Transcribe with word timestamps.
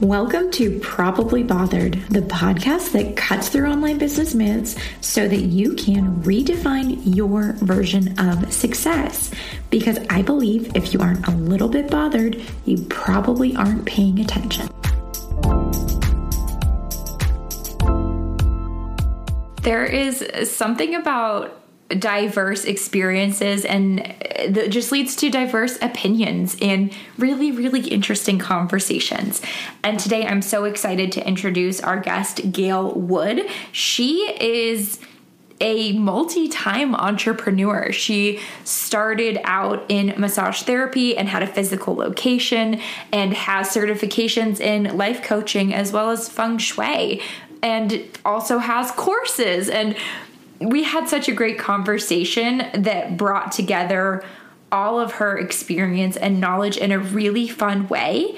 Welcome 0.00 0.50
to 0.50 0.78
Probably 0.80 1.42
Bothered, 1.42 1.94
the 2.10 2.20
podcast 2.20 2.92
that 2.92 3.16
cuts 3.16 3.48
through 3.48 3.70
online 3.70 3.96
business 3.96 4.34
myths 4.34 4.76
so 5.00 5.26
that 5.26 5.40
you 5.40 5.72
can 5.72 6.22
redefine 6.22 7.00
your 7.02 7.54
version 7.60 8.14
of 8.18 8.52
success. 8.52 9.30
Because 9.70 9.98
I 10.10 10.20
believe 10.20 10.76
if 10.76 10.92
you 10.92 11.00
aren't 11.00 11.26
a 11.26 11.30
little 11.30 11.70
bit 11.70 11.90
bothered, 11.90 12.38
you 12.66 12.84
probably 12.90 13.56
aren't 13.56 13.86
paying 13.86 14.20
attention. 14.20 14.68
There 19.62 19.86
is 19.86 20.22
something 20.54 20.94
about 20.94 21.58
diverse 21.88 22.64
experiences 22.64 23.64
and 23.64 23.98
that 24.48 24.70
just 24.70 24.90
leads 24.90 25.14
to 25.14 25.30
diverse 25.30 25.78
opinions 25.80 26.56
and 26.60 26.92
really 27.16 27.52
really 27.52 27.88
interesting 27.88 28.40
conversations 28.40 29.40
and 29.84 30.00
today 30.00 30.26
i'm 30.26 30.42
so 30.42 30.64
excited 30.64 31.12
to 31.12 31.24
introduce 31.26 31.80
our 31.80 32.00
guest 32.00 32.40
Gael 32.50 32.92
Wood 32.92 33.42
she 33.70 34.34
is 34.40 34.98
a 35.60 35.92
multi 35.92 36.48
time 36.48 36.94
entrepreneur. 36.94 37.90
She 37.90 38.40
started 38.64 39.38
out 39.44 39.86
in 39.88 40.14
massage 40.18 40.62
therapy 40.62 41.16
and 41.16 41.28
had 41.28 41.42
a 41.42 41.46
physical 41.46 41.94
location 41.94 42.80
and 43.12 43.32
has 43.32 43.68
certifications 43.68 44.60
in 44.60 44.96
life 44.96 45.22
coaching 45.22 45.72
as 45.72 45.92
well 45.92 46.10
as 46.10 46.28
feng 46.28 46.58
shui 46.58 47.22
and 47.62 48.04
also 48.24 48.58
has 48.58 48.90
courses 48.92 49.68
and 49.68 49.96
we 50.60 50.84
had 50.84 51.08
such 51.08 51.28
a 51.28 51.32
great 51.32 51.58
conversation 51.58 52.68
that 52.74 53.16
brought 53.16 53.52
together 53.52 54.24
all 54.72 54.98
of 54.98 55.12
her 55.12 55.38
experience 55.38 56.16
and 56.16 56.40
knowledge 56.40 56.76
in 56.76 56.92
a 56.92 56.98
really 56.98 57.48
fun 57.48 57.88
way. 57.88 58.36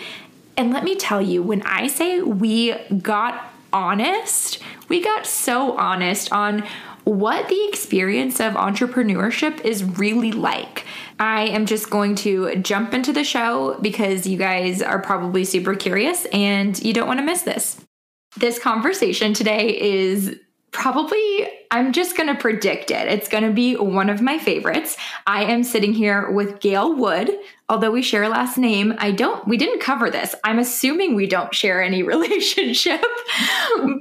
And 0.57 0.73
let 0.73 0.85
me 0.85 0.97
tell 0.97 1.23
you, 1.23 1.43
when 1.43 1.63
I 1.63 1.87
say 1.87 2.21
we 2.21 2.75
got 3.03 3.53
honest, 3.73 4.59
we 4.89 5.03
got 5.03 5.27
so 5.27 5.77
honest 5.77 6.33
on 6.33 6.67
what 7.05 7.49
the 7.49 7.69
experience 7.69 8.39
of 8.39 8.53
entrepreneurship 8.55 9.65
is 9.65 9.83
really 9.83 10.33
like. 10.33 10.85
I 11.19 11.45
am 11.45 11.65
just 11.65 11.89
going 11.89 12.17
to 12.17 12.57
jump 12.57 12.93
into 12.93 13.13
the 13.13 13.25
show 13.25 13.79
because 13.81 14.27
you 14.27 14.37
guys 14.37 14.83
are 14.83 14.99
probably 14.99 15.45
super 15.45 15.75
curious 15.75 16.27
and 16.27 16.79
you 16.83 16.93
don't 16.93 17.09
want 17.09 17.21
to 17.21 17.25
miss 17.25 17.43
this. 17.43 17.81
This 18.37 18.59
conversation 18.59 19.33
today 19.33 19.81
is 19.81 20.39
probably 20.71 21.49
I'm 21.71 21.93
just 21.93 22.17
going 22.17 22.29
to 22.29 22.41
predict 22.41 22.91
it. 22.91 23.09
It's 23.09 23.29
going 23.29 23.45
to 23.45 23.53
be 23.53 23.77
one 23.77 24.09
of 24.09 24.23
my 24.23 24.39
favorites. 24.39 24.97
I 25.27 25.45
am 25.45 25.63
sitting 25.63 25.93
here 25.93 26.31
with 26.31 26.61
Gael 26.61 26.95
Wood. 26.95 27.31
Although 27.69 27.91
we 27.91 28.03
share 28.03 28.29
last 28.29 28.57
name, 28.57 28.95
I 28.99 29.11
don't 29.11 29.47
we 29.47 29.57
didn't 29.57 29.81
cover 29.81 30.11
this. 30.11 30.35
I'm 30.45 30.59
assuming 30.59 31.15
we 31.15 31.27
don't 31.27 31.55
share 31.55 31.83
any 31.83 32.03
relationship. 32.15 33.05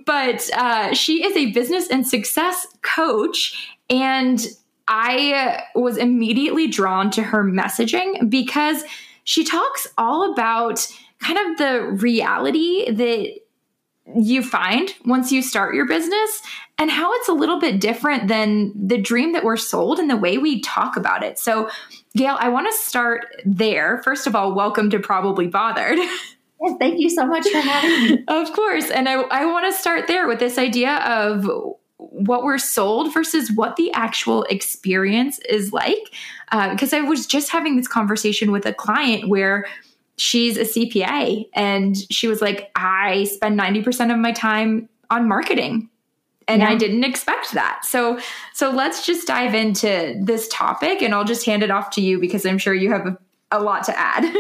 but 0.06 0.50
uh, 0.54 0.94
she 0.94 1.26
is 1.26 1.36
a 1.36 1.52
business 1.52 1.90
and 1.90 2.08
success 2.08 2.68
coach 2.82 3.74
and 3.90 4.46
I 4.88 5.64
was 5.76 5.98
immediately 5.98 6.68
drawn 6.68 7.12
to 7.12 7.24
her 7.24 7.44
messaging 7.44 8.30
because 8.30 8.84
she 9.26 9.44
talks 9.44 9.88
all 9.98 10.32
about 10.32 10.88
kind 11.20 11.38
of 11.38 11.58
the 11.58 11.84
reality 12.02 12.90
that 12.92 13.40
you 14.16 14.42
find 14.42 14.94
once 15.06 15.32
you 15.32 15.42
start 15.42 15.76
your 15.76 15.86
business 15.86 16.42
and 16.78 16.90
how 16.90 17.12
it's 17.16 17.28
a 17.28 17.34
little 17.34 17.60
bit 17.60 17.82
different 17.82 18.28
than 18.28 18.72
the 18.76 18.98
dream 18.98 19.34
that 19.34 19.44
we're 19.44 19.58
sold 19.58 20.00
and 20.00 20.10
the 20.10 20.18
way 20.18 20.38
we 20.38 20.62
talk 20.62 20.96
about 20.96 21.24
it. 21.24 21.38
So, 21.40 21.70
Gael, 22.16 22.38
I 22.40 22.50
want 22.50 22.72
to 22.72 22.78
start 22.78 23.26
there. 23.46 24.02
First 24.04 24.28
of 24.28 24.36
all, 24.36 24.54
welcome 24.54 24.90
to 24.92 25.00
Probably 25.00 25.48
Bothered. 25.48 26.00
Yes, 26.60 26.76
thank 26.80 27.00
you 27.00 27.08
so 27.12 27.24
much 27.24 27.48
for 27.48 27.60
having 27.60 28.16
me. 28.16 28.24
of 28.28 28.52
course. 28.54 28.90
And 28.90 29.08
I, 29.08 29.22
I 29.30 29.46
want 29.46 29.72
to 29.72 29.80
start 29.80 30.08
there 30.08 30.28
with 30.28 30.40
this 30.40 30.58
idea 30.58 30.98
of 31.06 31.48
what 31.98 32.44
we're 32.44 32.58
sold 32.58 33.14
versus 33.14 33.52
what 33.52 33.76
the 33.76 33.92
actual 33.92 34.42
experience 34.46 35.40
is 35.50 35.72
like. 35.72 36.12
Uh, 36.52 36.72
because 36.72 36.94
I 36.94 37.02
was 37.02 37.28
just 37.28 37.52
having 37.52 37.76
this 37.76 37.88
conversation 37.88 38.52
with 38.52 38.66
a 38.66 38.74
client 38.74 39.30
where 39.30 39.66
she's 40.18 40.58
a 40.58 40.64
CPA 40.64 41.48
and 41.54 41.96
she 42.12 42.28
was 42.28 42.42
like, 42.42 42.72
I 42.76 43.26
spend 43.26 43.60
90% 43.60 44.12
of 44.12 44.20
my 44.20 44.32
time 44.32 44.90
on 45.10 45.28
marketing. 45.28 45.90
And 46.50 46.62
yeah. 46.62 46.70
I 46.70 46.76
didn't 46.76 47.04
expect 47.04 47.52
that. 47.54 47.84
So 47.84 48.20
so 48.54 48.72
let's 48.72 49.06
just 49.06 49.28
dive 49.28 49.54
into 49.54 50.16
this 50.22 50.48
topic 50.48 51.02
and 51.02 51.14
I'll 51.14 51.26
just 51.26 51.46
hand 51.46 51.62
it 51.62 51.72
off 51.72 51.92
to 51.92 52.02
you 52.02 52.20
because 52.20 52.46
I'm 52.46 52.58
sure 52.58 52.74
you 52.74 52.92
have 52.92 53.06
a, 53.06 53.18
a 53.52 53.60
lot 53.60 53.84
to 53.86 54.00
add. 54.00 54.24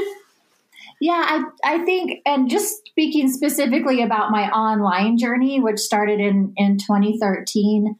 yeah, 1.01 1.25
I 1.27 1.43
I 1.65 1.85
think 1.85 2.21
and 2.25 2.49
just 2.49 2.87
speaking 2.87 3.29
specifically 3.29 4.01
about 4.01 4.31
my 4.31 4.49
online 4.51 5.17
journey 5.17 5.59
which 5.59 5.79
started 5.79 6.21
in 6.21 6.53
in 6.55 6.77
2013, 6.77 7.97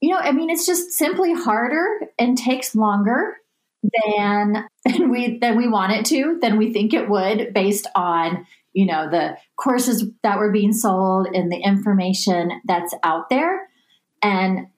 you 0.00 0.10
know, 0.10 0.18
I 0.18 0.30
mean 0.30 0.50
it's 0.50 0.64
just 0.64 0.92
simply 0.92 1.34
harder 1.34 1.88
and 2.16 2.38
takes 2.38 2.76
longer 2.76 3.38
than 3.82 4.66
than 4.84 5.10
we 5.10 5.38
than 5.38 5.56
we 5.56 5.68
want 5.68 5.92
it 5.92 6.04
to, 6.06 6.38
than 6.40 6.58
we 6.58 6.72
think 6.72 6.94
it 6.94 7.08
would, 7.08 7.52
based 7.54 7.86
on 7.94 8.46
you 8.72 8.86
know 8.86 9.08
the 9.10 9.36
courses 9.56 10.04
that 10.22 10.38
were 10.38 10.52
being 10.52 10.72
sold 10.72 11.26
and 11.26 11.50
the 11.50 11.58
information 11.58 12.60
that's 12.66 12.94
out 13.02 13.28
there. 13.30 13.68
And 14.22 14.68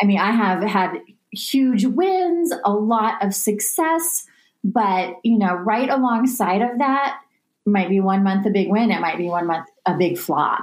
I 0.00 0.04
mean, 0.04 0.18
I 0.18 0.30
have 0.30 0.62
had 0.62 1.00
huge 1.32 1.84
wins, 1.84 2.52
a 2.64 2.72
lot 2.72 3.24
of 3.24 3.34
success, 3.34 4.26
but 4.64 5.16
you 5.22 5.38
know, 5.38 5.54
right 5.54 5.88
alongside 5.88 6.62
of 6.62 6.78
that 6.78 7.20
might 7.64 7.88
be 7.88 8.00
one 8.00 8.22
month 8.22 8.46
a 8.46 8.50
big 8.50 8.68
win, 8.68 8.90
it 8.90 9.00
might 9.00 9.18
be 9.18 9.28
one 9.28 9.46
month 9.46 9.68
a 9.84 9.96
big 9.96 10.18
flop. 10.18 10.60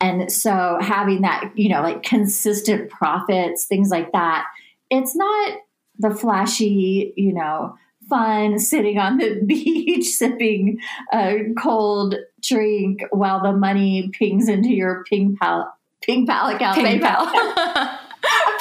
And 0.00 0.30
so 0.30 0.78
having 0.80 1.22
that, 1.22 1.52
you 1.56 1.68
know, 1.68 1.82
like 1.82 2.02
consistent 2.02 2.90
profits, 2.90 3.66
things 3.66 3.90
like 3.90 4.12
that, 4.12 4.46
it's 4.90 5.14
not 5.16 5.58
the 5.98 6.10
flashy, 6.10 7.12
you 7.16 7.32
know, 7.32 7.76
fun 8.08 8.58
sitting 8.58 8.98
on 8.98 9.18
the 9.18 9.40
beach 9.46 10.06
sipping 10.06 10.78
a 11.12 11.40
cold 11.60 12.14
drink 12.42 13.00
while 13.10 13.42
the 13.42 13.52
money 13.52 14.10
pings 14.18 14.48
into 14.48 14.70
your 14.70 15.04
ping 15.08 15.36
pal 15.36 15.72
ping 16.02 16.26
pal 16.26 16.48
account 16.48 16.76
ping 16.76 17.00
PayPal 17.00 17.26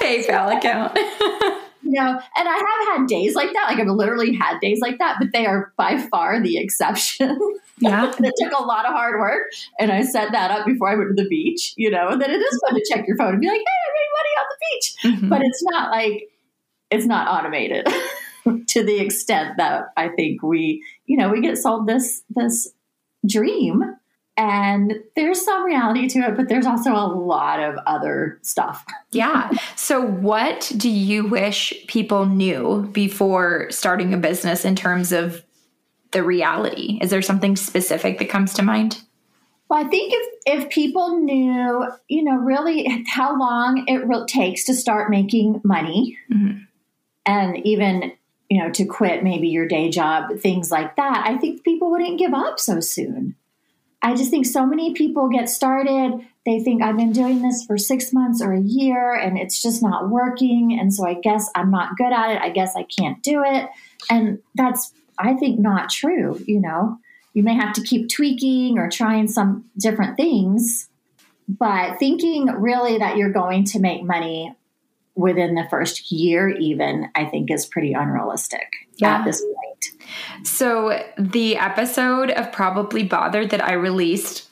PayPal 0.02 0.58
account. 0.58 0.98
you 1.82 1.92
know, 1.92 2.20
and 2.36 2.48
I 2.48 2.54
have 2.54 3.00
had 3.00 3.08
days 3.08 3.36
like 3.36 3.54
that. 3.54 3.68
Like 3.70 3.80
I've 3.80 3.88
literally 3.88 4.34
had 4.34 4.60
days 4.60 4.80
like 4.82 4.98
that, 5.00 5.18
but 5.20 5.30
they 5.34 5.46
are 5.46 5.74
by 5.78 5.98
far 5.98 6.42
the 6.42 6.58
exception. 6.58 7.38
Yeah. 7.80 8.12
it 8.20 8.34
took 8.38 8.52
a 8.58 8.64
lot 8.64 8.86
of 8.86 8.94
hard 8.94 9.20
work. 9.20 9.44
And 9.80 9.92
I 9.92 10.02
set 10.04 10.32
that 10.32 10.52
up 10.52 10.66
before 10.66 10.90
I 10.90 10.96
went 10.96 11.16
to 11.16 11.24
the 11.24 11.30
beach, 11.30 11.74
you 11.78 11.90
know, 11.90 12.10
and 12.10 12.22
then 12.22 12.30
it 12.30 12.42
is 12.42 12.62
fun 12.66 12.76
to 12.76 12.86
check 12.90 13.08
your 13.08 13.18
phone 13.18 13.34
and 13.34 13.42
be 13.42 13.48
like, 13.48 13.60
hey, 13.60 13.64
I 13.64 13.90
made 13.94 14.10
money 14.18 14.30
on 14.40 14.46
the 14.50 14.58
beach. 14.70 14.96
Mm-hmm. 15.04 15.30
But 15.30 15.42
it's 15.44 15.64
not 15.64 15.92
like 15.92 16.30
it's 16.90 17.06
not 17.06 17.28
automated 17.28 17.88
to 18.68 18.84
the 18.84 19.00
extent 19.00 19.58
that 19.58 19.86
I 19.98 20.10
think 20.10 20.42
we, 20.44 20.84
you 21.06 21.18
know, 21.18 21.30
we 21.30 21.42
get 21.42 21.58
sold 21.58 21.88
this 21.88 22.24
this 22.30 22.70
dream. 23.28 23.84
And 24.40 25.00
there's 25.16 25.44
some 25.44 25.66
reality 25.66 26.08
to 26.10 26.20
it 26.20 26.38
but 26.38 26.48
there's 26.48 26.68
also 26.68 26.92
a 26.92 27.10
lot 27.10 27.60
of 27.60 27.76
other 27.86 28.40
stuff. 28.44 28.86
Yeah. 29.12 29.52
So 29.76 30.02
what 30.02 30.72
do 30.76 30.90
you 30.90 31.28
wish 31.28 31.74
people 31.88 32.26
knew 32.26 32.90
before 32.92 33.68
starting 33.70 34.14
a 34.14 34.18
business 34.18 34.66
in 34.66 34.76
terms 34.76 35.14
of 35.14 35.44
the 36.12 36.24
reality? 36.24 37.00
Is 37.02 37.10
there 37.10 37.22
something 37.22 37.56
specific 37.56 38.20
that 38.20 38.30
comes 38.30 38.54
to 38.56 38.64
mind? 38.64 39.02
Well 39.70 39.86
i 39.86 39.90
think 39.90 40.14
if 40.14 40.64
if 40.64 40.70
people 40.70 41.20
knew 41.20 41.88
you 42.08 42.24
know 42.24 42.36
really 42.36 43.06
how 43.08 43.38
long 43.38 43.84
it 43.88 44.08
re- 44.08 44.26
takes 44.28 44.64
to 44.66 44.74
start 44.74 45.10
making 45.10 45.62
money 45.64 46.18
mm-hmm 46.32 46.64
and 47.28 47.58
even 47.66 48.14
you 48.50 48.64
know 48.64 48.72
to 48.72 48.86
quit 48.86 49.24
maybe 49.24 49.50
your 49.50 49.68
day 49.68 49.90
job 49.90 50.40
things 50.40 50.72
like 50.72 50.96
that 50.96 51.24
i 51.28 51.38
think 51.38 51.64
people 51.64 51.92
wouldn't 51.92 52.18
give 52.18 52.34
up 52.34 52.60
so 52.60 52.80
soon. 52.80 53.36
I 54.00 54.14
just 54.14 54.30
think 54.30 54.46
so 54.46 54.64
many 54.64 54.94
people 54.94 55.28
get 55.28 55.50
started. 55.50 56.26
They 56.46 56.60
think 56.60 56.82
i've 56.82 56.98
been 56.98 57.12
doing 57.12 57.42
this 57.42 57.66
for 57.66 57.78
six 57.78 58.14
months 58.14 58.42
or 58.42 58.54
a 58.54 58.62
year 58.62 59.14
and 59.14 59.38
it's 59.38 59.62
just 59.62 59.84
not 59.84 60.10
working. 60.10 60.78
And 60.80 60.94
so 60.94 61.06
i 61.06 61.16
guess 61.16 61.50
i'm 61.56 61.72
not 61.72 61.98
good 61.98 62.14
at 62.14 62.32
it. 62.32 62.42
I 62.42 62.50
guess 62.50 62.76
i 62.76 62.84
can't 62.84 63.22
do 63.22 63.44
it. 63.46 63.70
And 64.10 64.40
that's 64.56 64.94
i 65.20 65.34
think 65.34 65.60
not 65.60 65.90
true 65.90 66.42
you 66.48 66.62
know? 66.62 67.00
You 67.34 67.44
may 67.44 67.54
have 67.54 67.74
to 67.74 67.82
keep 67.82 68.10
tweaking 68.10 68.80
or 68.80 68.90
trying 68.90 69.28
some 69.28 69.66
different 69.78 70.16
things 70.18 70.88
but 71.48 71.98
thinking 71.98 72.48
really 72.48 72.98
that 72.98 73.16
you're 73.16 73.32
going 73.32 73.64
to 73.64 73.80
make 73.80 74.04
money 74.04 74.54
within 75.18 75.56
the 75.56 75.66
first 75.70 76.12
year, 76.12 76.50
even, 76.50 77.10
I 77.16 77.26
think 77.26 77.52
is 77.52 77.66
pretty 77.66 77.94
unrealistic 77.94 78.72
yeah. 78.98 79.18
at 79.18 79.26
this 79.26 79.42
point. 79.42 80.48
So, 80.48 81.04
the 81.18 81.58
episode 81.58 82.30
of 82.32 82.52
Probably 82.52 83.04
Bothered 83.04 83.50
that 83.50 83.64
I 83.64 83.74
released 83.74 84.48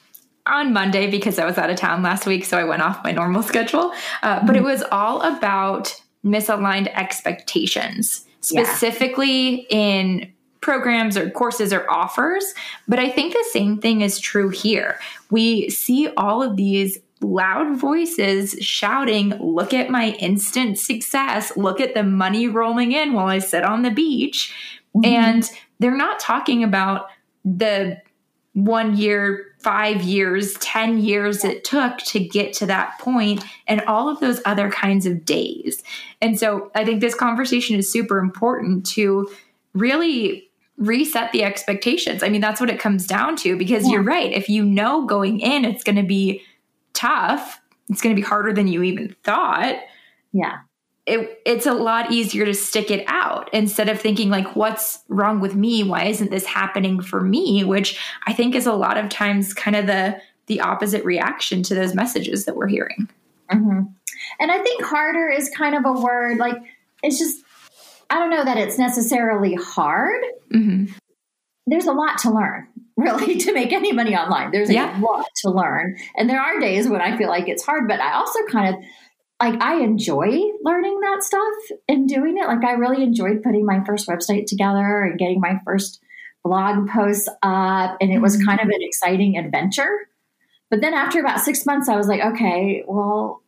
on 0.47 0.73
Monday 0.73 1.09
because 1.09 1.39
I 1.39 1.45
was 1.45 1.57
out 1.57 1.69
of 1.69 1.77
town 1.77 2.03
last 2.03 2.25
week, 2.25 2.45
so 2.45 2.57
I 2.57 2.63
went 2.63 2.81
off 2.81 3.03
my 3.03 3.11
normal 3.11 3.43
schedule, 3.43 3.93
uh, 4.23 4.37
mm-hmm. 4.37 4.47
but 4.47 4.55
it 4.55 4.63
was 4.63 4.83
all 4.91 5.21
about 5.21 5.95
misaligned 6.25 6.91
expectations, 6.93 8.25
specifically 8.41 9.67
yeah. 9.69 9.77
in 9.77 10.33
programs 10.61 11.15
or 11.15 11.29
courses 11.29 11.71
or 11.71 11.89
offers. 11.91 12.55
But 12.87 12.97
I 12.97 13.09
think 13.11 13.33
the 13.33 13.45
same 13.51 13.77
thing 13.77 14.01
is 14.01 14.19
true 14.19 14.49
here. 14.49 14.99
We 15.29 15.69
see 15.69 16.09
all 16.17 16.41
of 16.41 16.55
these 16.55 16.97
loud 17.25 17.77
voices 17.77 18.55
shouting, 18.61 19.29
Look 19.39 19.73
at 19.73 19.89
my 19.89 20.11
instant 20.19 20.77
success. 20.79 21.55
Look 21.57 21.79
at 21.79 21.93
the 21.93 22.03
money 22.03 22.47
rolling 22.47 22.91
in 22.91 23.13
while 23.13 23.27
I 23.27 23.39
sit 23.39 23.63
on 23.63 23.81
the 23.81 23.91
beach. 23.91 24.53
Mm-hmm. 24.95 25.05
And 25.05 25.51
they're 25.79 25.97
not 25.97 26.19
talking 26.19 26.63
about 26.63 27.07
the 27.43 28.01
one 28.53 28.95
year, 28.95 29.47
five 29.59 30.01
years, 30.01 30.53
10 30.55 30.99
years 30.99 31.43
it 31.43 31.65
took 31.65 31.97
to 31.97 32.19
get 32.19 32.53
to 32.53 32.65
that 32.65 32.97
point, 32.99 33.43
and 33.67 33.81
all 33.81 34.07
of 34.07 34.21
those 34.21 34.41
other 34.45 34.71
kinds 34.71 35.05
of 35.05 35.25
days. 35.25 35.83
And 36.21 36.39
so 36.39 36.71
I 36.73 36.85
think 36.85 37.01
this 37.01 37.15
conversation 37.15 37.75
is 37.75 37.91
super 37.91 38.17
important 38.17 38.85
to 38.87 39.29
really 39.73 40.49
reset 40.77 41.31
the 41.33 41.43
expectations. 41.43 42.23
I 42.23 42.29
mean, 42.29 42.41
that's 42.41 42.61
what 42.61 42.69
it 42.69 42.79
comes 42.79 43.05
down 43.05 43.35
to 43.37 43.57
because 43.57 43.85
yeah. 43.85 43.93
you're 43.93 44.03
right. 44.03 44.31
If 44.31 44.49
you 44.49 44.63
know 44.63 45.05
going 45.05 45.41
in, 45.41 45.65
it's 45.65 45.83
going 45.83 45.95
to 45.97 46.03
be 46.03 46.41
tough, 46.95 47.61
it's 47.89 48.01
going 48.01 48.15
to 48.15 48.19
be 48.19 48.25
harder 48.25 48.53
than 48.53 48.67
you 48.67 48.83
even 48.83 49.15
thought. 49.23 49.75
Yeah. 50.33 50.59
It, 51.05 51.39
it's 51.45 51.67
a 51.67 51.73
lot 51.73 52.11
easier 52.11 52.45
to 52.45 52.53
stick 52.55 52.89
it 52.89 53.05
out 53.07 53.53
instead 53.53 53.89
of 53.89 54.01
thinking 54.01 54.29
like 54.29 54.55
what's 54.55 55.03
wrong 55.07 55.39
with 55.39 55.53
me 55.53 55.83
why 55.83 56.05
isn't 56.05 56.31
this 56.31 56.47
happening 56.47 56.99
for 56.99 57.21
me 57.21 57.63
which 57.63 57.99
i 58.25 58.33
think 58.33 58.55
is 58.55 58.65
a 58.65 58.73
lot 58.73 58.97
of 58.97 59.07
times 59.07 59.53
kind 59.53 59.75
of 59.75 59.85
the 59.85 60.19
the 60.47 60.61
opposite 60.61 61.05
reaction 61.05 61.61
to 61.61 61.75
those 61.75 61.93
messages 61.93 62.45
that 62.45 62.55
we're 62.55 62.65
hearing 62.65 63.07
mm-hmm. 63.51 63.81
and 64.39 64.51
i 64.51 64.57
think 64.63 64.83
harder 64.83 65.29
is 65.29 65.47
kind 65.55 65.75
of 65.75 65.85
a 65.85 66.01
word 66.01 66.39
like 66.39 66.57
it's 67.03 67.19
just 67.19 67.43
i 68.09 68.17
don't 68.17 68.31
know 68.31 68.43
that 68.43 68.57
it's 68.57 68.79
necessarily 68.79 69.53
hard 69.53 70.23
mm-hmm. 70.51 70.85
there's 71.67 71.85
a 71.85 71.93
lot 71.93 72.17
to 72.17 72.31
learn 72.31 72.67
really 72.97 73.37
to 73.37 73.53
make 73.53 73.73
any 73.73 73.91
money 73.91 74.15
online. 74.15 74.51
There's 74.51 74.71
yeah. 74.71 74.97
a 74.97 75.01
lot 75.01 75.27
to 75.37 75.49
learn. 75.49 75.97
And 76.15 76.29
there 76.29 76.39
are 76.39 76.59
days 76.59 76.87
when 76.87 77.01
I 77.01 77.17
feel 77.17 77.27
like 77.27 77.49
it's 77.49 77.63
hard, 77.63 77.87
but 77.87 77.99
I 77.99 78.13
also 78.13 78.39
kind 78.49 78.73
of 78.73 78.81
like 79.41 79.61
I 79.61 79.81
enjoy 79.81 80.39
learning 80.61 81.01
that 81.01 81.21
stuff 81.21 81.77
and 81.89 82.07
doing 82.07 82.37
it. 82.37 82.47
Like 82.47 82.63
I 82.63 82.71
really 82.71 83.03
enjoyed 83.03 83.43
putting 83.43 83.65
my 83.65 83.83
first 83.83 84.07
website 84.07 84.45
together 84.45 85.03
and 85.03 85.19
getting 85.19 85.41
my 85.41 85.59
first 85.65 86.01
blog 86.43 86.89
posts 86.89 87.27
up 87.43 87.97
and 87.99 88.13
it 88.13 88.19
was 88.19 88.37
mm-hmm. 88.37 88.45
kind 88.45 88.61
of 88.61 88.67
an 88.67 88.81
exciting 88.81 89.37
adventure. 89.37 90.07
But 90.69 90.81
then 90.81 90.93
after 90.93 91.19
about 91.19 91.41
6 91.41 91.65
months 91.65 91.89
I 91.89 91.97
was 91.97 92.07
like, 92.07 92.21
okay, 92.21 92.83
well, 92.87 93.43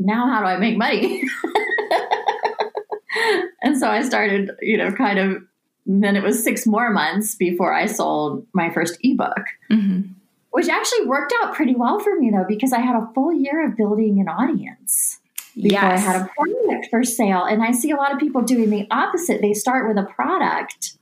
now 0.00 0.26
how 0.26 0.40
do 0.40 0.46
I 0.46 0.56
make 0.56 0.76
money? 0.76 1.22
and 3.62 3.78
so 3.78 3.88
I 3.88 4.02
started, 4.02 4.50
you 4.60 4.76
know, 4.76 4.90
kind 4.90 5.18
of 5.18 5.42
and 5.86 6.04
then 6.04 6.16
it 6.16 6.22
was 6.22 6.42
six 6.42 6.66
more 6.66 6.90
months 6.90 7.34
before 7.34 7.72
I 7.72 7.86
sold 7.86 8.46
my 8.52 8.70
first 8.70 8.98
ebook, 9.02 9.44
mm-hmm. 9.70 10.12
which 10.50 10.68
actually 10.68 11.06
worked 11.06 11.32
out 11.42 11.54
pretty 11.54 11.74
well 11.74 11.98
for 11.98 12.14
me 12.16 12.30
though, 12.30 12.44
because 12.46 12.72
I 12.72 12.80
had 12.80 12.96
a 12.96 13.10
full 13.14 13.32
year 13.32 13.66
of 13.66 13.76
building 13.76 14.20
an 14.20 14.28
audience 14.28 15.18
before. 15.54 15.78
I 15.80 15.96
had 15.96 16.16
a 16.16 16.30
product 16.36 16.88
for 16.90 17.02
sale. 17.02 17.44
And 17.44 17.62
I 17.62 17.72
see 17.72 17.90
a 17.90 17.96
lot 17.96 18.12
of 18.12 18.18
people 18.18 18.42
doing 18.42 18.70
the 18.70 18.86
opposite. 18.90 19.40
They 19.40 19.54
start 19.54 19.88
with 19.88 19.98
a 19.98 20.06
product 20.06 20.96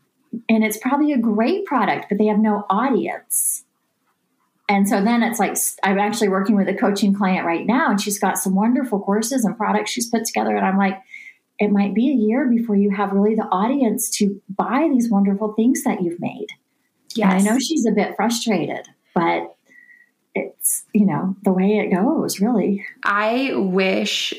and 0.48 0.64
it's 0.64 0.78
probably 0.78 1.12
a 1.12 1.18
great 1.18 1.64
product, 1.64 2.06
but 2.08 2.18
they 2.18 2.26
have 2.26 2.38
no 2.38 2.64
audience. 2.70 3.64
And 4.70 4.86
so 4.86 5.02
then 5.02 5.22
it's 5.22 5.38
like, 5.38 5.56
I'm 5.82 5.98
actually 5.98 6.28
working 6.28 6.54
with 6.54 6.68
a 6.68 6.74
coaching 6.74 7.14
client 7.14 7.46
right 7.46 7.66
now, 7.66 7.90
and 7.90 7.98
she's 7.98 8.18
got 8.18 8.36
some 8.36 8.54
wonderful 8.54 9.00
courses 9.00 9.42
and 9.46 9.56
products 9.56 9.90
she's 9.90 10.10
put 10.10 10.26
together. 10.26 10.54
And 10.54 10.66
I'm 10.66 10.76
like, 10.76 11.02
it 11.58 11.70
might 11.70 11.94
be 11.94 12.10
a 12.10 12.14
year 12.14 12.46
before 12.46 12.76
you 12.76 12.90
have 12.90 13.12
really 13.12 13.34
the 13.34 13.48
audience 13.50 14.10
to 14.18 14.40
buy 14.48 14.88
these 14.92 15.10
wonderful 15.10 15.54
things 15.54 15.82
that 15.84 16.02
you've 16.02 16.20
made. 16.20 16.46
Yeah, 17.14 17.30
I 17.30 17.40
know 17.40 17.58
she's 17.58 17.86
a 17.86 17.92
bit 17.92 18.14
frustrated, 18.16 18.86
but 19.14 19.56
it's, 20.34 20.84
you 20.92 21.06
know, 21.06 21.34
the 21.42 21.52
way 21.52 21.78
it 21.78 21.94
goes, 21.94 22.40
really. 22.40 22.86
I 23.02 23.52
wish 23.54 24.34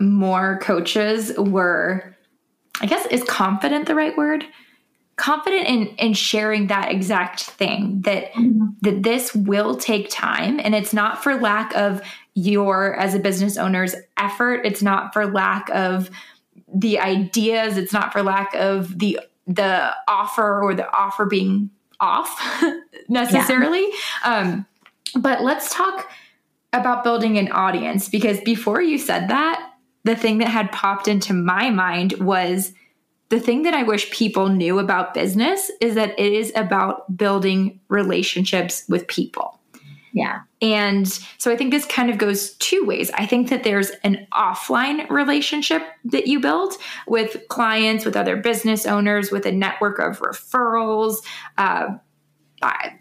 more 0.00 0.58
coaches 0.60 1.32
were, 1.38 2.16
I 2.80 2.86
guess, 2.86 3.06
is 3.06 3.22
confident 3.24 3.86
the 3.86 3.94
right 3.94 4.16
word? 4.16 4.44
confident 5.16 5.66
in 5.68 5.86
in 5.96 6.12
sharing 6.12 6.66
that 6.66 6.90
exact 6.90 7.42
thing 7.42 8.00
that 8.02 8.32
mm-hmm. 8.32 8.66
that 8.82 9.02
this 9.04 9.34
will 9.34 9.76
take 9.76 10.08
time 10.10 10.58
and 10.58 10.74
it's 10.74 10.92
not 10.92 11.22
for 11.22 11.36
lack 11.36 11.74
of 11.76 12.02
your 12.34 12.96
as 12.96 13.14
a 13.14 13.18
business 13.20 13.56
owner's 13.56 13.94
effort 14.16 14.62
it's 14.64 14.82
not 14.82 15.12
for 15.12 15.24
lack 15.26 15.68
of 15.70 16.10
the 16.72 16.98
ideas 16.98 17.76
it's 17.76 17.92
not 17.92 18.12
for 18.12 18.22
lack 18.22 18.54
of 18.54 18.98
the 18.98 19.20
the 19.46 19.94
offer 20.08 20.62
or 20.62 20.74
the 20.74 20.90
offer 20.96 21.26
being 21.26 21.70
off 22.00 22.62
necessarily 23.08 23.86
yeah. 24.24 24.38
um, 24.38 24.66
but 25.16 25.42
let's 25.42 25.72
talk 25.74 26.10
about 26.72 27.04
building 27.04 27.38
an 27.38 27.50
audience 27.52 28.08
because 28.08 28.40
before 28.40 28.82
you 28.82 28.98
said 28.98 29.28
that 29.28 29.70
the 30.04 30.16
thing 30.16 30.38
that 30.38 30.48
had 30.48 30.70
popped 30.72 31.08
into 31.08 31.32
my 31.32 31.70
mind 31.70 32.12
was 32.20 32.72
the 33.30 33.40
thing 33.40 33.62
that 33.62 33.74
I 33.74 33.82
wish 33.82 34.10
people 34.10 34.48
knew 34.48 34.78
about 34.78 35.14
business 35.14 35.70
is 35.80 35.94
that 35.94 36.18
it 36.18 36.32
is 36.32 36.52
about 36.54 37.16
building 37.16 37.80
relationships 37.88 38.84
with 38.88 39.08
people. 39.08 39.58
Yeah. 40.14 40.42
And 40.62 41.08
so 41.38 41.50
I 41.50 41.56
think 41.56 41.72
this 41.72 41.84
kind 41.86 42.08
of 42.08 42.18
goes 42.18 42.54
two 42.54 42.84
ways. 42.86 43.10
I 43.14 43.26
think 43.26 43.50
that 43.50 43.64
there's 43.64 43.90
an 44.04 44.26
offline 44.32 45.10
relationship 45.10 45.82
that 46.04 46.28
you 46.28 46.38
build 46.38 46.74
with 47.08 47.36
clients, 47.48 48.04
with 48.04 48.16
other 48.16 48.36
business 48.36 48.86
owners, 48.86 49.32
with 49.32 49.44
a 49.44 49.50
network 49.50 49.98
of 49.98 50.20
referrals. 50.20 51.16
Uh, 51.58 51.96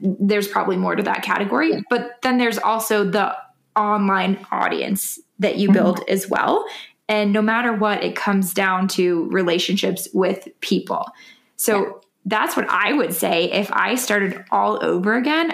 there's 0.02 0.48
probably 0.48 0.76
more 0.76 0.96
to 0.96 1.04
that 1.04 1.22
category, 1.22 1.72
yeah. 1.72 1.82
but 1.90 2.22
then 2.24 2.40
there's 2.40 2.58
also 2.58 3.06
the 3.06 3.34
online 3.76 4.46
audience 4.52 5.20
that 5.40 5.58
you 5.58 5.72
build 5.72 5.98
mm-hmm. 5.98 6.12
as 6.12 6.28
well. 6.28 6.66
And 7.08 7.32
no 7.32 7.42
matter 7.42 7.74
what, 7.74 8.04
it 8.04 8.16
comes 8.16 8.54
down 8.54 8.88
to 8.90 9.30
relationships 9.30 10.08
with 10.14 10.48
people. 10.62 11.12
So 11.58 11.80
yeah. 11.80 11.92
that's 12.26 12.58
what 12.58 12.68
I 12.70 12.94
would 12.94 13.14
say 13.14 13.52
if 13.52 13.72
I 13.72 13.96
started 13.96 14.44
all 14.52 14.84
over 14.84 15.16
again. 15.16 15.54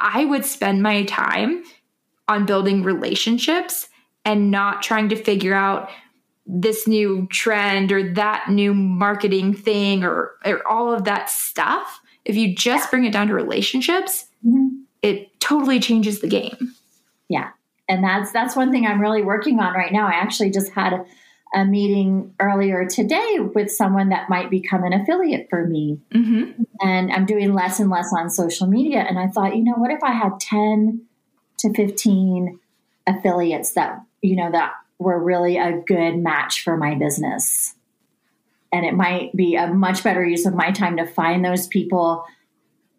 I 0.00 0.24
would 0.24 0.44
spend 0.44 0.82
my 0.82 1.04
time 1.04 1.62
on 2.26 2.46
building 2.46 2.82
relationships 2.82 3.88
and 4.24 4.50
not 4.50 4.82
trying 4.82 5.08
to 5.10 5.16
figure 5.16 5.54
out 5.54 5.90
this 6.46 6.88
new 6.88 7.26
trend 7.30 7.92
or 7.92 8.12
that 8.14 8.48
new 8.50 8.74
marketing 8.74 9.54
thing 9.54 10.02
or, 10.02 10.32
or 10.44 10.66
all 10.66 10.92
of 10.92 11.04
that 11.04 11.30
stuff. 11.30 12.00
If 12.24 12.36
you 12.36 12.54
just 12.54 12.90
bring 12.90 13.04
it 13.04 13.12
down 13.12 13.28
to 13.28 13.34
relationships, 13.34 14.26
mm-hmm. 14.44 14.68
it 15.02 15.38
totally 15.40 15.80
changes 15.80 16.20
the 16.20 16.28
game. 16.28 16.74
Yeah. 17.28 17.50
And 17.88 18.04
that's 18.04 18.32
that's 18.32 18.54
one 18.54 18.70
thing 18.70 18.86
I'm 18.86 19.00
really 19.00 19.22
working 19.22 19.58
on 19.58 19.74
right 19.74 19.92
now. 19.92 20.06
I 20.06 20.12
actually 20.12 20.50
just 20.50 20.72
had 20.72 21.04
a 21.52 21.64
meeting 21.64 22.32
earlier 22.38 22.86
today 22.86 23.38
with 23.40 23.70
someone 23.70 24.10
that 24.10 24.30
might 24.30 24.50
become 24.50 24.84
an 24.84 24.92
affiliate 24.92 25.48
for 25.50 25.66
me. 25.66 25.98
Mm-hmm. 26.14 26.62
And 26.80 27.12
I'm 27.12 27.26
doing 27.26 27.54
less 27.54 27.80
and 27.80 27.90
less 27.90 28.12
on 28.16 28.30
social 28.30 28.68
media. 28.68 29.00
And 29.00 29.18
I 29.18 29.26
thought, 29.26 29.56
you 29.56 29.64
know, 29.64 29.74
what 29.74 29.90
if 29.90 30.02
I 30.02 30.12
had 30.12 30.38
10 30.38 31.02
to 31.58 31.74
15 31.74 32.58
affiliates 33.06 33.72
that, 33.72 34.00
you 34.22 34.36
know, 34.36 34.50
that 34.52 34.74
were 34.98 35.22
really 35.22 35.56
a 35.56 35.82
good 35.86 36.18
match 36.18 36.62
for 36.62 36.76
my 36.76 36.94
business? 36.94 37.74
And 38.72 38.86
it 38.86 38.94
might 38.94 39.34
be 39.34 39.56
a 39.56 39.66
much 39.66 40.04
better 40.04 40.24
use 40.24 40.46
of 40.46 40.54
my 40.54 40.70
time 40.70 40.98
to 40.98 41.06
find 41.06 41.44
those 41.44 41.66
people, 41.66 42.24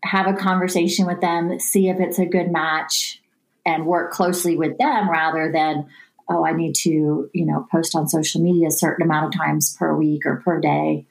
have 0.03 0.27
a 0.27 0.34
conversation 0.34 1.05
with 1.05 1.22
them, 1.22 1.58
see 1.60 1.88
if 1.88 2.01
it's 2.01 2.20
a 2.20 2.25
good 2.25 2.51
match, 2.51 3.22
and 3.65 3.86
work 3.86 4.12
closely 4.12 4.58
with 4.58 4.77
them 4.77 5.10
rather 5.10 5.50
than 5.51 5.88
oh, 6.29 6.45
I 6.45 6.53
need 6.53 6.75
to, 6.75 7.29
you 7.33 7.45
know, 7.45 7.67
post 7.71 7.95
on 7.95 8.07
social 8.07 8.41
media 8.41 8.67
a 8.67 8.71
certain 8.71 9.05
amount 9.05 9.33
of 9.33 9.39
times 9.39 9.75
per 9.77 9.95
week 9.95 10.25
or 10.25 10.41
per 10.43 10.59
day. 10.59 11.05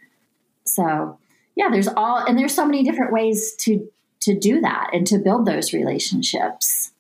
So, 0.65 1.19
yeah, 1.57 1.69
there's 1.71 1.89
all, 1.89 2.19
and 2.19 2.39
there's 2.39 2.55
so 2.55 2.65
many 2.65 2.83
different 2.83 3.13
ways 3.13 3.55
to 3.61 3.89
to 4.21 4.39
do 4.39 4.61
that 4.61 4.91
and 4.93 5.07
to 5.07 5.19
build 5.19 5.47
those 5.47 5.73
relationships. 5.73 6.93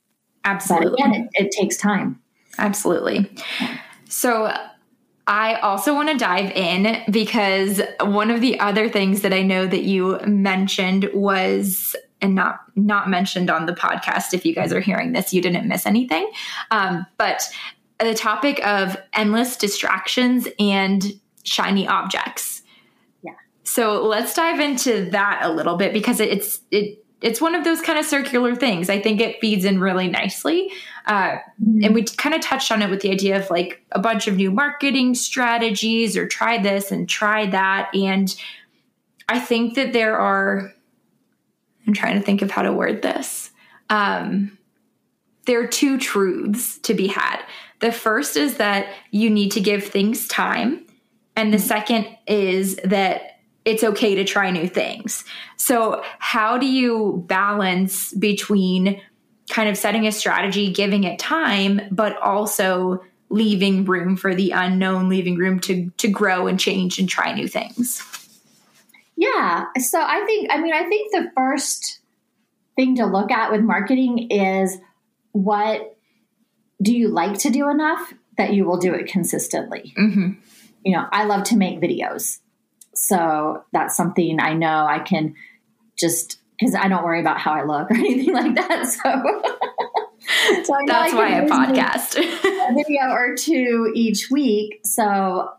Absolutely. 0.45 0.97
But 0.99 1.11
again, 1.11 1.29
it, 1.35 1.45
it 1.45 1.50
takes 1.50 1.76
time. 1.76 2.19
Absolutely. 2.57 3.31
So, 4.09 4.52
I 5.26 5.61
also 5.61 5.95
want 5.95 6.09
to 6.09 6.17
dive 6.17 6.50
in 6.52 7.02
because 7.11 7.81
one 8.00 8.31
of 8.31 8.40
the 8.40 8.59
other 8.59 8.88
things 8.88 9.21
that 9.21 9.33
I 9.33 9.43
know 9.43 9.67
that 9.67 9.85
you 9.85 10.19
mentioned 10.26 11.09
was 11.14 11.95
and 12.21 12.35
not 12.35 12.61
not 12.75 13.09
mentioned 13.09 13.50
on 13.50 13.67
the 13.67 13.73
podcast 13.73 14.35
if 14.35 14.45
you 14.45 14.55
guys 14.55 14.73
are 14.73 14.81
hearing 14.81 15.12
this 15.12 15.33
you 15.33 15.40
didn't 15.40 15.69
miss 15.69 15.87
anything 15.87 16.31
um, 16.71 17.07
but 17.17 17.49
the 18.00 18.14
topic 18.14 18.64
of 18.66 18.97
endless 19.12 19.57
distractions 19.57 20.49
and 20.59 21.21
shiny 21.42 21.87
objects. 21.87 22.62
Yeah. 23.23 23.33
So 23.64 24.02
let's 24.07 24.35
dive 24.35 24.61
into 24.61 25.11
that 25.11 25.40
a 25.42 25.52
little 25.52 25.76
bit 25.76 25.92
because 25.92 26.21
it's 26.21 26.61
it 26.71 27.04
it's 27.21 27.40
one 27.40 27.54
of 27.54 27.64
those 27.64 27.80
kind 27.80 27.99
of 27.99 28.07
circular 28.07 28.54
things. 28.54 28.88
I 28.88 29.00
think 29.00 29.21
it 29.21 29.40
feeds 29.40 29.64
in 29.64 29.78
really 29.78 30.09
nicely. 30.09 30.71
Uh, 31.07 31.33
mm-hmm. 31.62 31.85
And 31.85 31.95
we 31.95 32.04
kind 32.04 32.35
of 32.35 32.40
touched 32.40 32.73
on 32.73 32.83
it 32.83 32.88
with 32.88 33.02
the 33.02 33.11
idea 33.11 33.38
of 33.38 33.50
like 33.50 33.85
a 33.92 33.99
bunch 33.99 34.26
of 34.26 34.37
new 34.37 34.50
marketing 34.50 35.14
strategies 35.14 36.16
or 36.16 36.26
try 36.26 36.57
this 36.57 36.90
and 36.90 37.09
try 37.09 37.47
that. 37.50 37.90
And 37.95 38.35
I 39.28 39.38
think 39.38 39.75
that 39.75 39.92
there 39.92 40.19
are, 40.19 40.73
I'm 41.87 41.92
trying 41.92 42.19
to 42.19 42.25
think 42.25 42.42
of 42.42 42.50
how 42.50 42.62
to 42.62 42.73
word 42.73 43.02
this. 43.02 43.50
Um, 43.90 44.57
there 45.47 45.62
are 45.62 45.66
two 45.66 45.99
truths 45.99 46.78
to 46.78 46.95
be 46.95 47.07
had. 47.07 47.42
The 47.81 47.93
first 47.93 48.37
is 48.37 48.57
that 48.59 48.87
you 49.11 49.31
need 49.31 49.51
to 49.53 49.61
give 49.61 49.85
things 49.85 50.29
time. 50.29 50.87
And 51.37 51.53
the 51.53 51.59
second 51.59 52.07
is 52.27 52.77
that 52.85 53.41
it's 53.65 53.85
okay 53.85 54.15
to 54.15 54.25
try 54.25 54.51
new 54.51 54.69
things. 54.69 55.25
So, 55.57 56.03
how 56.19 56.59
do 56.59 56.67
you 56.67 57.25
balance 57.27 58.13
between 58.15 59.01
kind 59.51 59.69
of 59.69 59.77
setting 59.77 60.07
a 60.07 60.13
strategy, 60.13 60.73
giving 60.73 61.05
it 61.05 61.19
time, 61.19 61.81
but 61.91 62.17
also 62.19 63.03
leaving 63.29 63.85
room 63.85 64.17
for 64.17 64.35
the 64.35 64.51
unknown, 64.51 65.09
leaving 65.09 65.37
room 65.37 65.61
to 65.61 65.91
to 65.99 66.09
grow 66.09 66.47
and 66.47 66.59
change 66.59 66.99
and 66.99 67.09
try 67.09 67.33
new 67.33 67.49
things? 67.49 68.03
Yeah. 69.17 69.67
So 69.79 70.01
I 70.01 70.25
think 70.25 70.49
I 70.51 70.61
mean 70.61 70.73
I 70.73 70.89
think 70.89 71.13
the 71.13 71.31
first 71.37 72.01
thing 72.77 72.97
to 72.97 73.07
look 73.07 73.31
at 73.31 73.53
with 73.53 73.61
marketing 73.61 74.31
is 74.31 74.79
what 75.33 75.99
do 76.83 76.97
you 76.97 77.09
like 77.09 77.39
to 77.39 77.51
do 77.51 77.69
enough 77.69 78.13
that 78.37 78.55
you 78.55 78.65
will 78.65 78.79
do 78.79 78.95
it 78.95 79.07
consistently? 79.07 79.95
Mm-hmm. 79.99 80.33
You 80.85 80.97
know, 80.97 81.07
I 81.13 81.25
love 81.25 81.45
to 81.45 81.57
make 81.57 81.81
videos. 81.81 82.39
So 82.95 83.65
that's 83.73 83.97
something 83.97 84.41
I 84.41 84.55
know 84.55 84.87
I 84.87 84.99
can 84.99 85.35
just 85.99 86.39
because 86.59 86.75
I 86.75 86.89
don't 86.89 87.05
worry 87.05 87.21
about 87.21 87.39
how 87.39 87.53
I 87.53 87.65
look 87.65 87.91
or 87.91 87.95
anything 87.95 88.35
like 88.35 88.55
that. 88.55 88.87
So, 88.87 90.63
so 90.65 90.77
that's 90.87 91.13
I 91.13 91.17
why 91.17 91.41
I 91.41 91.47
podcast 91.47 92.17
a 92.19 92.75
video 92.75 93.11
or 93.11 93.35
two 93.35 93.93
each 93.95 94.31
week. 94.31 94.81
So 94.85 95.51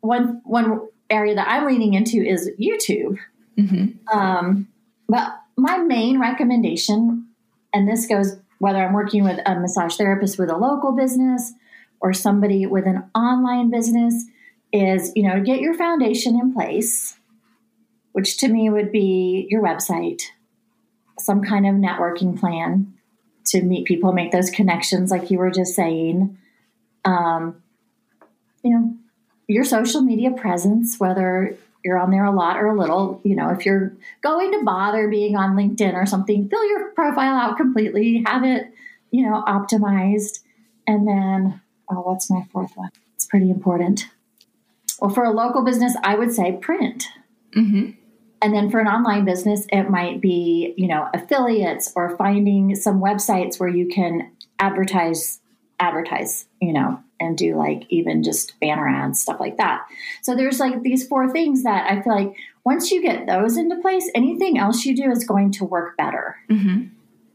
one 0.00 0.40
one 0.44 0.80
area 1.08 1.34
that 1.34 1.48
I'm 1.48 1.66
leaning 1.66 1.94
into 1.94 2.22
is 2.22 2.50
YouTube. 2.60 3.18
Mm-hmm. 3.58 4.16
Um, 4.16 4.68
but 5.08 5.32
my 5.56 5.78
main 5.78 6.20
recommendation, 6.20 7.28
and 7.74 7.88
this 7.88 8.06
goes 8.06 8.36
whether 8.60 8.78
I'm 8.78 8.92
working 8.92 9.24
with 9.24 9.40
a 9.46 9.58
massage 9.58 9.96
therapist 9.96 10.38
with 10.38 10.50
a 10.50 10.56
local 10.56 10.92
business 10.92 11.54
or 11.98 12.12
somebody 12.12 12.66
with 12.66 12.86
an 12.86 13.10
online 13.14 13.70
business, 13.70 14.26
is 14.72 15.10
you 15.16 15.22
know 15.24 15.42
get 15.42 15.60
your 15.60 15.74
foundation 15.74 16.38
in 16.38 16.52
place, 16.52 17.18
which 18.12 18.36
to 18.38 18.48
me 18.48 18.70
would 18.70 18.92
be 18.92 19.48
your 19.50 19.62
website, 19.62 20.22
some 21.18 21.42
kind 21.42 21.66
of 21.66 21.74
networking 21.74 22.38
plan 22.38 22.92
to 23.46 23.62
meet 23.62 23.86
people, 23.86 24.12
make 24.12 24.30
those 24.30 24.50
connections, 24.50 25.10
like 25.10 25.30
you 25.30 25.38
were 25.38 25.50
just 25.50 25.74
saying. 25.74 26.36
Um, 27.04 27.62
you 28.62 28.70
know, 28.70 28.94
your 29.48 29.64
social 29.64 30.02
media 30.02 30.30
presence, 30.32 31.00
whether 31.00 31.56
you're 31.84 31.98
on 31.98 32.10
there 32.10 32.24
a 32.24 32.34
lot 32.34 32.56
or 32.56 32.66
a 32.66 32.78
little, 32.78 33.20
you 33.24 33.34
know, 33.34 33.50
if 33.50 33.64
you're 33.64 33.92
going 34.22 34.52
to 34.52 34.64
bother 34.64 35.08
being 35.08 35.36
on 35.36 35.56
LinkedIn 35.56 35.94
or 35.94 36.06
something, 36.06 36.48
fill 36.48 36.68
your 36.68 36.90
profile 36.90 37.34
out 37.34 37.56
completely, 37.56 38.22
have 38.26 38.44
it, 38.44 38.72
you 39.10 39.28
know, 39.28 39.42
optimized. 39.46 40.40
And 40.86 41.06
then, 41.06 41.60
oh, 41.90 42.00
what's 42.00 42.30
my 42.30 42.46
fourth 42.52 42.72
one? 42.76 42.90
It's 43.14 43.26
pretty 43.26 43.50
important. 43.50 44.08
Well, 45.00 45.10
for 45.10 45.24
a 45.24 45.30
local 45.30 45.64
business, 45.64 45.96
I 46.04 46.14
would 46.14 46.32
say 46.32 46.58
print. 46.60 47.06
Mm-hmm. 47.56 47.92
And 48.42 48.54
then 48.54 48.70
for 48.70 48.80
an 48.80 48.86
online 48.86 49.24
business, 49.24 49.66
it 49.70 49.90
might 49.90 50.20
be, 50.20 50.74
you 50.76 50.86
know, 50.86 51.08
affiliates 51.12 51.92
or 51.94 52.16
finding 52.16 52.74
some 52.74 53.00
websites 53.00 53.60
where 53.60 53.68
you 53.68 53.88
can 53.88 54.32
advertise, 54.58 55.40
advertise, 55.78 56.46
you 56.60 56.72
know, 56.72 57.02
and 57.20 57.36
do 57.36 57.56
like 57.56 57.84
even 57.90 58.22
just 58.22 58.58
banner 58.60 58.88
ads, 58.88 59.20
stuff 59.20 59.38
like 59.38 59.58
that. 59.58 59.86
So 60.22 60.34
there's 60.34 60.58
like 60.58 60.82
these 60.82 61.06
four 61.06 61.30
things 61.30 61.62
that 61.62 61.90
I 61.90 62.02
feel 62.02 62.14
like 62.14 62.34
once 62.64 62.90
you 62.90 63.02
get 63.02 63.26
those 63.26 63.56
into 63.56 63.76
place, 63.76 64.10
anything 64.14 64.58
else 64.58 64.84
you 64.84 64.96
do 64.96 65.10
is 65.10 65.24
going 65.24 65.52
to 65.52 65.64
work 65.64 65.96
better. 65.96 66.36
Mm-hmm. 66.50 66.86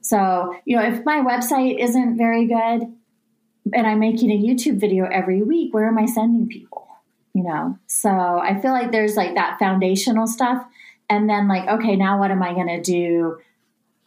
So, 0.02 0.56
you 0.66 0.76
know, 0.76 0.84
if 0.84 1.06
my 1.06 1.20
website 1.20 1.80
isn't 1.80 2.18
very 2.18 2.46
good 2.46 2.94
and 3.74 3.88
I'm 3.88 4.00
making 4.00 4.32
a 4.32 4.38
YouTube 4.38 4.80
video 4.80 5.06
every 5.06 5.42
week, 5.42 5.74
where 5.74 5.88
am 5.88 5.98
I 5.98 6.06
sending 6.06 6.48
people? 6.48 6.88
You 7.34 7.44
know, 7.44 7.78
so 7.88 8.10
I 8.10 8.60
feel 8.62 8.72
like 8.72 8.92
there's 8.92 9.16
like 9.16 9.36
that 9.36 9.60
foundational 9.60 10.26
stuff. 10.26 10.66
And 11.10 11.30
then, 11.30 11.48
like, 11.48 11.68
okay, 11.68 11.96
now 11.96 12.18
what 12.18 12.32
am 12.32 12.42
I 12.42 12.54
going 12.54 12.68
to 12.68 12.82
do 12.82 13.38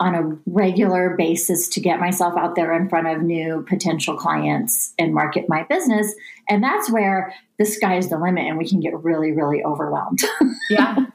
on 0.00 0.14
a 0.14 0.38
regular 0.46 1.16
basis 1.16 1.68
to 1.68 1.80
get 1.80 1.98
myself 1.98 2.34
out 2.36 2.54
there 2.54 2.72
in 2.72 2.88
front 2.88 3.08
of 3.08 3.22
new 3.22 3.64
potential 3.68 4.16
clients 4.16 4.94
and 4.98 5.12
market 5.12 5.46
my 5.48 5.64
business. 5.64 6.14
And 6.48 6.62
that's 6.62 6.90
where 6.90 7.34
the 7.58 7.64
sky's 7.64 8.08
the 8.08 8.18
limit 8.18 8.46
and 8.46 8.58
we 8.58 8.68
can 8.68 8.80
get 8.80 8.96
really, 9.02 9.32
really 9.32 9.62
overwhelmed. 9.64 10.20
Yeah. 10.70 11.06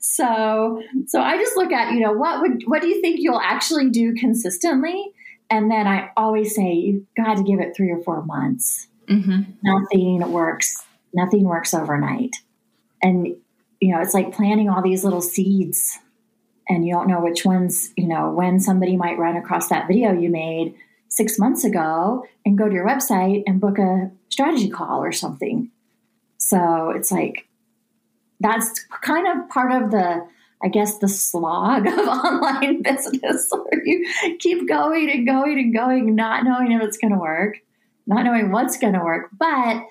so 0.00 0.82
so 1.06 1.22
I 1.22 1.38
just 1.38 1.56
look 1.56 1.72
at, 1.72 1.94
you 1.94 2.00
know, 2.00 2.12
what 2.12 2.42
would 2.42 2.64
what 2.66 2.82
do 2.82 2.88
you 2.88 3.00
think 3.00 3.20
you'll 3.20 3.40
actually 3.40 3.88
do 3.88 4.12
consistently? 4.14 5.12
And 5.48 5.70
then 5.70 5.86
I 5.86 6.10
always 6.14 6.54
say 6.54 6.74
you've 6.74 7.06
got 7.16 7.38
to 7.38 7.42
give 7.42 7.58
it 7.58 7.74
three 7.74 7.90
or 7.90 8.02
four 8.02 8.22
months. 8.22 8.86
Mm-hmm. 9.08 9.42
Nothing 9.62 10.30
works, 10.30 10.84
nothing 11.14 11.44
works 11.44 11.72
overnight. 11.72 12.36
And 13.02 13.28
you 13.80 13.94
know, 13.94 14.00
it's 14.02 14.12
like 14.12 14.32
planting 14.32 14.68
all 14.68 14.82
these 14.82 15.04
little 15.04 15.22
seeds 15.22 15.98
and 16.68 16.86
you 16.86 16.92
don't 16.92 17.08
know 17.08 17.20
which 17.20 17.44
ones, 17.44 17.92
you 17.96 18.06
know, 18.06 18.30
when 18.30 18.60
somebody 18.60 18.96
might 18.96 19.18
run 19.18 19.36
across 19.36 19.68
that 19.68 19.88
video 19.88 20.12
you 20.12 20.30
made 20.30 20.74
six 21.08 21.38
months 21.38 21.64
ago 21.64 22.24
and 22.46 22.56
go 22.56 22.68
to 22.68 22.74
your 22.74 22.86
website 22.86 23.42
and 23.46 23.60
book 23.60 23.78
a 23.78 24.10
strategy 24.30 24.70
call 24.70 25.02
or 25.02 25.12
something. 25.12 25.70
So 26.38 26.90
it's 26.90 27.12
like 27.12 27.46
that's 28.40 28.84
kind 29.02 29.26
of 29.28 29.48
part 29.48 29.70
of 29.82 29.90
the, 29.90 30.26
I 30.62 30.68
guess, 30.68 30.98
the 30.98 31.08
slog 31.08 31.86
of 31.86 31.98
online 31.98 32.82
business 32.82 33.48
where 33.50 33.84
you 33.84 34.08
keep 34.38 34.66
going 34.66 35.10
and 35.10 35.26
going 35.26 35.58
and 35.58 35.74
going, 35.74 36.14
not 36.14 36.44
knowing 36.44 36.72
if 36.72 36.82
it's 36.82 36.96
going 36.96 37.12
to 37.12 37.18
work, 37.18 37.58
not 38.06 38.24
knowing 38.24 38.50
what's 38.50 38.78
going 38.78 38.94
to 38.94 39.00
work. 39.00 39.30
But 39.38 39.84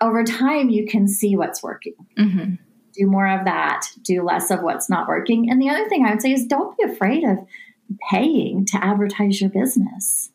over 0.00 0.22
time, 0.22 0.68
you 0.68 0.86
can 0.86 1.08
see 1.08 1.36
what's 1.36 1.62
working. 1.62 1.94
Mm-hmm 2.18 2.54
do 2.96 3.06
more 3.06 3.28
of 3.28 3.44
that, 3.44 3.86
do 4.02 4.22
less 4.22 4.50
of 4.50 4.62
what's 4.62 4.88
not 4.88 5.08
working. 5.08 5.50
And 5.50 5.60
the 5.60 5.68
other 5.68 5.88
thing 5.88 6.04
I 6.04 6.10
would 6.10 6.22
say 6.22 6.32
is 6.32 6.46
don't 6.46 6.76
be 6.76 6.84
afraid 6.84 7.24
of 7.24 7.38
paying 8.10 8.64
to 8.66 8.84
advertise 8.84 9.40
your 9.40 9.50
business. 9.50 10.30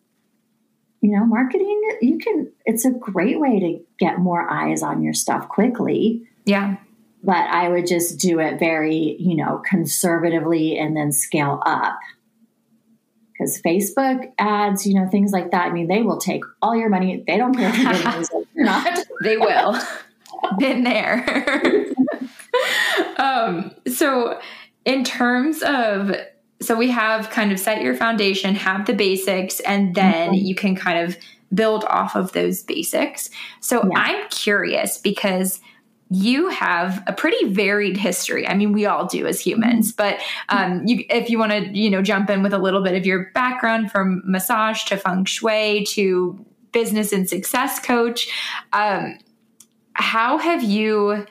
You 1.02 1.12
know, 1.12 1.26
marketing, 1.26 1.82
you 2.02 2.20
can, 2.20 2.52
it's 2.66 2.86
a 2.86 2.92
great 2.92 3.40
way 3.40 3.60
to 3.60 3.80
get 4.00 4.20
more 4.20 4.50
eyes 4.50 4.84
on 4.84 5.02
your 5.02 5.14
stuff 5.14 5.50
quickly. 5.50 6.28
Yeah. 6.46 6.78
But 7.24 7.48
I 7.48 7.70
would 7.70 7.88
just 7.88 8.20
do 8.20 8.40
it 8.40 8.60
very, 8.60 9.16
you 9.20 9.36
know, 9.36 9.62
conservatively 9.68 10.78
and 10.78 10.96
then 10.96 11.12
scale 11.12 11.62
up. 11.66 11.98
Because 13.34 13.60
Facebook 13.62 14.32
ads, 14.38 14.86
you 14.86 14.94
know, 14.94 15.08
things 15.10 15.32
like 15.32 15.50
that, 15.52 15.68
I 15.68 15.72
mean, 15.72 15.88
they 15.88 16.04
will 16.04 16.20
take 16.20 16.44
all 16.62 16.76
your 16.76 16.90
money. 16.90 17.24
They 17.26 17.38
don't 17.38 17.56
care 17.56 17.72
if 17.74 18.30
you're 18.30 18.46
not. 18.66 19.00
they 19.24 19.38
will. 19.38 19.80
Been 20.60 20.84
there. 20.84 21.26
um, 23.18 23.72
so, 23.88 24.40
in 24.86 25.04
terms 25.04 25.62
of, 25.64 26.16
so 26.62 26.76
we 26.76 26.90
have 26.90 27.30
kind 27.30 27.52
of 27.52 27.60
set 27.60 27.82
your 27.82 27.96
foundation, 27.96 28.56
have 28.56 28.86
the 28.86 28.94
basics, 28.94 29.60
and 29.62 29.96
then 29.96 30.30
mm-hmm. 30.30 30.46
you 30.46 30.56
can 30.56 30.76
kind 30.76 31.00
of 31.00 31.18
build 31.54 31.84
off 31.86 32.16
of 32.16 32.32
those 32.34 32.64
basics. 32.64 33.30
So, 33.60 33.84
yeah. 33.84 34.00
I'm 34.00 34.30
curious 34.30 34.98
because 34.98 35.60
you 36.14 36.50
have 36.50 37.02
a 37.08 37.14
pretty 37.14 37.48
varied 37.54 37.96
history. 37.96 38.46
I 38.46 38.54
mean, 38.54 38.74
we 38.74 38.86
all 38.86 39.06
do 39.06 39.26
as 39.26 39.40
humans, 39.40 39.94
mm-hmm. 39.94 40.18
but 40.18 40.22
um, 40.50 40.86
you, 40.86 41.06
if 41.10 41.30
you 41.30 41.40
want 41.40 41.54
to, 41.54 41.78
you 41.78 41.90
know, 41.90 42.02
jump 42.02 42.30
in 42.30 42.44
with 42.44 42.54
a 42.54 42.58
little 42.58 42.84
bit 42.84 42.96
of 42.96 43.06
your 43.06 43.32
background 43.34 43.92
from 43.92 44.22
massage 44.26 44.84
to 44.86 44.98
feng 44.98 45.24
shui 45.24 45.86
to 45.92 46.46
business 46.74 47.14
and 47.14 47.30
success 47.30 47.80
coach, 47.80 48.28
um, 48.74 49.18
how 49.94 50.38
have 50.38 50.64
you 50.64 51.26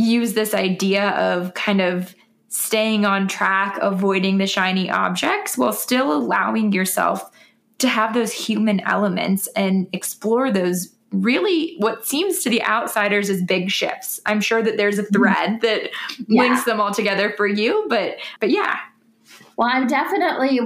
use 0.00 0.34
this 0.34 0.54
idea 0.54 1.10
of 1.10 1.54
kind 1.54 1.80
of 1.80 2.14
staying 2.48 3.04
on 3.04 3.28
track, 3.28 3.78
avoiding 3.80 4.38
the 4.38 4.46
shiny 4.46 4.90
objects 4.90 5.56
while 5.56 5.72
still 5.72 6.12
allowing 6.12 6.72
yourself 6.72 7.30
to 7.78 7.88
have 7.88 8.12
those 8.12 8.32
human 8.32 8.80
elements 8.80 9.46
and 9.56 9.86
explore 9.92 10.50
those 10.50 10.94
really 11.12 11.74
what 11.78 12.06
seems 12.06 12.42
to 12.42 12.50
the 12.50 12.62
outsiders 12.62 13.30
as 13.30 13.42
big 13.42 13.70
shifts. 13.70 14.20
I'm 14.26 14.40
sure 14.40 14.62
that 14.62 14.76
there's 14.76 14.98
a 14.98 15.02
mm-hmm. 15.02 15.14
thread 15.14 15.60
that 15.62 15.90
yeah. 16.28 16.42
links 16.42 16.64
them 16.64 16.80
all 16.80 16.92
together 16.92 17.32
for 17.36 17.46
you, 17.46 17.86
but 17.88 18.16
but 18.40 18.50
yeah. 18.50 18.78
Well, 19.56 19.68
I'm 19.70 19.86
definitely 19.86 20.60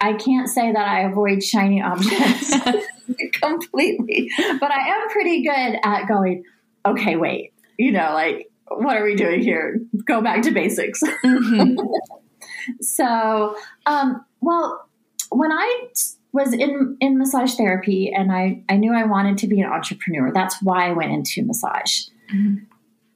I 0.00 0.14
can't 0.14 0.48
say 0.48 0.72
that 0.72 0.86
I 0.86 1.02
avoid 1.02 1.42
shiny 1.42 1.82
objects 1.82 2.54
completely, 3.32 4.30
but 4.60 4.70
I 4.70 4.88
am 4.88 5.08
pretty 5.10 5.42
good 5.42 5.78
at 5.82 6.06
going, 6.06 6.44
okay, 6.86 7.16
wait. 7.16 7.52
You 7.78 7.90
know, 7.90 8.12
like 8.12 8.50
what 8.68 8.96
are 8.96 9.04
we 9.04 9.14
doing 9.14 9.42
here? 9.42 9.80
Go 10.06 10.20
back 10.20 10.42
to 10.42 10.50
basics. 10.50 11.02
Mm-hmm. 11.24 11.76
so, 12.80 13.56
um, 13.86 14.24
well, 14.40 14.88
when 15.30 15.52
I 15.52 15.88
was 16.32 16.52
in, 16.52 16.96
in 17.00 17.18
massage 17.18 17.54
therapy 17.54 18.12
and 18.12 18.32
I, 18.32 18.62
I 18.68 18.76
knew 18.76 18.94
I 18.94 19.04
wanted 19.04 19.38
to 19.38 19.46
be 19.46 19.60
an 19.60 19.70
entrepreneur, 19.70 20.32
that's 20.32 20.62
why 20.62 20.88
I 20.88 20.92
went 20.92 21.12
into 21.12 21.44
massage. 21.44 22.02
Mm-hmm. 22.32 22.64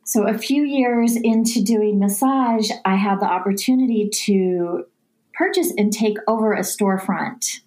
So, 0.05 0.27
a 0.27 0.37
few 0.37 0.63
years 0.63 1.17
into 1.17 1.63
doing 1.63 1.99
massage, 1.99 2.71
I 2.85 2.97
had 2.97 3.21
the 3.21 3.27
opportunity 3.27 4.09
to 4.25 4.87
purchase 5.35 5.73
and 5.77 5.93
take 5.93 6.17
over 6.27 6.53
a 6.53 6.61
storefront 6.61 7.61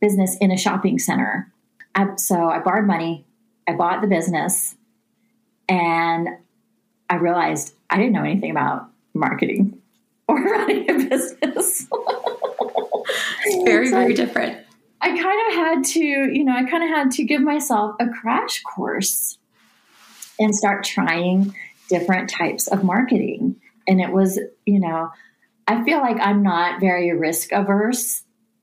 business 0.00 0.36
in 0.40 0.50
a 0.50 0.56
shopping 0.56 0.98
center. 0.98 1.52
I, 1.94 2.16
so, 2.16 2.48
I 2.48 2.58
borrowed 2.60 2.86
money, 2.86 3.24
I 3.68 3.74
bought 3.74 4.02
the 4.02 4.08
business, 4.08 4.74
and 5.68 6.28
I 7.10 7.16
realized 7.16 7.74
I 7.90 7.96
didn't 7.96 8.12
know 8.12 8.24
anything 8.24 8.50
about 8.50 8.90
marketing 9.14 9.80
or 10.28 10.42
running 10.42 10.90
a 10.90 11.08
business. 11.08 11.86
it's 13.44 13.64
very, 13.64 13.88
so 13.88 13.96
very 13.96 14.14
different. 14.14 14.64
I 15.00 15.08
kind 15.08 15.48
of 15.48 15.54
had 15.54 15.84
to, 15.92 16.00
you 16.00 16.44
know, 16.44 16.52
I 16.52 16.64
kind 16.64 16.82
of 16.82 16.90
had 16.90 17.10
to 17.12 17.24
give 17.24 17.40
myself 17.40 17.96
a 18.00 18.08
crash 18.08 18.62
course 18.62 19.38
and 20.38 20.54
start 20.54 20.84
trying 20.84 21.54
different 21.88 22.28
types 22.28 22.66
of 22.66 22.84
marketing. 22.84 23.56
And 23.86 24.00
it 24.00 24.10
was, 24.10 24.38
you 24.66 24.80
know, 24.80 25.10
I 25.66 25.84
feel 25.84 25.98
like 25.98 26.18
I'm 26.20 26.42
not 26.42 26.80
very 26.80 27.12
risk 27.12 27.52
averse. 27.52 28.22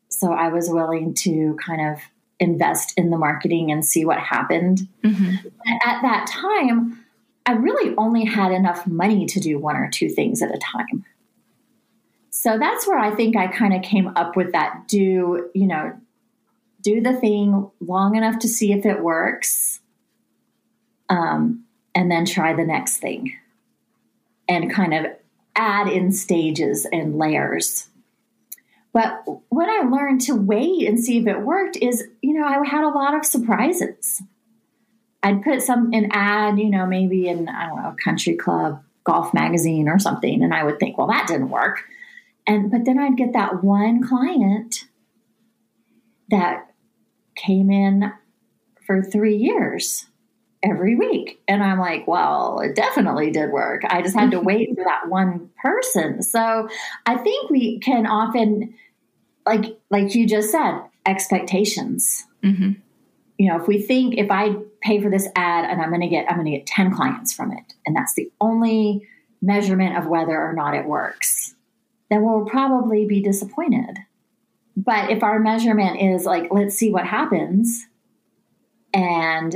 So 0.09 0.33
I 0.33 0.49
was 0.49 0.69
willing 0.69 1.13
to 1.15 1.57
kind 1.65 1.93
of 1.93 2.01
invest 2.39 2.93
in 2.97 3.09
the 3.09 3.17
marketing 3.17 3.71
and 3.71 3.85
see 3.85 4.05
what 4.05 4.19
happened. 4.19 4.87
Mm-hmm. 5.03 5.47
At 5.83 6.01
that 6.01 6.27
time, 6.27 7.04
I 7.45 7.53
really 7.53 7.95
only 7.97 8.25
had 8.25 8.51
enough 8.51 8.87
money 8.87 9.25
to 9.27 9.39
do 9.39 9.59
one 9.59 9.75
or 9.75 9.89
two 9.89 10.09
things 10.09 10.41
at 10.41 10.53
a 10.53 10.57
time. 10.57 11.05
So 12.31 12.57
that's 12.57 12.87
where 12.87 12.99
I 12.99 13.13
think 13.15 13.35
I 13.35 13.47
kind 13.47 13.73
of 13.73 13.81
came 13.81 14.07
up 14.15 14.35
with 14.35 14.51
that 14.53 14.87
do, 14.87 15.49
you 15.53 15.67
know, 15.67 15.93
do 16.81 17.01
the 17.01 17.13
thing 17.13 17.69
long 17.79 18.15
enough 18.15 18.39
to 18.39 18.47
see 18.47 18.71
if 18.71 18.85
it 18.85 19.01
works. 19.01 19.79
Um, 21.09 21.65
and 21.93 22.11
then 22.11 22.25
try 22.25 22.53
the 22.53 22.65
next 22.65 22.97
thing 22.97 23.37
and 24.49 24.71
kind 24.71 24.93
of 24.93 25.05
add 25.55 25.87
in 25.87 26.11
stages 26.11 26.85
and 26.91 27.17
layers. 27.17 27.87
But 28.91 29.23
what 29.49 29.69
I 29.69 29.87
learned 29.87 30.21
to 30.21 30.35
wait 30.35 30.87
and 30.87 30.99
see 30.99 31.17
if 31.17 31.27
it 31.27 31.41
worked 31.41 31.77
is, 31.77 32.07
you 32.21 32.33
know, 32.33 32.45
I 32.45 32.65
had 32.67 32.83
a 32.83 32.89
lot 32.89 33.15
of 33.15 33.25
surprises. 33.25 34.21
I'd 35.25 35.41
put 35.41 35.63
some 35.63 35.91
an 35.91 36.09
ad, 36.11 36.59
you 36.59 36.69
know, 36.69 36.85
maybe 36.85 37.27
in 37.27 37.49
I 37.49 37.65
don't 37.65 37.81
know, 37.81 37.95
country 38.01 38.35
club, 38.35 38.83
golf 39.03 39.33
magazine 39.33 39.89
or 39.89 39.97
something, 39.97 40.43
and 40.43 40.53
I 40.53 40.63
would 40.63 40.79
think, 40.79 40.99
well, 40.99 41.07
that 41.07 41.27
didn't 41.27 41.49
work. 41.49 41.83
And 42.45 42.69
but 42.69 42.85
then 42.85 42.99
I'd 42.99 43.17
get 43.17 43.33
that 43.33 43.63
one 43.63 44.03
client 44.07 44.85
that 46.29 46.69
came 47.35 47.71
in 47.71 48.13
for 48.85 49.01
three 49.01 49.35
years 49.35 50.05
every 50.61 50.95
week. 50.95 51.41
And 51.47 51.63
I'm 51.63 51.79
like, 51.79 52.07
well, 52.07 52.59
it 52.59 52.75
definitely 52.75 53.31
did 53.31 53.49
work. 53.49 53.81
I 53.89 54.03
just 54.03 54.15
had 54.15 54.29
to 54.29 54.39
wait 54.41 54.69
for 54.75 54.83
that 54.83 55.09
one 55.09 55.49
person. 55.59 56.21
So 56.21 56.69
I 57.07 57.17
think 57.17 57.49
we 57.49 57.79
can 57.79 58.05
often, 58.05 58.75
like 59.43 59.79
like 59.89 60.13
you 60.13 60.27
just 60.27 60.51
said, 60.51 60.81
expectations. 61.03 62.25
Mm-hmm. 62.43 62.73
You 63.37 63.49
know, 63.49 63.59
if 63.59 63.67
we 63.67 63.81
think 63.81 64.17
if 64.17 64.31
I 64.31 64.55
pay 64.81 65.01
for 65.01 65.09
this 65.09 65.27
ad 65.35 65.65
and 65.65 65.81
I'm 65.81 65.89
going 65.89 66.01
to 66.01 66.07
get 66.07 66.29
I'm 66.29 66.37
going 66.37 66.51
to 66.51 66.57
get 66.57 66.65
ten 66.65 66.93
clients 66.93 67.33
from 67.33 67.51
it, 67.51 67.73
and 67.85 67.95
that's 67.95 68.13
the 68.13 68.31
only 68.39 69.07
measurement 69.41 69.97
of 69.97 70.07
whether 70.07 70.39
or 70.39 70.53
not 70.53 70.75
it 70.75 70.85
works, 70.85 71.55
then 72.09 72.23
we'll 72.23 72.45
probably 72.45 73.05
be 73.05 73.21
disappointed. 73.21 73.97
But 74.77 75.09
if 75.09 75.23
our 75.23 75.39
measurement 75.39 76.01
is 76.01 76.25
like, 76.25 76.47
let's 76.51 76.75
see 76.75 76.91
what 76.91 77.05
happens, 77.05 77.87
and 78.93 79.55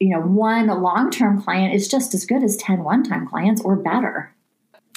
you 0.00 0.08
know, 0.08 0.20
one 0.20 0.66
long 0.66 1.10
term 1.10 1.40
client 1.40 1.74
is 1.74 1.86
just 1.86 2.14
as 2.14 2.24
good 2.24 2.42
as 2.42 2.56
10 2.56 2.82
one 2.82 3.04
time 3.04 3.28
clients 3.28 3.60
or 3.60 3.76
better. 3.76 4.34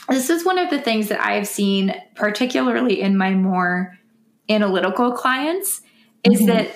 This 0.09 0.29
is 0.29 0.45
one 0.45 0.57
of 0.57 0.69
the 0.69 0.81
things 0.81 1.09
that 1.09 1.23
I've 1.23 1.47
seen, 1.47 1.93
particularly 2.15 3.01
in 3.01 3.17
my 3.17 3.31
more 3.31 3.97
analytical 4.49 5.11
clients, 5.11 5.81
is 6.23 6.39
mm-hmm. 6.39 6.47
that 6.47 6.75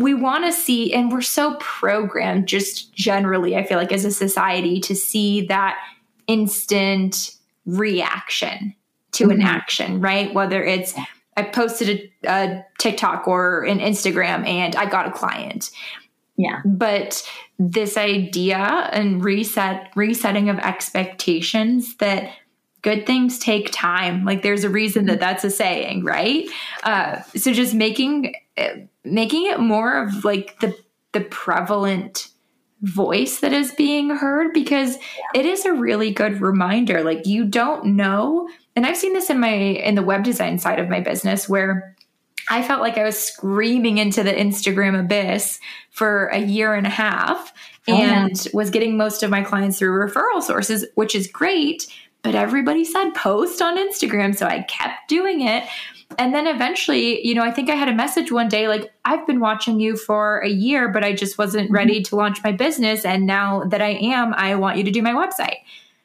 we 0.00 0.14
want 0.14 0.46
to 0.46 0.52
see, 0.52 0.92
and 0.94 1.12
we're 1.12 1.20
so 1.20 1.56
programmed 1.60 2.48
just 2.48 2.92
generally, 2.94 3.56
I 3.56 3.64
feel 3.64 3.76
like, 3.76 3.92
as 3.92 4.04
a 4.04 4.10
society, 4.10 4.80
to 4.80 4.94
see 4.96 5.46
that 5.46 5.78
instant 6.26 7.36
reaction 7.66 8.74
to 9.12 9.24
mm-hmm. 9.24 9.32
an 9.32 9.42
action, 9.42 10.00
right? 10.00 10.32
Whether 10.32 10.64
it's 10.64 10.94
I 11.36 11.42
posted 11.44 12.10
a, 12.24 12.28
a, 12.28 12.66
TikTok 12.78 13.28
or 13.28 13.64
an 13.64 13.78
Instagram 13.78 14.46
and 14.46 14.74
I 14.74 14.86
got 14.86 15.06
a 15.06 15.10
client. 15.10 15.70
Yeah. 16.36 16.60
But 16.64 17.26
this 17.58 17.96
idea 17.96 18.56
and 18.56 19.22
reset 19.22 19.90
resetting 19.94 20.48
of 20.48 20.58
expectations 20.58 21.96
that 21.96 22.30
good 22.82 23.06
things 23.06 23.38
take 23.38 23.70
time. 23.72 24.24
Like 24.24 24.42
there's 24.42 24.64
a 24.64 24.70
reason 24.70 25.06
that 25.06 25.20
that's 25.20 25.44
a 25.44 25.50
saying, 25.50 26.04
right? 26.04 26.48
Uh, 26.82 27.20
so 27.36 27.52
just 27.52 27.74
making 27.74 28.34
making 29.04 29.46
it 29.46 29.60
more 29.60 30.02
of 30.02 30.24
like 30.24 30.58
the 30.60 30.76
the 31.12 31.20
prevalent 31.22 32.28
voice 32.82 33.40
that 33.40 33.52
is 33.52 33.72
being 33.72 34.10
heard 34.10 34.52
because 34.54 34.96
it 35.34 35.44
is 35.44 35.66
a 35.66 35.72
really 35.72 36.10
good 36.10 36.40
reminder 36.40 37.02
like 37.02 37.26
you 37.26 37.44
don't 37.44 37.84
know 37.84 38.48
and 38.74 38.86
i've 38.86 38.96
seen 38.96 39.12
this 39.12 39.28
in 39.28 39.38
my 39.38 39.52
in 39.52 39.96
the 39.96 40.02
web 40.02 40.24
design 40.24 40.58
side 40.58 40.78
of 40.78 40.88
my 40.88 41.00
business 41.00 41.46
where 41.46 41.94
I 42.50 42.62
felt 42.62 42.80
like 42.80 42.98
I 42.98 43.04
was 43.04 43.16
screaming 43.16 43.98
into 43.98 44.24
the 44.24 44.32
Instagram 44.32 44.98
abyss 44.98 45.60
for 45.90 46.26
a 46.26 46.38
year 46.38 46.74
and 46.74 46.86
a 46.86 46.90
half 46.90 47.52
oh, 47.88 47.94
and 47.94 48.44
yeah. 48.44 48.50
was 48.52 48.70
getting 48.70 48.96
most 48.96 49.22
of 49.22 49.30
my 49.30 49.42
clients 49.42 49.78
through 49.78 50.08
referral 50.08 50.42
sources, 50.42 50.84
which 50.96 51.14
is 51.14 51.28
great. 51.28 51.86
But 52.22 52.34
everybody 52.34 52.84
said 52.84 53.12
post 53.12 53.62
on 53.62 53.78
Instagram. 53.78 54.36
So 54.36 54.46
I 54.46 54.62
kept 54.62 55.08
doing 55.08 55.42
it. 55.42 55.64
And 56.18 56.34
then 56.34 56.46
eventually, 56.46 57.26
you 57.26 57.34
know, 57.34 57.42
I 57.42 57.50
think 57.50 57.70
I 57.70 57.74
had 57.74 57.88
a 57.88 57.94
message 57.94 58.32
one 58.32 58.48
day 58.48 58.68
like, 58.68 58.92
I've 59.04 59.26
been 59.26 59.40
watching 59.40 59.80
you 59.80 59.96
for 59.96 60.40
a 60.40 60.48
year, 60.48 60.88
but 60.88 61.04
I 61.04 61.14
just 61.14 61.38
wasn't 61.38 61.66
mm-hmm. 61.66 61.74
ready 61.74 62.02
to 62.02 62.16
launch 62.16 62.42
my 62.42 62.52
business. 62.52 63.04
And 63.04 63.26
now 63.26 63.64
that 63.64 63.80
I 63.80 63.90
am, 63.90 64.34
I 64.34 64.54
want 64.56 64.76
you 64.76 64.84
to 64.84 64.90
do 64.90 65.02
my 65.02 65.12
website. 65.12 65.58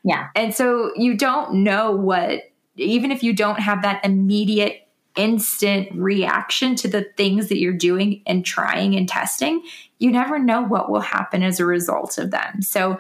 Yeah. 0.04 0.28
And 0.36 0.54
so 0.54 0.92
you 0.96 1.18
don't 1.18 1.64
know 1.64 1.92
what, 1.92 2.52
even 2.76 3.12
if 3.12 3.24
you 3.24 3.34
don't 3.34 3.60
have 3.60 3.82
that 3.82 4.06
immediate 4.06 4.88
instant 5.18 5.90
reaction 5.94 6.76
to 6.76 6.88
the 6.88 7.04
things 7.18 7.48
that 7.48 7.58
you're 7.58 7.74
doing 7.74 8.22
and 8.28 8.46
trying 8.46 8.96
and 8.96 9.10
testing, 9.10 9.64
you 9.98 10.12
never 10.12 10.38
know 10.38 10.62
what 10.62 10.92
will 10.92 11.02
happen 11.02 11.42
as 11.42 11.60
a 11.60 11.66
result 11.66 12.18
of 12.18 12.32
them. 12.32 12.62
So 12.62 13.00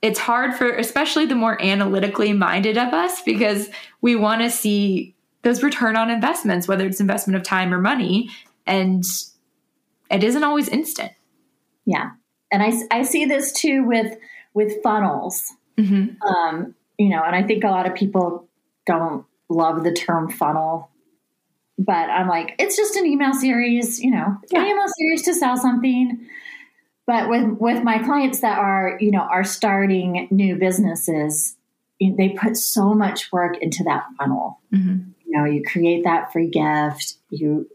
it's 0.00 0.18
hard 0.18 0.54
for, 0.54 0.70
especially 0.70 1.26
the 1.26 1.34
more 1.34 1.60
analytically 1.60 2.32
minded 2.32 2.78
of 2.78 2.94
us, 2.94 3.22
because 3.22 3.68
we 4.00 4.14
want 4.14 4.42
to 4.42 4.50
see 4.50 5.16
those 5.48 5.62
return 5.62 5.96
on 5.96 6.10
investments, 6.10 6.68
whether 6.68 6.86
it's 6.86 7.00
investment 7.00 7.36
of 7.36 7.42
time 7.42 7.72
or 7.72 7.78
money. 7.78 8.30
And 8.66 9.04
it 10.10 10.22
isn't 10.22 10.44
always 10.44 10.68
instant. 10.68 11.12
Yeah. 11.86 12.10
And 12.52 12.62
I, 12.62 12.72
I 12.90 13.02
see 13.02 13.24
this 13.24 13.52
too 13.52 13.84
with, 13.84 14.16
with 14.54 14.82
funnels. 14.82 15.52
Mm-hmm. 15.76 16.22
Um, 16.22 16.74
you 16.98 17.08
know, 17.08 17.22
and 17.22 17.34
I 17.34 17.42
think 17.42 17.64
a 17.64 17.68
lot 17.68 17.86
of 17.86 17.94
people 17.94 18.48
don't 18.86 19.24
love 19.48 19.84
the 19.84 19.92
term 19.92 20.30
funnel 20.30 20.90
but 21.78 22.10
I'm 22.10 22.26
like, 22.26 22.56
it's 22.58 22.76
just 22.76 22.96
an 22.96 23.06
email 23.06 23.32
series, 23.32 24.02
you 24.02 24.10
know, 24.10 24.36
yeah. 24.50 24.60
an 24.60 24.66
email 24.66 24.86
series 24.98 25.22
to 25.22 25.34
sell 25.34 25.56
something. 25.56 26.26
But 27.06 27.30
with 27.30 27.56
with 27.58 27.84
my 27.84 27.98
clients 27.98 28.40
that 28.40 28.58
are, 28.58 28.98
you 29.00 29.12
know, 29.12 29.20
are 29.20 29.44
starting 29.44 30.26
new 30.30 30.56
businesses, 30.56 31.56
they 32.00 32.30
put 32.30 32.56
so 32.56 32.94
much 32.94 33.30
work 33.32 33.56
into 33.58 33.84
that 33.84 34.04
funnel. 34.18 34.60
Mm-hmm. 34.74 35.10
You 35.28 35.38
know, 35.38 35.44
you 35.44 35.62
create 35.62 36.04
that 36.04 36.32
free 36.32 36.48
gift, 36.48 37.14
you 37.30 37.68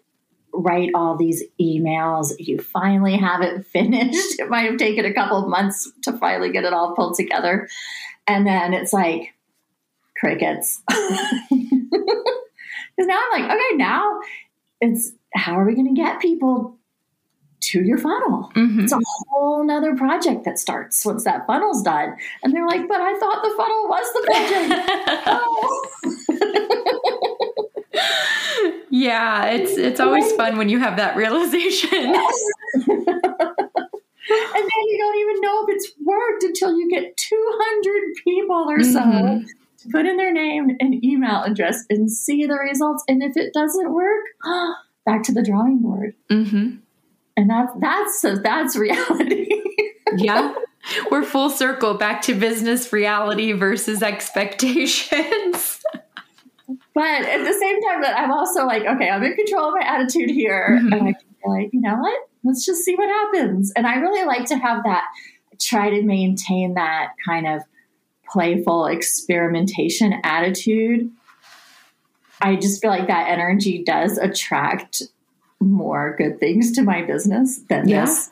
write 0.54 0.90
all 0.94 1.16
these 1.16 1.44
emails, 1.62 2.34
you 2.40 2.60
finally 2.60 3.18
have 3.18 3.42
it 3.42 3.66
finished. 3.68 4.40
It 4.40 4.50
might 4.50 4.70
have 4.70 4.78
taken 4.78 5.06
a 5.06 5.14
couple 5.14 5.38
of 5.38 5.50
months 5.50 5.92
to 6.04 6.14
finally 6.14 6.52
get 6.52 6.64
it 6.64 6.74
all 6.74 6.96
pulled 6.96 7.16
together. 7.16 7.70
And 8.28 8.48
then 8.48 8.74
it's 8.74 8.94
like 8.94 9.34
crickets. 10.18 10.82
Because 12.96 13.08
now 13.08 13.20
I'm 13.20 13.42
like, 13.42 13.52
okay, 13.52 13.76
now 13.76 14.20
it's 14.82 15.14
how 15.36 15.60
are 15.60 15.66
we 15.66 15.74
going 15.74 15.94
to 15.94 16.00
get 16.00 16.20
people 16.20 16.78
to 17.62 17.82
your 17.82 17.98
funnel? 17.98 18.52
Mm-hmm. 18.56 18.82
It's 18.82 18.94
a 18.94 19.00
whole 19.30 19.64
nother 19.64 19.96
project 19.96 20.46
that 20.46 20.60
starts 20.60 21.04
once 21.06 21.24
that 21.24 21.48
funnel's 21.48 21.82
done. 21.82 22.16
And 22.44 22.54
they're 22.54 22.68
like, 22.68 22.88
but 22.88 23.02
I 23.02 23.18
thought 23.18 23.42
the 23.42 23.54
funnel 23.58 23.88
was 23.90 24.14
the 24.14 24.22
project. 24.28 26.13
yeah, 28.96 29.46
it's 29.48 29.78
it's 29.78 30.00
always 30.00 30.32
fun 30.34 30.58
when 30.58 30.70
you 30.70 30.80
have 30.80 30.98
that 30.98 31.16
realization. 31.16 31.90
Yes. 31.92 32.44
and 32.76 32.88
then 32.88 34.84
you 34.88 34.98
don't 34.98 35.18
even 35.18 35.42
know 35.42 35.66
if 35.66 35.76
it's 35.76 35.92
worked 36.04 36.44
until 36.44 36.78
you 36.78 36.90
get 36.90 37.18
200 37.18 38.02
people 38.24 38.66
or 38.70 38.84
so 38.84 39.00
mm-hmm 39.00 39.44
put 39.92 40.06
in 40.06 40.18
their 40.18 40.32
name 40.32 40.76
and 40.80 41.04
email 41.04 41.44
address 41.44 41.84
and 41.90 42.12
see 42.12 42.46
the 42.46 42.56
results. 42.56 43.04
And 43.08 43.22
if 43.24 43.36
it 43.36 43.54
doesn't 43.54 43.94
work, 43.94 44.24
back 45.06 45.24
to 45.24 45.34
the 45.34 45.44
drawing 45.44 45.80
board. 45.80 46.16
Mm-hmm. 46.32 46.78
And 47.36 47.50
that's 47.50 47.72
that's 47.80 48.42
that's 48.42 48.76
reality. 48.76 49.50
yeah, 50.18 50.54
We're 51.10 51.24
full 51.24 51.50
circle 51.50 51.96
back 51.96 52.22
to 52.24 52.36
business 52.36 52.94
reality 52.94 53.54
versus 53.54 54.04
expectations. 54.04 55.84
but 56.94 57.26
at 57.26 57.44
the 57.44 57.54
same 57.54 57.82
time, 57.82 58.02
that 58.02 58.18
I'm 58.18 58.32
also 58.32 58.66
like, 58.66 58.84
okay, 58.84 59.10
I'm 59.10 59.24
in 59.24 59.36
control 59.36 59.70
of 59.70 59.74
my 59.74 59.86
attitude 59.86 60.30
here, 60.30 60.78
mm-hmm. 60.80 60.94
and 60.94 61.02
I 61.10 61.14
can 61.14 61.30
be 61.30 61.50
like, 61.50 61.74
you 61.74 61.82
know 61.82 61.96
what? 61.96 62.30
Let's 62.44 62.66
just 62.66 62.84
see 62.84 62.96
what 62.96 63.10
happens. 63.10 63.72
And 63.76 63.88
I 63.88 63.96
really 63.96 64.26
like 64.26 64.46
to 64.48 64.58
have 64.58 64.84
that. 64.84 65.06
Try 65.60 65.90
to 65.92 66.02
maintain 66.02 66.74
that 66.74 67.14
kind 67.26 67.48
of 67.48 67.62
playful 68.30 68.88
experimentation 68.88 70.20
attitude. 70.24 71.10
I 72.42 72.56
just 72.56 72.82
feel 72.82 72.90
like 72.90 73.08
that 73.08 73.30
energy 73.30 73.84
does 73.84 74.18
attract 74.18 75.04
more 75.60 76.16
good 76.18 76.40
things 76.40 76.74
to 76.74 76.84
my 76.84 77.04
business 77.04 77.60
than 77.70 77.88
yeah. 77.88 78.06
this, 78.06 78.32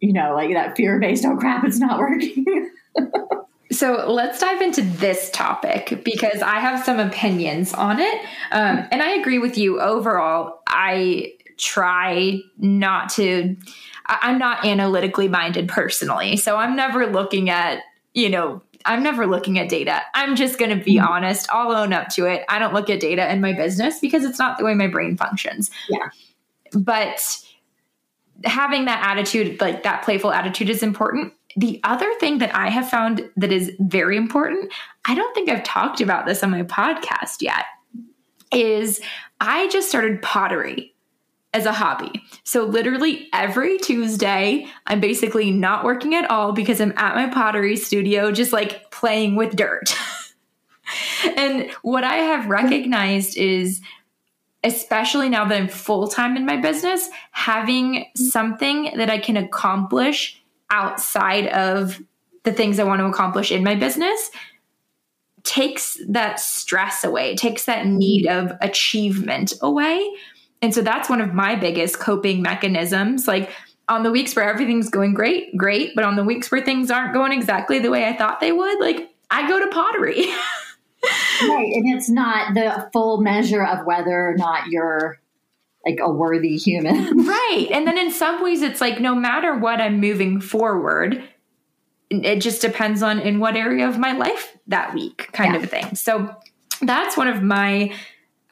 you 0.00 0.12
know, 0.12 0.34
like 0.34 0.54
that 0.54 0.76
fear 0.76 0.98
based, 0.98 1.24
oh 1.24 1.36
crap, 1.36 1.64
it's 1.64 1.78
not 1.78 1.98
working. 1.98 2.70
So 3.72 4.10
let's 4.10 4.40
dive 4.40 4.60
into 4.60 4.82
this 4.82 5.30
topic 5.30 6.02
because 6.04 6.42
I 6.42 6.58
have 6.58 6.84
some 6.84 6.98
opinions 6.98 7.72
on 7.72 8.00
it. 8.00 8.20
Um, 8.50 8.86
and 8.90 9.02
I 9.02 9.10
agree 9.10 9.38
with 9.38 9.56
you 9.56 9.80
overall. 9.80 10.60
I 10.66 11.34
try 11.56 12.40
not 12.58 13.10
to, 13.10 13.56
I'm 14.06 14.38
not 14.38 14.64
analytically 14.64 15.28
minded 15.28 15.68
personally. 15.68 16.36
So 16.36 16.56
I'm 16.56 16.74
never 16.74 17.06
looking 17.06 17.48
at, 17.48 17.82
you 18.12 18.28
know, 18.28 18.60
I'm 18.86 19.02
never 19.02 19.26
looking 19.26 19.58
at 19.58 19.68
data. 19.68 20.02
I'm 20.14 20.36
just 20.36 20.58
going 20.58 20.76
to 20.76 20.82
be 20.82 20.96
mm-hmm. 20.96 21.06
honest. 21.06 21.48
I'll 21.52 21.70
own 21.70 21.92
up 21.92 22.08
to 22.10 22.24
it. 22.26 22.44
I 22.48 22.58
don't 22.58 22.74
look 22.74 22.90
at 22.90 22.98
data 22.98 23.30
in 23.30 23.40
my 23.40 23.52
business 23.52 24.00
because 24.00 24.24
it's 24.24 24.38
not 24.38 24.58
the 24.58 24.64
way 24.64 24.74
my 24.74 24.86
brain 24.86 25.16
functions. 25.16 25.70
Yeah. 25.88 26.08
But 26.72 27.38
having 28.44 28.86
that 28.86 29.06
attitude, 29.06 29.60
like 29.60 29.82
that 29.82 30.02
playful 30.02 30.32
attitude, 30.32 30.70
is 30.70 30.82
important. 30.82 31.34
The 31.56 31.80
other 31.84 32.12
thing 32.20 32.38
that 32.38 32.54
I 32.54 32.68
have 32.68 32.88
found 32.88 33.28
that 33.36 33.52
is 33.52 33.72
very 33.80 34.16
important, 34.16 34.72
I 35.06 35.14
don't 35.14 35.34
think 35.34 35.48
I've 35.48 35.64
talked 35.64 36.00
about 36.00 36.26
this 36.26 36.42
on 36.42 36.50
my 36.50 36.62
podcast 36.62 37.42
yet, 37.42 37.64
is 38.52 39.00
I 39.40 39.68
just 39.68 39.88
started 39.88 40.22
pottery 40.22 40.94
as 41.52 41.66
a 41.66 41.72
hobby. 41.72 42.22
So 42.44 42.64
literally 42.64 43.28
every 43.32 43.78
Tuesday, 43.78 44.66
I'm 44.86 45.00
basically 45.00 45.50
not 45.50 45.84
working 45.84 46.14
at 46.14 46.30
all 46.30 46.52
because 46.52 46.80
I'm 46.80 46.94
at 46.96 47.16
my 47.16 47.28
pottery 47.28 47.76
studio 47.76 48.30
just 48.30 48.52
like 48.52 48.90
playing 48.90 49.34
with 49.34 49.56
dirt. 49.56 49.96
and 51.36 51.70
what 51.82 52.04
I 52.04 52.16
have 52.16 52.46
recognized 52.46 53.36
is 53.36 53.80
especially 54.62 55.28
now 55.28 55.44
that 55.46 55.56
I'm 55.56 55.68
full 55.68 56.06
time 56.06 56.36
in 56.36 56.44
my 56.44 56.56
business, 56.56 57.08
having 57.30 58.06
something 58.14 58.92
that 58.96 59.08
I 59.08 59.18
can 59.18 59.36
accomplish 59.36 60.39
outside 60.70 61.46
of 61.48 62.00
the 62.44 62.52
things 62.52 62.78
I 62.78 62.84
want 62.84 63.00
to 63.00 63.06
accomplish 63.06 63.52
in 63.52 63.62
my 63.62 63.74
business 63.74 64.30
takes 65.42 65.98
that 66.08 66.38
stress 66.40 67.04
away, 67.04 67.36
takes 67.36 67.64
that 67.64 67.86
need 67.86 68.26
of 68.26 68.52
achievement 68.60 69.52
away. 69.62 70.10
And 70.62 70.74
so 70.74 70.82
that's 70.82 71.08
one 71.08 71.20
of 71.20 71.34
my 71.34 71.56
biggest 71.56 71.98
coping 71.98 72.42
mechanisms. 72.42 73.26
Like 73.26 73.50
on 73.88 74.02
the 74.02 74.10
weeks 74.10 74.36
where 74.36 74.48
everything's 74.48 74.90
going 74.90 75.14
great, 75.14 75.56
great. 75.56 75.94
But 75.94 76.04
on 76.04 76.16
the 76.16 76.24
weeks 76.24 76.50
where 76.50 76.62
things 76.62 76.90
aren't 76.90 77.14
going 77.14 77.32
exactly 77.32 77.78
the 77.78 77.90
way 77.90 78.06
I 78.06 78.16
thought 78.16 78.40
they 78.40 78.52
would, 78.52 78.80
like 78.80 79.10
I 79.30 79.48
go 79.48 79.58
to 79.58 79.66
pottery. 79.68 80.26
right. 81.42 81.72
And 81.74 81.94
it's 81.94 82.08
not 82.08 82.54
the 82.54 82.88
full 82.92 83.20
measure 83.20 83.64
of 83.64 83.86
whether 83.86 84.28
or 84.28 84.34
not 84.36 84.68
you're 84.68 85.18
like 85.84 85.98
a 86.00 86.10
worthy 86.10 86.56
human. 86.56 86.94
right. 87.26 87.68
And 87.70 87.86
then 87.86 87.98
in 87.98 88.10
some 88.10 88.42
ways, 88.42 88.62
it's 88.62 88.80
like 88.80 89.00
no 89.00 89.14
matter 89.14 89.56
what 89.56 89.80
I'm 89.80 90.00
moving 90.00 90.40
forward, 90.40 91.22
it 92.10 92.40
just 92.40 92.60
depends 92.60 93.02
on 93.02 93.20
in 93.20 93.38
what 93.38 93.56
area 93.56 93.88
of 93.88 93.98
my 93.98 94.12
life 94.12 94.56
that 94.66 94.94
week 94.94 95.30
kind 95.32 95.54
yeah. 95.54 95.60
of 95.60 95.70
thing. 95.70 95.94
So 95.94 96.34
that's 96.82 97.16
one 97.16 97.28
of 97.28 97.42
my 97.42 97.94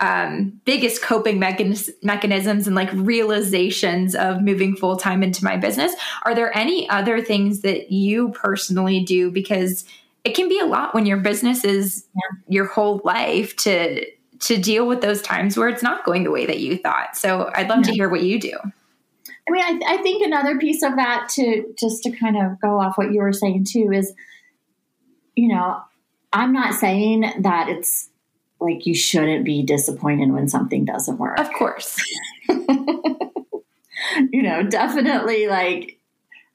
um, 0.00 0.60
biggest 0.64 1.02
coping 1.02 1.40
mechanis- 1.40 1.90
mechanisms 2.02 2.66
and 2.66 2.76
like 2.76 2.90
realizations 2.92 4.14
of 4.14 4.40
moving 4.40 4.76
full 4.76 4.96
time 4.96 5.22
into 5.22 5.44
my 5.44 5.56
business. 5.56 5.92
Are 6.22 6.34
there 6.34 6.56
any 6.56 6.88
other 6.88 7.20
things 7.20 7.62
that 7.62 7.90
you 7.90 8.30
personally 8.30 9.02
do? 9.02 9.30
Because 9.30 9.84
it 10.24 10.34
can 10.34 10.48
be 10.48 10.60
a 10.60 10.66
lot 10.66 10.94
when 10.94 11.06
your 11.06 11.16
business 11.16 11.64
is 11.64 12.06
yeah. 12.14 12.38
your 12.48 12.66
whole 12.66 13.00
life 13.04 13.56
to 13.56 14.04
to 14.40 14.56
deal 14.56 14.86
with 14.86 15.00
those 15.00 15.22
times 15.22 15.56
where 15.56 15.68
it's 15.68 15.82
not 15.82 16.04
going 16.04 16.24
the 16.24 16.30
way 16.30 16.46
that 16.46 16.60
you 16.60 16.76
thought. 16.78 17.16
So 17.16 17.50
I'd 17.54 17.68
love 17.68 17.78
yeah. 17.78 17.84
to 17.84 17.92
hear 17.92 18.08
what 18.08 18.22
you 18.22 18.38
do. 18.40 18.52
I 19.48 19.50
mean, 19.50 19.62
I, 19.62 19.94
I 19.94 19.96
think 20.02 20.24
another 20.24 20.58
piece 20.58 20.82
of 20.82 20.96
that 20.96 21.28
to 21.34 21.74
just 21.78 22.02
to 22.02 22.10
kind 22.10 22.36
of 22.36 22.60
go 22.60 22.80
off 22.80 22.98
what 22.98 23.12
you 23.12 23.20
were 23.20 23.32
saying 23.32 23.64
too 23.64 23.90
is, 23.92 24.12
you 25.34 25.48
know, 25.48 25.80
I'm 26.32 26.52
not 26.52 26.74
saying 26.74 27.32
that 27.40 27.68
it's 27.68 28.10
like 28.60 28.86
you 28.86 28.94
shouldn't 28.94 29.44
be 29.44 29.62
disappointed 29.62 30.32
when 30.32 30.48
something 30.48 30.84
doesn't 30.84 31.18
work. 31.18 31.38
Of 31.38 31.52
course. 31.52 31.98
you 32.48 34.42
know, 34.42 34.62
definitely 34.64 35.46
like 35.46 35.98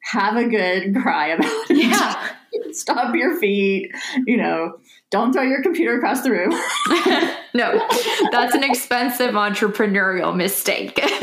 have 0.04 0.36
a 0.36 0.48
good 0.48 0.96
cry 0.96 1.28
about 1.28 1.72
it. 1.72 1.78
Yeah. 1.78 2.30
Stop 2.72 3.16
your 3.16 3.40
feet, 3.40 3.92
you 4.26 4.38
know, 4.38 4.80
don't 5.10 5.34
throw 5.34 5.44
your 5.44 5.62
computer 5.62 5.98
across 5.98 6.22
the 6.22 6.32
room. 6.32 6.54
no, 7.54 7.88
that's 8.32 8.56
an 8.56 8.64
expensive 8.64 9.32
entrepreneurial 9.32 10.36
mistake. 10.36 10.96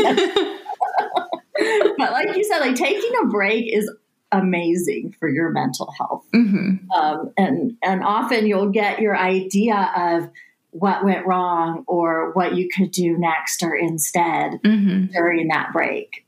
but 1.99 2.13
like 2.13 2.37
you 2.37 2.45
said, 2.45 2.61
like 2.61 2.77
taking 2.77 3.13
a 3.23 3.27
break 3.27 3.73
is 3.73 3.91
amazing 4.33 5.15
for 5.19 5.29
your 5.29 5.51
mental 5.51 5.93
health. 5.99 6.25
Mm-hmm. 6.35 6.91
Um, 6.93 7.33
and 7.37 7.77
and 7.83 8.05
often 8.05 8.47
you'll 8.47 8.71
get 8.71 9.01
your 9.01 9.17
idea 9.17 9.91
of 9.97 10.31
what 10.71 11.05
went 11.05 11.27
wrong 11.27 11.85
or 11.87 12.31
what 12.33 12.55
you 12.55 12.69
could 12.69 12.93
do 12.93 13.19
next 13.19 13.63
or 13.63 13.75
instead 13.75 14.61
mm-hmm. 14.63 15.07
during 15.07 15.49
that 15.49 15.73
break. 15.73 16.25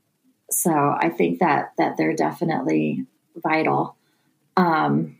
So 0.51 0.71
I 0.71 1.09
think 1.09 1.39
that 1.39 1.71
that 1.77 1.97
they're 1.97 2.15
definitely 2.15 3.05
vital. 3.35 3.95
Um, 4.57 5.17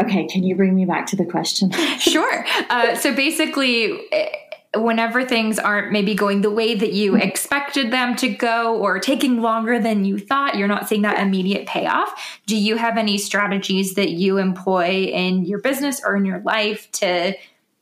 okay, 0.00 0.26
can 0.26 0.42
you 0.42 0.56
bring 0.56 0.74
me 0.74 0.84
back 0.84 1.06
to 1.06 1.16
the 1.16 1.24
question? 1.24 1.70
sure. 1.98 2.44
Uh, 2.68 2.94
so 2.94 3.14
basically. 3.14 4.00
Eh, 4.12 4.28
whenever 4.76 5.24
things 5.24 5.58
aren't 5.58 5.90
maybe 5.90 6.14
going 6.14 6.42
the 6.42 6.50
way 6.50 6.76
that 6.76 6.92
you 6.92 7.16
expected 7.16 7.92
them 7.92 8.14
to 8.14 8.28
go 8.28 8.76
or 8.78 9.00
taking 9.00 9.42
longer 9.42 9.80
than 9.80 10.04
you 10.04 10.16
thought, 10.16 10.56
you're 10.56 10.68
not 10.68 10.88
seeing 10.88 11.02
that 11.02 11.18
immediate 11.18 11.66
payoff. 11.66 12.38
Do 12.46 12.56
you 12.56 12.76
have 12.76 12.96
any 12.96 13.18
strategies 13.18 13.94
that 13.94 14.10
you 14.10 14.38
employ 14.38 15.06
in 15.12 15.44
your 15.44 15.58
business 15.58 16.00
or 16.04 16.14
in 16.14 16.24
your 16.24 16.38
life 16.40 16.90
to 16.92 17.34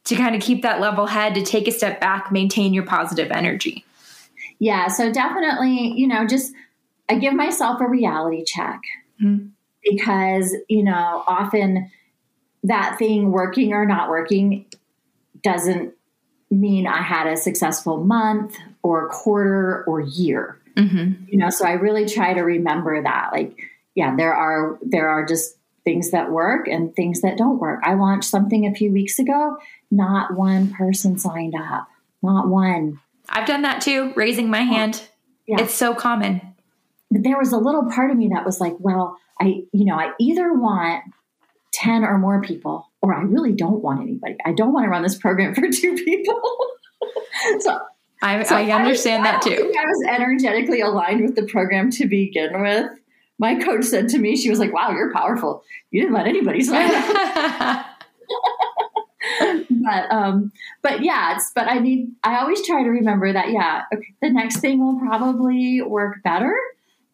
to 0.04 0.16
kind 0.16 0.34
of 0.34 0.40
keep 0.40 0.62
that 0.62 0.80
level 0.80 1.04
head, 1.04 1.34
to 1.34 1.42
take 1.42 1.68
a 1.68 1.70
step 1.70 2.00
back, 2.00 2.32
maintain 2.32 2.72
your 2.72 2.86
positive 2.86 3.30
energy? 3.30 3.84
Yeah, 4.58 4.88
so 4.88 5.12
definitely, 5.12 5.92
you 5.94 6.06
know, 6.06 6.26
just 6.26 6.54
I 7.10 7.16
give 7.16 7.34
myself 7.34 7.82
a 7.82 7.86
reality 7.86 8.42
check 8.44 8.80
mm-hmm. 9.22 9.48
because, 9.84 10.56
you 10.68 10.82
know, 10.82 11.22
often 11.26 11.90
that 12.64 12.96
thing 12.98 13.30
working 13.30 13.72
or 13.72 13.86
not 13.86 14.08
working 14.08 14.66
doesn't 15.42 15.94
mean 16.50 16.86
I 16.86 17.02
had 17.02 17.26
a 17.26 17.36
successful 17.36 18.02
month 18.02 18.56
or 18.82 19.08
quarter 19.08 19.84
or 19.86 20.00
year. 20.00 20.60
Mm-hmm. 20.76 21.24
You 21.28 21.38
know, 21.38 21.50
so 21.50 21.66
I 21.66 21.72
really 21.72 22.06
try 22.06 22.34
to 22.34 22.42
remember 22.42 23.02
that. 23.02 23.30
Like, 23.32 23.56
yeah, 23.94 24.14
there 24.16 24.34
are 24.34 24.78
there 24.82 25.08
are 25.08 25.26
just 25.26 25.56
things 25.84 26.10
that 26.10 26.30
work 26.30 26.68
and 26.68 26.94
things 26.94 27.22
that 27.22 27.38
don't 27.38 27.58
work. 27.58 27.80
I 27.82 27.94
launched 27.94 28.28
something 28.28 28.66
a 28.66 28.74
few 28.74 28.92
weeks 28.92 29.18
ago 29.18 29.58
not 29.90 30.34
one 30.34 30.70
person 30.70 31.18
signed 31.18 31.54
up. 31.54 31.88
Not 32.22 32.48
one. 32.48 33.00
I've 33.28 33.46
done 33.46 33.62
that 33.62 33.80
too, 33.80 34.12
raising 34.16 34.50
my 34.50 34.62
hand. 34.62 35.02
Yeah. 35.46 35.62
It's 35.62 35.74
so 35.74 35.94
common. 35.94 36.40
But 37.10 37.22
there 37.22 37.38
was 37.38 37.52
a 37.52 37.58
little 37.58 37.90
part 37.90 38.10
of 38.10 38.16
me 38.16 38.28
that 38.34 38.44
was 38.44 38.60
like, 38.60 38.74
well, 38.78 39.18
I, 39.40 39.64
you 39.72 39.84
know, 39.84 39.94
I 39.94 40.12
either 40.18 40.52
want 40.52 41.04
10 41.72 42.04
or 42.04 42.18
more 42.18 42.42
people, 42.42 42.90
or 43.02 43.14
I 43.14 43.22
really 43.22 43.52
don't 43.52 43.82
want 43.82 44.00
anybody. 44.00 44.36
I 44.44 44.52
don't 44.52 44.72
want 44.72 44.84
to 44.84 44.90
run 44.90 45.02
this 45.02 45.16
program 45.16 45.54
for 45.56 45.68
two 45.68 45.94
people. 45.94 46.40
so 47.60 47.78
I, 48.22 48.42
so 48.42 48.56
I 48.56 48.70
understand 48.72 49.26
I 49.26 49.36
was, 49.36 49.44
that 49.44 49.56
too. 49.56 49.72
I, 49.76 49.82
I 49.82 49.86
was 49.86 50.04
energetically 50.08 50.80
aligned 50.80 51.22
with 51.22 51.36
the 51.36 51.44
program 51.44 51.90
to 51.92 52.06
begin 52.06 52.60
with. 52.60 52.90
My 53.38 53.54
coach 53.54 53.84
said 53.84 54.08
to 54.08 54.18
me, 54.18 54.36
she 54.36 54.50
was 54.50 54.58
like, 54.58 54.72
wow, 54.72 54.90
you're 54.90 55.12
powerful. 55.12 55.62
You 55.90 56.00
didn't 56.00 56.14
let 56.14 56.26
anybody 56.26 56.62
sign 56.62 56.90
up. 57.60 57.86
but 59.70 60.10
um 60.12 60.52
but 60.82 61.02
yeah 61.02 61.34
it's 61.34 61.50
but 61.54 61.68
i 61.68 61.78
need 61.78 62.08
i 62.22 62.38
always 62.38 62.64
try 62.66 62.82
to 62.82 62.88
remember 62.88 63.32
that 63.32 63.50
yeah 63.50 63.82
okay, 63.92 64.14
the 64.22 64.30
next 64.30 64.58
thing 64.58 64.80
will 64.80 64.98
probably 64.98 65.82
work 65.82 66.22
better 66.22 66.54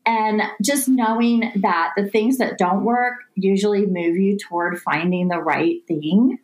and 0.06 0.42
just 0.62 0.88
knowing 0.88 1.52
that 1.62 1.92
the 1.96 2.06
things 2.06 2.38
that 2.38 2.58
don't 2.58 2.84
work 2.84 3.14
usually 3.34 3.86
move 3.86 4.16
you 4.16 4.36
toward 4.38 4.80
finding 4.80 5.28
the 5.28 5.38
right 5.38 5.86
thing 5.86 6.38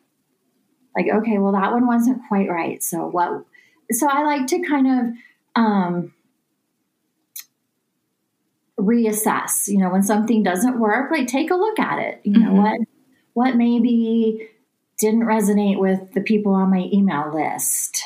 like 0.96 1.06
okay 1.12 1.38
well 1.38 1.52
that 1.52 1.72
one 1.72 1.86
wasn't 1.86 2.20
quite 2.28 2.48
right 2.48 2.82
so 2.82 3.06
what 3.06 3.44
so 3.90 4.08
i 4.08 4.24
like 4.24 4.46
to 4.46 4.60
kind 4.62 4.86
of 4.86 5.14
um 5.56 6.12
reassess. 8.80 9.68
You 9.68 9.78
know, 9.78 9.90
when 9.90 10.02
something 10.02 10.42
doesn't 10.42 10.78
work, 10.80 11.10
like 11.10 11.26
take 11.26 11.50
a 11.50 11.54
look 11.56 11.78
at 11.78 11.98
it. 11.98 12.20
You 12.24 12.38
know 12.38 12.50
Mhm. 12.50 12.62
what 12.62 12.80
what 13.32 13.56
maybe 13.56 14.48
didn't 14.98 15.20
resonate 15.22 15.78
with 15.78 16.12
the 16.12 16.20
people 16.20 16.52
on 16.52 16.70
my 16.70 16.88
email 16.92 17.30
list. 17.32 18.02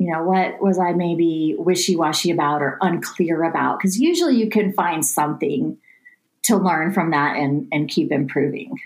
You 0.00 0.10
know, 0.10 0.22
what 0.22 0.62
was 0.62 0.78
I 0.78 0.92
maybe 0.92 1.54
wishy 1.58 1.94
washy 1.94 2.30
about 2.30 2.62
or 2.62 2.78
unclear 2.80 3.42
about? 3.44 3.78
Because 3.78 3.98
usually 3.98 4.34
you 4.34 4.48
can 4.48 4.72
find 4.72 5.04
something 5.04 5.76
to 6.44 6.56
learn 6.56 6.90
from 6.90 7.10
that 7.10 7.36
and 7.36 7.68
and 7.70 7.86
keep 7.86 8.10
improving. 8.10 8.78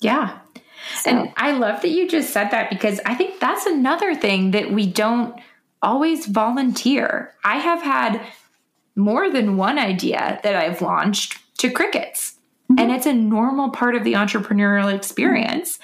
Yeah. 0.00 0.38
So, 1.02 1.10
And 1.10 1.32
I 1.36 1.52
love 1.52 1.82
that 1.82 1.90
you 1.90 2.08
just 2.08 2.30
said 2.30 2.50
that 2.50 2.70
because 2.70 2.98
I 3.04 3.14
think 3.14 3.40
that's 3.40 3.66
another 3.66 4.14
thing 4.14 4.52
that 4.52 4.72
we 4.72 4.86
don't 4.86 5.38
always 5.82 6.24
volunteer. 6.24 7.34
I 7.44 7.58
have 7.58 7.82
had 7.82 8.22
more 8.96 9.30
than 9.30 9.58
one 9.58 9.78
idea 9.78 10.40
that 10.42 10.56
I've 10.56 10.80
launched 10.80 11.40
to 11.58 11.68
crickets, 11.70 12.38
Mhm. 12.72 12.80
and 12.80 12.90
it's 12.90 13.06
a 13.06 13.12
normal 13.12 13.68
part 13.68 13.96
of 13.96 14.02
the 14.02 14.14
entrepreneurial 14.14 14.90
experience. 14.94 15.78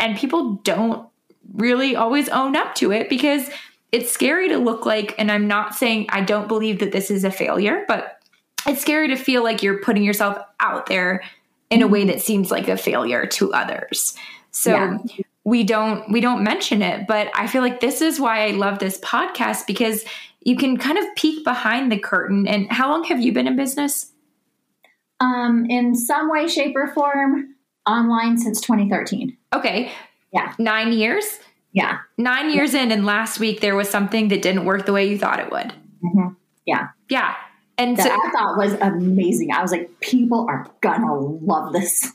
And 0.00 0.16
people 0.16 0.54
don't 0.64 1.06
really 1.52 1.94
always 1.94 2.30
own 2.30 2.56
up 2.56 2.74
to 2.76 2.92
it 2.92 3.10
because 3.10 3.50
it's 3.96 4.10
scary 4.12 4.48
to 4.50 4.58
look 4.58 4.86
like, 4.86 5.14
and 5.18 5.30
I'm 5.32 5.46
not 5.48 5.74
saying 5.74 6.06
I 6.10 6.20
don't 6.20 6.48
believe 6.48 6.78
that 6.80 6.92
this 6.92 7.10
is 7.10 7.24
a 7.24 7.30
failure, 7.30 7.84
but 7.88 8.20
it's 8.66 8.80
scary 8.80 9.08
to 9.08 9.16
feel 9.16 9.42
like 9.42 9.62
you're 9.62 9.80
putting 9.80 10.02
yourself 10.04 10.38
out 10.60 10.86
there 10.86 11.22
in 11.70 11.82
a 11.82 11.86
way 11.88 12.04
that 12.04 12.20
seems 12.20 12.50
like 12.50 12.68
a 12.68 12.76
failure 12.76 13.26
to 13.26 13.52
others. 13.52 14.14
So 14.50 14.70
Yeah. 14.72 14.98
we 15.44 15.64
don't 15.64 16.10
we 16.10 16.20
don't 16.20 16.42
mention 16.42 16.82
it, 16.82 17.06
but 17.06 17.30
I 17.34 17.46
feel 17.46 17.62
like 17.62 17.80
this 17.80 18.00
is 18.00 18.20
why 18.20 18.46
I 18.46 18.50
love 18.52 18.78
this 18.78 18.98
podcast 19.00 19.66
because 19.66 20.04
you 20.42 20.56
can 20.56 20.76
kind 20.76 20.98
of 20.98 21.04
peek 21.16 21.42
behind 21.44 21.90
the 21.90 21.98
curtain. 21.98 22.46
And 22.46 22.70
how 22.70 22.88
long 22.90 23.04
have 23.04 23.20
you 23.20 23.32
been 23.32 23.46
in 23.46 23.56
business? 23.56 24.12
um, 25.20 25.64
in 25.70 25.94
some 25.94 26.30
way, 26.30 26.46
shape, 26.46 26.76
or 26.76 26.88
form, 26.88 27.54
online 27.88 28.36
since 28.36 28.60
2013. 28.60 29.34
Okay. 29.54 29.90
Yeah. 30.32 30.52
9 30.58 30.92
years? 30.92 31.38
Yeah. 31.76 31.98
9 32.16 32.50
years 32.50 32.72
in 32.72 32.90
and 32.90 33.04
last 33.04 33.38
week 33.38 33.60
there 33.60 33.76
was 33.76 33.88
something 33.90 34.28
that 34.28 34.40
didn't 34.40 34.64
work 34.64 34.86
the 34.86 34.94
way 34.94 35.06
you 35.08 35.18
thought 35.18 35.38
it 35.40 35.50
would. 35.52 35.74
Mhm. 36.02 36.34
Yeah. 36.64 36.88
Yeah. 37.10 37.34
And 37.76 37.98
That 37.98 38.04
so 38.04 38.10
I 38.10 38.30
thought 38.32 38.56
was 38.56 38.72
amazing. 38.80 39.52
I 39.52 39.60
was 39.60 39.70
like, 39.72 39.90
people 40.00 40.46
are 40.48 40.66
gonna 40.80 41.14
love 41.14 41.74
this. 41.74 42.10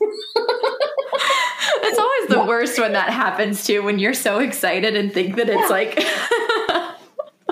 it's 1.82 1.98
always 1.98 2.28
the 2.28 2.44
worst 2.48 2.78
when 2.80 2.92
that 2.94 3.10
happens 3.10 3.64
too 3.64 3.82
when 3.84 4.00
you're 4.00 4.14
so 4.14 4.40
excited 4.40 4.96
and 4.96 5.12
think 5.12 5.36
that 5.36 5.48
it's 5.48 5.60
Yeah. 5.60 5.66
like 5.68 5.94
oh, 5.98 6.96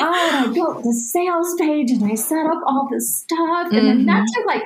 and 0.01 0.51
I 0.51 0.53
built 0.53 0.83
the 0.83 0.93
sales 0.93 1.55
page 1.61 1.93
and 1.93 2.11
I 2.11 2.17
set 2.17 2.45
up 2.47 2.61
all 2.67 2.89
this 2.91 3.21
stuff. 3.21 3.69
And 3.73 3.87
then 3.87 4.07
that 4.07 4.25
Mhm. 4.25 4.35
took 4.35 4.47
like 4.47 4.63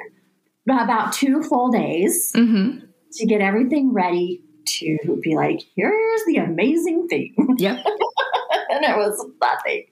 about 0.66 1.12
two 1.12 1.42
full 1.42 1.70
days 1.70 2.32
Mhm. 2.34 2.82
to 3.12 3.26
get 3.26 3.42
everything 3.42 3.92
ready 3.92 4.40
to 4.66 5.20
be 5.22 5.34
like, 5.34 5.60
here's 5.76 6.24
the 6.26 6.36
amazing 6.36 7.08
thing. 7.08 7.34
Yep. 7.58 7.76
and 8.70 8.84
it 8.84 8.96
was 8.96 9.24
nothing. 9.40 9.84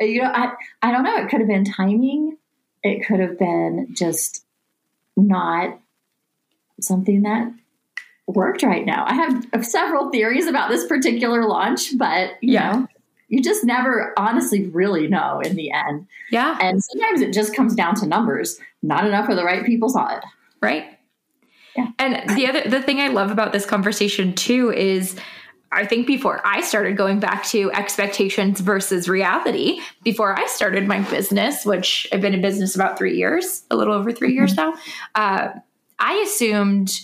You 0.00 0.22
know, 0.22 0.30
I, 0.32 0.52
I 0.82 0.90
don't 0.92 1.02
know. 1.04 1.16
It 1.16 1.28
could 1.28 1.40
have 1.40 1.48
been 1.48 1.64
timing. 1.64 2.36
It 2.82 3.06
could 3.06 3.20
have 3.20 3.38
been 3.38 3.88
just 3.96 4.44
not 5.16 5.78
something 6.80 7.22
that 7.22 7.52
worked 8.26 8.62
right 8.62 8.84
now. 8.86 9.04
I 9.06 9.14
have 9.14 9.64
several 9.66 10.10
theories 10.10 10.46
about 10.46 10.68
this 10.70 10.86
particular 10.86 11.46
launch, 11.46 11.96
but 11.98 12.32
you 12.42 12.52
Yeah. 12.54 12.72
know, 12.72 12.86
you 13.28 13.42
just 13.42 13.64
never 13.64 14.14
honestly 14.16 14.66
really 14.68 15.06
know 15.08 15.40
in 15.40 15.56
the 15.56 15.70
end. 15.70 16.06
Yeah. 16.30 16.56
And 16.60 16.82
sometimes 16.82 17.20
it 17.20 17.32
just 17.32 17.54
comes 17.54 17.74
down 17.74 17.94
to 17.96 18.06
numbers. 18.06 18.58
Not 18.82 19.06
enough 19.06 19.28
of 19.28 19.36
the 19.36 19.44
right 19.44 19.64
people 19.66 19.88
saw 19.88 20.16
it. 20.16 20.24
right 20.62 20.97
Yeah. 21.76 21.88
and 21.98 22.36
the 22.36 22.46
other 22.46 22.62
the 22.68 22.82
thing 22.82 23.00
i 23.00 23.08
love 23.08 23.30
about 23.30 23.52
this 23.52 23.66
conversation 23.66 24.34
too 24.34 24.72
is 24.72 25.16
i 25.70 25.84
think 25.86 26.06
before 26.06 26.44
i 26.46 26.60
started 26.60 26.96
going 26.96 27.20
back 27.20 27.44
to 27.46 27.70
expectations 27.72 28.60
versus 28.60 29.08
reality 29.08 29.80
before 30.02 30.38
i 30.38 30.46
started 30.46 30.88
my 30.88 31.00
business 31.10 31.64
which 31.64 32.08
i've 32.12 32.20
been 32.20 32.34
in 32.34 32.40
business 32.40 32.74
about 32.74 32.98
three 32.98 33.16
years 33.16 33.62
a 33.70 33.76
little 33.76 33.94
over 33.94 34.12
3 34.12 34.32
years 34.32 34.56
now 34.56 34.74
uh, 35.14 35.50
i 35.98 36.14
assumed 36.26 37.00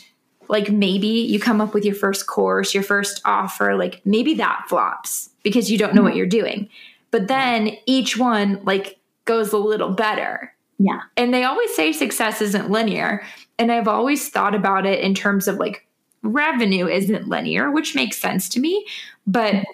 like 0.49 0.71
maybe 0.71 1.07
you 1.07 1.41
come 1.41 1.61
up 1.61 1.73
with 1.73 1.85
your 1.85 1.95
first 1.95 2.27
course 2.27 2.75
your 2.75 2.83
first 2.83 3.21
offer 3.25 3.77
like 3.77 4.01
maybe 4.05 4.35
that 4.35 4.65
flops 4.69 5.31
because 5.45 5.71
you 5.71 5.79
don't 5.79 5.95
know 5.95 6.03
what 6.03 6.17
you're 6.17 6.27
doing. 6.27 6.69
But 7.13 7.29
then 7.29 7.77
each 7.87 8.17
one 8.17 8.61
like 8.65 8.99
goes 9.27 9.53
a 9.53 9.59
little 9.59 9.91
better 9.91 10.53
Yeah. 10.79 11.03
and 11.17 11.33
they 11.33 11.45
always 11.45 11.75
say 11.75 11.93
success 11.93 12.41
isn't 12.43 12.71
linear. 12.71 13.25
And 13.59 13.71
I've 13.71 13.89
always 13.89 14.29
thought 14.29 14.55
about 14.55 14.87
it 14.87 15.01
in 15.01 15.15
terms 15.15 15.47
of 15.47 15.57
like 15.57 15.87
revenue 16.23 16.89
isn't 16.89 17.29
linear, 17.29 17.71
which 17.71 17.95
makes 17.95 18.19
sense 18.19 18.49
to 18.51 18.61
me. 18.61 18.87
But 19.27 19.65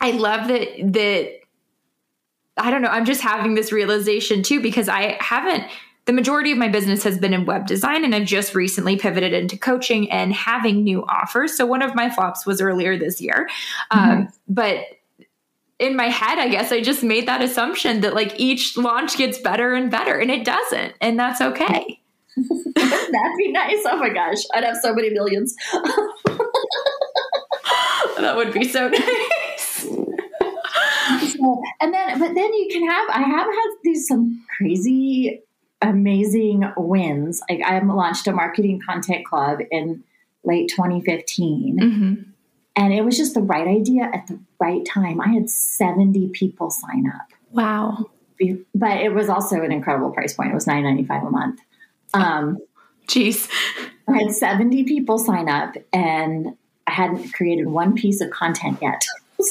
I 0.00 0.12
love 0.12 0.48
that 0.48 0.68
that 0.92 1.40
I 2.56 2.70
don't 2.70 2.82
know, 2.82 2.88
I'm 2.88 3.04
just 3.04 3.22
having 3.22 3.54
this 3.54 3.72
realization 3.72 4.42
too 4.42 4.60
because 4.60 4.88
I 4.88 5.16
haven't 5.20 5.64
the 6.06 6.12
majority 6.12 6.50
of 6.50 6.58
my 6.58 6.68
business 6.68 7.04
has 7.04 7.18
been 7.18 7.32
in 7.32 7.44
web 7.44 7.66
design 7.66 8.04
and 8.04 8.14
I've 8.14 8.26
just 8.26 8.54
recently 8.54 8.96
pivoted 8.96 9.32
into 9.32 9.56
coaching 9.56 10.10
and 10.10 10.32
having 10.32 10.82
new 10.82 11.04
offers. 11.04 11.56
So 11.56 11.66
one 11.66 11.82
of 11.82 11.94
my 11.94 12.10
flops 12.10 12.44
was 12.46 12.60
earlier 12.60 12.98
this 12.98 13.20
year. 13.20 13.48
Um, 13.90 14.28
but 14.48 14.84
in 15.80 15.96
my 15.96 16.08
head, 16.08 16.38
I 16.38 16.48
guess 16.48 16.70
I 16.70 16.80
just 16.82 17.02
made 17.02 17.26
that 17.26 17.42
assumption 17.42 18.02
that 18.02 18.14
like 18.14 18.38
each 18.38 18.76
launch 18.76 19.16
gets 19.16 19.38
better 19.38 19.72
and 19.72 19.90
better, 19.90 20.16
and 20.18 20.30
it 20.30 20.44
doesn't, 20.44 20.94
and 21.00 21.18
that's 21.18 21.40
okay. 21.40 22.00
That'd 22.36 23.36
be 23.38 23.50
nice. 23.50 23.82
Oh 23.86 23.96
my 23.98 24.10
gosh. 24.10 24.38
I'd 24.54 24.64
have 24.64 24.76
so 24.80 24.94
many 24.94 25.10
millions. 25.10 25.54
that 28.18 28.34
would 28.36 28.52
be 28.52 28.68
so 28.68 28.88
nice. 28.88 29.86
So, 31.32 31.62
and 31.80 31.92
then, 31.92 32.18
but 32.18 32.34
then 32.34 32.54
you 32.54 32.68
can 32.70 32.88
have, 32.88 33.08
I 33.10 33.22
have 33.22 33.46
had 33.46 33.70
these 33.82 34.06
some 34.06 34.44
crazy, 34.56 35.42
amazing 35.82 36.70
wins. 36.76 37.40
Like 37.50 37.62
I 37.62 37.80
launched 37.80 38.28
a 38.28 38.32
marketing 38.32 38.80
content 38.86 39.26
club 39.26 39.58
in 39.70 40.04
late 40.44 40.70
2015 40.70 41.78
hmm 41.78 42.29
and 42.76 42.92
it 42.92 43.04
was 43.04 43.16
just 43.16 43.34
the 43.34 43.42
right 43.42 43.66
idea 43.66 44.04
at 44.12 44.26
the 44.26 44.38
right 44.58 44.84
time. 44.86 45.20
I 45.20 45.28
had 45.28 45.50
70 45.50 46.28
people 46.28 46.70
sign 46.70 47.06
up, 47.14 47.26
Wow. 47.52 48.06
But 48.74 48.98
it 49.02 49.12
was 49.12 49.28
also 49.28 49.60
an 49.62 49.70
incredible 49.70 50.10
price 50.12 50.32
point. 50.32 50.50
It 50.50 50.54
was 50.54 50.64
$9.95 50.64 51.26
a 51.26 51.30
month. 51.30 51.60
Um, 52.14 52.58
Jeez. 53.06 53.50
I 54.08 54.16
had 54.22 54.32
70 54.32 54.84
people 54.84 55.18
sign 55.18 55.48
up 55.48 55.74
and 55.92 56.56
I 56.86 56.92
hadn't 56.92 57.34
created 57.34 57.66
one 57.66 57.94
piece 57.94 58.20
of 58.22 58.30
content 58.30 58.78
yet. 58.80 59.04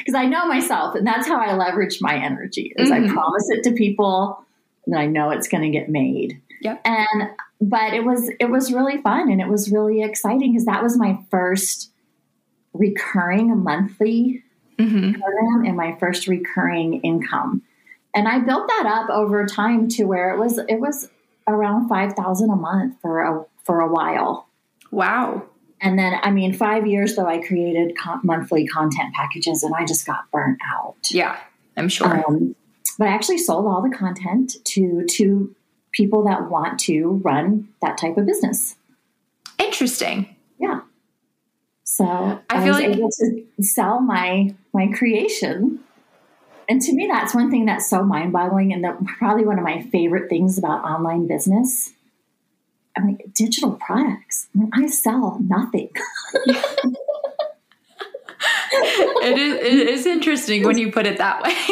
Because 0.00 0.14
I 0.14 0.26
know 0.26 0.46
myself 0.46 0.94
and 0.96 1.06
that's 1.06 1.26
how 1.26 1.40
I 1.40 1.54
leverage 1.54 1.98
my 2.02 2.14
energy 2.14 2.74
is 2.76 2.90
I 2.90 2.98
Mhm. 3.00 3.08
promise 3.12 3.48
it 3.48 3.62
to 3.64 3.72
people 3.72 4.44
and 4.86 4.94
I 4.96 5.06
know 5.06 5.30
it's 5.30 5.48
going 5.48 5.62
to 5.62 5.70
get 5.70 5.88
made. 5.88 6.38
Yep. 6.60 6.82
And 6.84 7.30
but 7.62 7.94
it 7.94 8.04
was 8.04 8.30
it 8.38 8.50
was 8.50 8.70
really 8.70 9.00
fun 9.00 9.30
and 9.30 9.40
it 9.40 9.48
was 9.48 9.72
really 9.72 10.02
exciting 10.02 10.52
because 10.52 10.66
that 10.66 10.82
was 10.82 10.98
my 10.98 11.18
first 11.30 11.90
recurring 12.72 13.62
monthly 13.62 14.42
hmm 14.78 15.12
program 15.12 15.64
and 15.66 15.76
my 15.76 15.96
first 15.98 16.28
recurring 16.28 17.00
income. 17.00 17.62
And 18.14 18.28
I 18.28 18.38
built 18.38 18.68
that 18.68 18.86
up 18.86 19.10
over 19.10 19.44
time 19.44 19.88
to 19.90 20.04
where 20.04 20.32
it 20.32 20.38
was 20.38 20.58
it 20.58 20.80
was 20.80 21.08
around 21.46 21.88
5000 21.88 22.50
a 22.50 22.56
month 22.56 23.00
for 23.00 23.20
a 23.20 23.44
for 23.64 23.80
a 23.80 23.88
while. 23.88 24.48
Wow. 24.90 25.44
And 25.80 25.98
then 25.98 26.14
I 26.22 26.30
mean 26.30 26.52
5 26.54 26.86
years 26.86 27.16
though 27.16 27.26
I 27.26 27.38
created 27.38 27.96
con- 27.96 28.20
monthly 28.22 28.66
content 28.66 29.14
packages 29.14 29.62
and 29.62 29.74
I 29.74 29.84
just 29.84 30.06
got 30.06 30.30
burnt 30.30 30.60
out. 30.72 30.96
Yeah, 31.10 31.38
I'm 31.76 31.88
sure. 31.88 32.24
Um, 32.26 32.54
but 32.98 33.08
I 33.08 33.12
actually 33.12 33.38
sold 33.38 33.66
all 33.66 33.82
the 33.82 33.94
content 33.94 34.56
to 34.64 35.04
to 35.10 35.54
people 35.92 36.24
that 36.24 36.50
want 36.50 36.78
to 36.80 37.20
run 37.24 37.68
that 37.82 37.98
type 37.98 38.16
of 38.16 38.26
business. 38.26 38.76
Interesting. 39.58 40.36
Yeah. 40.58 40.80
So 41.98 42.06
I 42.06 42.42
I, 42.48 42.62
feel 42.62 42.74
was 42.74 42.80
like- 42.80 42.96
able 42.96 43.10
to 43.10 43.44
sell 43.62 44.00
my 44.00 44.54
my 44.72 44.86
creation. 44.96 45.80
And 46.68 46.80
to 46.82 46.92
me, 46.92 47.08
that's 47.10 47.34
one 47.34 47.50
thing 47.50 47.64
that's 47.64 47.90
so 47.90 48.04
mind 48.04 48.32
boggling, 48.32 48.72
and 48.72 48.84
that 48.84 49.04
probably 49.18 49.44
one 49.44 49.58
of 49.58 49.64
my 49.64 49.82
favorite 49.90 50.28
things 50.28 50.58
about 50.58 50.84
online 50.84 51.26
business. 51.26 51.90
I 52.96 53.00
mean, 53.00 53.18
digital 53.34 53.72
products. 53.72 54.48
I, 54.54 54.58
mean, 54.58 54.70
I 54.74 54.86
sell 54.86 55.40
nothing. 55.40 55.88
it 59.24 59.38
is. 59.38 59.54
It 59.54 59.88
is 59.88 60.06
interesting 60.06 60.64
when 60.64 60.78
you 60.78 60.92
put 60.92 61.06
it 61.06 61.18
that 61.18 61.42
way. 61.42 61.52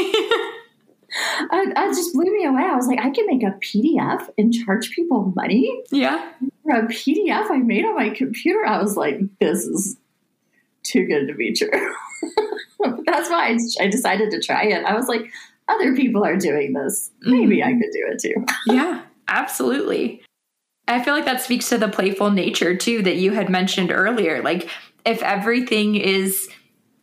I, 1.52 1.72
I 1.76 1.86
just 1.88 2.14
blew 2.14 2.36
me 2.36 2.46
away. 2.46 2.62
I 2.62 2.74
was 2.74 2.88
like, 2.88 2.98
I 2.98 3.10
can 3.10 3.26
make 3.26 3.42
a 3.42 3.56
PDF 3.62 4.28
and 4.36 4.52
charge 4.52 4.90
people 4.90 5.32
money 5.36 5.82
yeah. 5.92 6.32
for 6.62 6.74
a 6.74 6.86
PDF 6.88 7.50
I 7.50 7.58
made 7.58 7.84
on 7.84 7.94
my 7.94 8.10
computer. 8.10 8.66
I 8.66 8.82
was 8.82 8.96
like, 8.96 9.20
this 9.38 9.64
is 9.64 9.96
too 10.86 11.06
good 11.06 11.26
to 11.26 11.34
be 11.34 11.52
true. 11.52 11.70
That's 13.06 13.30
why 13.30 13.50
I, 13.50 13.84
I 13.84 13.88
decided 13.88 14.30
to 14.30 14.40
try 14.40 14.64
it. 14.64 14.84
I 14.84 14.94
was 14.94 15.08
like, 15.08 15.30
other 15.68 15.94
people 15.96 16.24
are 16.24 16.36
doing 16.36 16.72
this. 16.72 17.10
Maybe 17.22 17.62
I 17.62 17.68
mm-hmm. 17.68 17.80
could 17.80 17.90
do 17.92 18.06
it 18.10 18.18
too. 18.20 18.46
Yeah. 18.74 19.02
Absolutely. 19.28 20.22
I 20.86 21.02
feel 21.02 21.14
like 21.14 21.24
that 21.24 21.42
speaks 21.42 21.68
to 21.70 21.78
the 21.78 21.88
playful 21.88 22.30
nature 22.30 22.76
too 22.76 23.02
that 23.02 23.16
you 23.16 23.32
had 23.32 23.50
mentioned 23.50 23.90
earlier. 23.90 24.40
Like 24.40 24.68
if 25.04 25.20
everything 25.22 25.96
is 25.96 26.48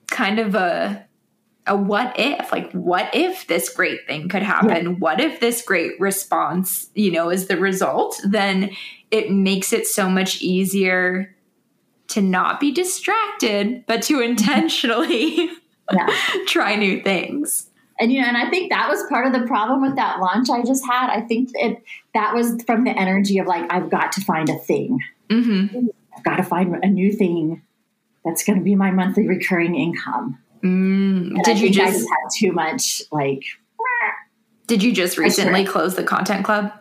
kind 0.09 0.39
of 0.39 0.55
a 0.55 1.05
a 1.65 1.75
what 1.75 2.13
if 2.17 2.51
like 2.51 2.71
what 2.73 3.09
if 3.13 3.47
this 3.47 3.73
great 3.73 4.05
thing 4.05 4.27
could 4.27 4.43
happen 4.43 4.85
yeah. 4.85 4.91
what 4.91 5.21
if 5.21 5.39
this 5.39 5.61
great 5.61 5.97
response 5.99 6.89
you 6.93 7.09
know 7.09 7.29
is 7.29 7.47
the 7.47 7.55
result 7.55 8.19
then 8.25 8.69
it 9.11 9.31
makes 9.31 9.71
it 9.71 9.87
so 9.87 10.09
much 10.09 10.41
easier 10.41 11.33
to 12.13 12.21
not 12.21 12.59
be 12.59 12.71
distracted 12.71 13.83
but 13.87 14.01
to 14.01 14.19
intentionally 14.19 15.49
yeah. 15.91 16.07
try 16.47 16.75
new 16.75 17.01
things 17.01 17.69
and 17.99 18.11
you 18.11 18.21
know 18.21 18.27
and 18.27 18.37
i 18.37 18.49
think 18.49 18.71
that 18.71 18.89
was 18.89 19.03
part 19.09 19.27
of 19.27 19.33
the 19.33 19.45
problem 19.47 19.81
with 19.81 19.95
that 19.95 20.19
launch 20.19 20.49
i 20.49 20.63
just 20.63 20.85
had 20.85 21.09
i 21.09 21.21
think 21.21 21.49
it 21.55 21.83
that 22.13 22.33
was 22.33 22.61
from 22.65 22.83
the 22.83 22.91
energy 22.91 23.37
of 23.37 23.47
like 23.47 23.71
i've 23.71 23.89
got 23.89 24.11
to 24.11 24.21
find 24.21 24.49
a 24.49 24.57
thing 24.59 24.99
mm-hmm. 25.29 25.87
i've 26.15 26.23
got 26.23 26.37
to 26.37 26.43
find 26.43 26.75
a 26.83 26.87
new 26.87 27.11
thing 27.11 27.61
that's 28.23 28.43
going 28.43 28.57
to 28.57 28.63
be 28.63 28.75
my 28.75 28.91
monthly 28.91 29.27
recurring 29.27 29.75
income 29.75 30.37
Mm, 30.63 31.43
did 31.43 31.59
you 31.59 31.69
just, 31.69 31.99
just 31.99 32.09
had 32.09 32.29
too 32.33 32.51
much 32.53 33.01
like? 33.11 33.43
Did 34.65 34.81
you 34.81 34.93
just 34.93 35.17
recently 35.17 35.65
close 35.65 35.95
the 35.95 36.03
content 36.03 36.45
club? 36.45 36.71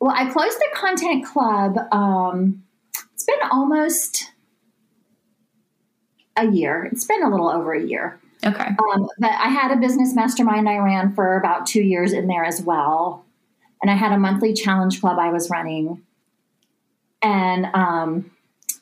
Well, 0.00 0.14
I 0.16 0.30
closed 0.30 0.58
the 0.58 0.68
content 0.74 1.24
club. 1.24 1.76
Um, 1.92 2.62
it's 3.12 3.24
been 3.24 3.38
almost 3.52 4.32
a 6.36 6.46
year. 6.46 6.88
It's 6.90 7.04
been 7.04 7.22
a 7.22 7.30
little 7.30 7.48
over 7.48 7.72
a 7.72 7.82
year. 7.82 8.18
Okay. 8.44 8.66
Um, 8.66 9.08
but 9.18 9.30
I 9.30 9.48
had 9.48 9.72
a 9.72 9.76
business 9.76 10.14
mastermind 10.14 10.68
I 10.68 10.78
ran 10.78 11.14
for 11.14 11.36
about 11.36 11.66
two 11.66 11.82
years 11.82 12.12
in 12.12 12.26
there 12.26 12.44
as 12.44 12.60
well. 12.60 13.24
And 13.80 13.90
I 13.90 13.94
had 13.94 14.12
a 14.12 14.18
monthly 14.18 14.52
challenge 14.52 15.00
club 15.00 15.18
I 15.18 15.30
was 15.30 15.50
running. 15.50 16.02
And 17.22 17.66
um, 17.74 18.30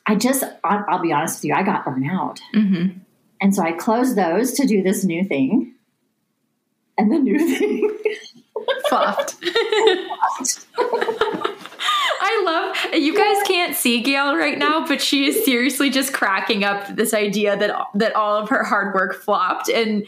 I 0.05 0.15
just, 0.15 0.43
I'll, 0.63 0.85
I'll, 0.89 1.01
be 1.01 1.13
honest 1.13 1.39
with 1.39 1.45
you, 1.45 1.53
I 1.53 1.63
got 1.63 1.85
burned 1.85 2.09
out. 2.09 2.41
Mm-hmm. 2.53 2.99
And 3.41 3.55
so 3.55 3.63
I 3.63 3.73
closed 3.73 4.17
those 4.17 4.53
to 4.53 4.65
do 4.65 4.83
this 4.83 5.03
new 5.03 5.23
thing. 5.23 5.75
And 6.97 7.11
the 7.11 7.19
new 7.19 7.39
thing 7.57 7.97
flopped. 8.89 9.35
I 12.33 12.43
love 12.45 12.93
you 13.01 13.15
guys 13.15 13.37
can't 13.47 13.75
see 13.75 14.01
Gael 14.01 14.35
right 14.35 14.57
now, 14.57 14.85
but 14.87 15.01
she 15.01 15.25
is 15.25 15.45
seriously 15.45 15.89
just 15.89 16.13
cracking 16.13 16.63
up 16.63 16.95
this 16.95 17.13
idea 17.13 17.57
that 17.57 17.87
that 17.95 18.15
all 18.15 18.35
of 18.35 18.49
her 18.49 18.63
hard 18.63 18.93
work 18.93 19.15
flopped 19.15 19.69
and 19.69 20.05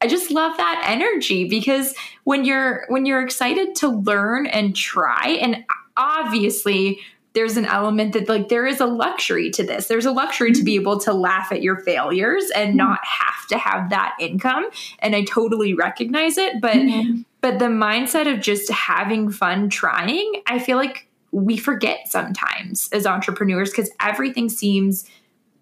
I 0.00 0.08
just 0.08 0.32
love 0.32 0.56
that 0.56 0.84
energy 0.88 1.48
because 1.48 1.94
when 2.24 2.44
you're 2.44 2.84
when 2.88 3.06
you're 3.06 3.22
excited 3.22 3.76
to 3.76 3.88
learn 3.88 4.46
and 4.46 4.74
try 4.74 5.38
and 5.40 5.64
obviously 5.96 6.98
there's 7.34 7.56
an 7.56 7.64
element 7.64 8.12
that 8.12 8.28
like 8.28 8.48
there 8.48 8.66
is 8.66 8.80
a 8.80 8.86
luxury 8.86 9.50
to 9.50 9.64
this. 9.64 9.86
There's 9.86 10.04
a 10.04 10.12
luxury 10.12 10.52
to 10.52 10.62
be 10.62 10.74
able 10.74 10.98
to 11.00 11.12
laugh 11.12 11.50
at 11.50 11.62
your 11.62 11.76
failures 11.76 12.50
and 12.54 12.70
mm-hmm. 12.70 12.78
not 12.78 13.00
have 13.04 13.46
to 13.48 13.58
have 13.58 13.90
that 13.90 14.16
income. 14.20 14.68
And 14.98 15.14
I 15.14 15.24
totally 15.24 15.72
recognize 15.72 16.36
it, 16.36 16.60
but 16.60 16.74
mm-hmm. 16.74 17.22
but 17.40 17.58
the 17.58 17.66
mindset 17.66 18.32
of 18.32 18.40
just 18.40 18.70
having 18.70 19.30
fun 19.30 19.70
trying, 19.70 20.42
I 20.46 20.58
feel 20.58 20.76
like 20.76 21.08
we 21.32 21.56
forget 21.56 22.08
sometimes 22.08 22.88
as 22.92 23.06
entrepreneurs 23.06 23.70
because 23.70 23.90
everything 24.00 24.48
seems 24.48 25.08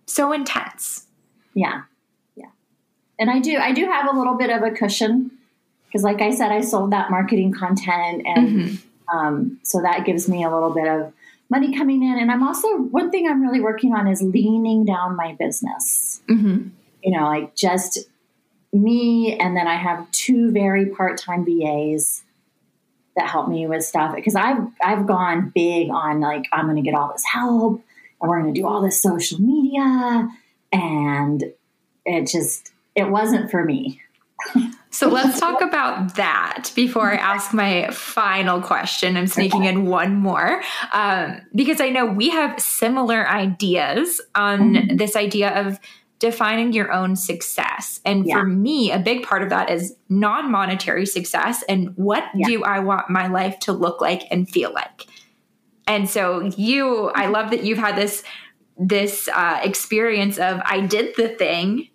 so 0.07 0.33
intense. 0.33 1.07
Yeah. 1.55 1.83
Yeah. 2.37 2.51
And 3.19 3.31
I 3.31 3.39
do 3.39 3.57
I 3.57 3.73
do 3.73 3.87
have 3.87 4.13
a 4.13 4.17
little 4.17 4.35
bit 4.35 4.51
of 4.51 4.63
a 4.63 4.71
cushion 4.71 5.31
because 5.87 6.03
like 6.03 6.21
I 6.21 6.31
said 6.31 6.53
I 6.53 6.61
sold 6.61 6.93
that 6.93 7.11
marketing 7.11 7.53
content 7.53 8.23
and 8.27 8.49
mm-hmm. 8.49 9.17
um, 9.17 9.61
so 9.63 9.81
that 9.83 10.05
gives 10.05 10.29
me 10.29 10.45
a 10.45 10.51
little 10.51 10.75
bit 10.75 10.89
of 10.89 11.13
money 11.51 11.77
coming 11.77 12.03
in. 12.03 12.19
And 12.19 12.31
I'm 12.31 12.47
also, 12.47 12.77
one 12.77 13.11
thing 13.11 13.29
I'm 13.29 13.43
really 13.43 13.61
working 13.61 13.93
on 13.93 14.07
is 14.07 14.23
leaning 14.23 14.85
down 14.85 15.17
my 15.17 15.37
business. 15.39 16.23
Mm-hmm. 16.29 16.69
You 17.03 17.19
know, 17.19 17.27
like 17.27 17.57
just 17.57 17.99
me, 18.73 19.37
and 19.39 19.57
then 19.57 19.67
I 19.67 19.75
have 19.75 20.09
two 20.13 20.53
very 20.53 20.87
part 20.87 21.19
time 21.19 21.45
VAs 21.45 22.23
that 23.21 23.29
help 23.29 23.49
me 23.49 23.67
with 23.67 23.85
stuff 23.85 24.15
because 24.15 24.35
I've 24.35 24.67
I've 24.83 25.07
gone 25.07 25.53
big 25.55 25.91
on 25.91 26.21
like 26.21 26.47
I'm 26.53 26.65
going 26.67 26.77
to 26.77 26.83
get 26.83 26.95
all 26.95 27.13
this 27.13 27.25
help 27.25 27.83
and 28.21 28.31
we're 28.31 28.41
going 28.41 28.55
to 28.55 28.61
do 28.61 28.67
all 28.67 28.83
this 28.83 29.01
social 29.01 29.41
media 29.41 30.29
and 30.73 31.45
it 32.05 32.27
just 32.27 32.73
it 32.95 33.09
wasn't 33.09 33.51
for 33.51 33.65
me. 33.65 34.01
So 34.93 35.09
let's 35.09 35.39
talk 35.39 35.61
about 35.61 36.17
that 36.17 36.73
before 36.75 37.13
I 37.13 37.17
ask 37.17 37.55
my 37.55 37.89
final 37.91 38.61
question. 38.61 39.17
I'm 39.17 39.29
sneaking 39.29 39.65
in 39.65 39.87
one 39.87 40.17
more 40.17 40.63
um, 40.93 41.41
because 41.55 41.81
I 41.81 41.91
know 41.91 42.07
we 42.07 42.31
have 42.31 42.59
similar 42.59 43.29
ideas 43.29 44.21
on 44.35 44.75
mm-hmm. 44.75 44.97
this 44.97 45.15
idea 45.15 45.51
of 45.61 45.79
defining 46.21 46.73
your 46.73 46.93
own 46.93 47.17
success. 47.17 48.01
And 48.05 48.27
yeah. 48.27 48.39
for 48.39 48.45
me, 48.45 48.93
a 48.93 48.99
big 48.99 49.25
part 49.25 49.43
of 49.43 49.49
that 49.49 49.71
is 49.71 49.97
non 50.09 50.51
monetary 50.51 51.07
success 51.07 51.65
and 51.69 51.97
what 51.97 52.25
yeah. 52.35 52.47
do 52.47 52.63
I 52.63 52.79
want 52.79 53.11
my 53.11 53.27
life 53.27 53.59
to 53.61 53.73
look 53.73 54.01
like 54.01 54.23
and 54.31 54.49
feel 54.49 54.73
like. 54.73 55.07
And 55.89 56.09
so 56.09 56.43
you, 56.57 57.11
I 57.17 57.27
love 57.27 57.51
that 57.51 57.65
you've 57.65 57.79
had 57.79 57.97
this 57.97 58.23
this 58.83 59.29
uh, 59.35 59.61
experience 59.63 60.39
of 60.39 60.63
I 60.65 60.81
did 60.81 61.15
the 61.17 61.29
thing 61.29 61.89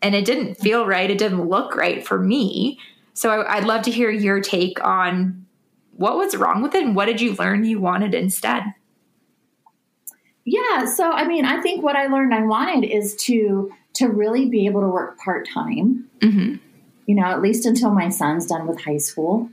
and 0.00 0.14
it 0.14 0.24
didn't 0.24 0.54
feel 0.54 0.86
right. 0.86 1.10
It 1.10 1.18
didn't 1.18 1.48
look 1.48 1.76
right 1.76 2.06
for 2.06 2.18
me. 2.18 2.78
So 3.12 3.28
I, 3.28 3.56
I'd 3.56 3.64
love 3.64 3.82
to 3.82 3.90
hear 3.90 4.10
your 4.10 4.40
take 4.40 4.82
on 4.82 5.44
what 5.92 6.16
was 6.16 6.34
wrong 6.36 6.62
with 6.62 6.74
it 6.74 6.84
and 6.84 6.96
what 6.96 7.06
did 7.06 7.20
you 7.20 7.34
learn 7.34 7.64
you 7.64 7.78
wanted 7.78 8.14
instead? 8.14 8.62
Yeah, 10.50 10.84
so 10.84 11.12
I 11.12 11.28
mean, 11.28 11.44
I 11.44 11.60
think 11.60 11.84
what 11.84 11.94
I 11.94 12.08
learned 12.08 12.34
I 12.34 12.42
wanted 12.42 12.84
is 12.84 13.14
to 13.26 13.72
to 13.94 14.08
really 14.08 14.48
be 14.48 14.66
able 14.66 14.80
to 14.80 14.88
work 14.88 15.16
part 15.18 15.46
time. 15.48 16.10
Mm-hmm. 16.18 16.56
You 17.06 17.14
know, 17.14 17.24
at 17.26 17.40
least 17.40 17.66
until 17.66 17.90
my 17.90 18.08
son's 18.08 18.46
done 18.46 18.66
with 18.66 18.80
high 18.80 18.96
school, 18.96 19.48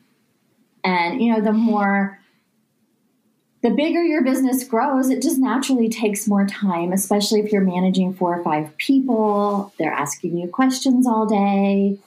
and 0.84 1.22
you 1.22 1.32
know, 1.32 1.40
the 1.40 1.54
more 1.54 2.20
the 3.62 3.70
bigger 3.70 4.04
your 4.04 4.24
business 4.24 4.64
grows, 4.64 5.12
it 5.12 5.22
just 5.22 5.38
naturally 5.38 5.88
takes 5.88 6.28
more 6.28 6.48
time, 6.48 6.92
especially 6.92 7.42
if 7.42 7.52
you're 7.52 7.62
managing 7.62 8.16
four 8.16 8.36
or 8.36 8.44
five 8.44 8.76
people. 8.78 9.74
They're 9.78 9.94
asking 9.94 10.36
you 10.36 10.48
questions 10.48 11.06
all 11.06 11.28
day. 11.28 12.00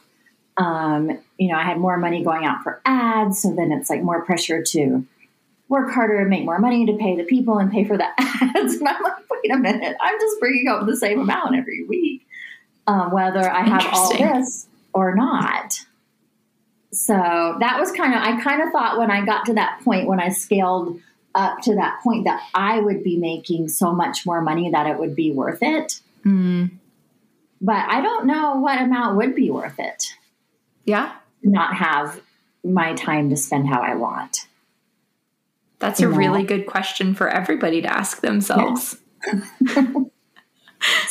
Um, 0.57 1.17
you 1.39 1.47
know, 1.47 1.55
I 1.57 1.63
had 1.63 1.79
more 1.79 1.97
money 1.97 2.25
going 2.25 2.45
out 2.45 2.65
for 2.65 2.83
ads, 2.85 3.41
so 3.41 3.55
then 3.55 3.71
it's 3.71 3.89
like 3.89 4.03
more 4.03 4.25
pressure 4.25 4.65
to 4.71 5.07
work 5.71 5.93
harder 5.93 6.19
and 6.19 6.29
make 6.29 6.45
more 6.45 6.59
money 6.59 6.85
to 6.85 6.97
pay 6.99 7.17
the 7.17 7.23
people 7.23 7.59
and 7.59 7.71
pay 7.71 7.85
for 7.85 7.97
the 7.97 8.05
ads. 8.19 8.75
And 8.75 8.89
I'm 8.89 9.03
like, 9.03 9.31
wait 9.31 9.53
a 9.53 9.57
minute, 9.57 9.97
I'm 10.01 10.21
just 10.21 10.39
bringing 10.41 10.67
home 10.67 10.87
the 10.87 10.97
same 10.97 11.21
amount 11.21 11.55
every 11.55 11.85
week, 11.85 12.27
um, 12.87 13.13
whether 13.13 13.49
I 13.49 13.63
have 13.63 13.87
all 13.95 14.13
this 14.13 14.67
or 14.93 15.15
not. 15.15 15.87
So 16.93 17.15
that 17.61 17.79
was 17.79 17.93
kind 17.93 18.13
of, 18.15 18.21
I 18.21 18.43
kind 18.43 18.63
of 18.63 18.73
thought 18.73 18.99
when 18.99 19.13
I 19.13 19.25
got 19.25 19.47
to 19.47 19.55
that 19.55 19.81
point 19.85 20.09
when 20.09 20.19
I 20.19 20.31
scaled 20.31 21.01
up 21.37 21.61
to 21.63 21.77
that 21.77 22.01
point 22.03 22.25
that 22.25 22.43
I 22.53 22.81
would 22.81 23.05
be 23.05 23.17
making 23.17 23.69
so 23.69 23.93
much 23.93 24.27
more 24.27 24.43
money 24.43 24.71
that 24.71 24.89
it 24.89 24.99
would 24.99 25.15
be 25.15 25.31
worth 25.31 25.61
it. 25.63 26.01
Mm. 26.25 26.73
But 27.61 27.89
I 27.89 28.01
don't 28.01 28.27
know 28.27 28.57
what 28.57 28.83
amount 28.83 29.19
would 29.19 29.37
be 29.37 29.53
worth 29.53 29.79
it. 29.79 30.17
Yeah. 30.85 31.13
Not 31.45 31.77
have 31.77 32.21
my 32.65 32.95
time 32.95 33.31
to 33.31 33.37
spend 33.37 33.69
how 33.69 33.81
I 33.81 33.95
want. 33.95 34.49
That's 35.81 36.01
a 36.01 36.09
really 36.09 36.45
good 36.45 36.67
question 36.67 37.15
for 37.15 37.29
everybody 37.29 37.83
to 37.83 37.89
ask 37.89 38.21
themselves. 38.21 38.97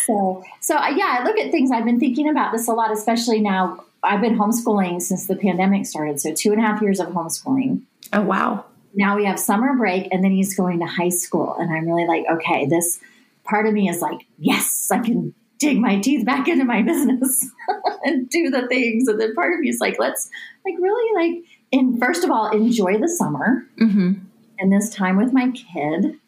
so, 0.06 0.44
so 0.62 0.76
uh, 0.78 0.90
yeah, 0.90 1.18
I 1.20 1.24
look 1.24 1.38
at 1.38 1.52
things. 1.52 1.72
I've 1.72 1.86
been 1.86 2.00
thinking 2.00 2.30
about 2.30 2.52
this 2.52 2.68
a 2.68 2.74
lot, 2.74 2.92
especially 2.92 3.42
now. 3.42 3.84
I've 4.02 4.22
been 4.22 4.38
homeschooling 4.38 5.02
since 5.02 5.28
the 5.28 5.36
pandemic 5.36 5.86
started, 5.86 6.22
so 6.22 6.34
two 6.34 6.54
and 6.54 6.62
a 6.62 6.64
half 6.64 6.82
years 6.82 7.02
of 7.02 7.08
homeschooling. 7.10 7.82
Oh 8.14 8.22
wow! 8.22 8.64
now 8.94 9.16
we 9.16 9.26
have 9.26 9.40
summer 9.40 9.76
break 9.76 10.08
and 10.12 10.24
then 10.24 10.32
he's 10.32 10.56
going 10.56 10.80
to 10.80 10.86
high 10.86 11.10
school. 11.10 11.56
And 11.60 11.72
I'm 11.72 11.86
really 11.86 12.08
like, 12.08 12.26
okay, 12.32 12.66
this 12.66 13.00
part 13.44 13.68
of 13.68 13.74
me 13.74 13.90
is 13.90 14.02
like, 14.02 14.26
yes, 14.38 14.90
I 14.92 15.00
can 15.00 15.34
dig 15.58 15.80
my 15.80 16.00
teeth 16.00 16.26
back 16.26 16.48
into 16.48 16.66
my 16.66 16.82
business 16.84 17.50
and 18.04 18.30
do 18.30 18.50
the 18.50 18.68
things. 18.68 19.08
And 19.08 19.20
then 19.20 19.34
part 19.36 19.54
of 19.54 19.60
me 19.60 19.70
is 19.70 19.80
like, 19.80 19.98
let's 20.00 20.30
like 20.66 20.76
really 20.80 21.32
like, 21.32 21.44
and 21.72 22.00
first 22.00 22.24
of 22.24 22.32
all, 22.32 22.50
enjoy 22.52 22.98
the 22.98 23.08
summer 23.08 23.66
mm-hmm. 23.80 24.14
And 24.60 24.72
this 24.72 24.90
time 24.90 25.18
with 25.18 25.34
my 25.34 25.52
kid. 25.52 26.20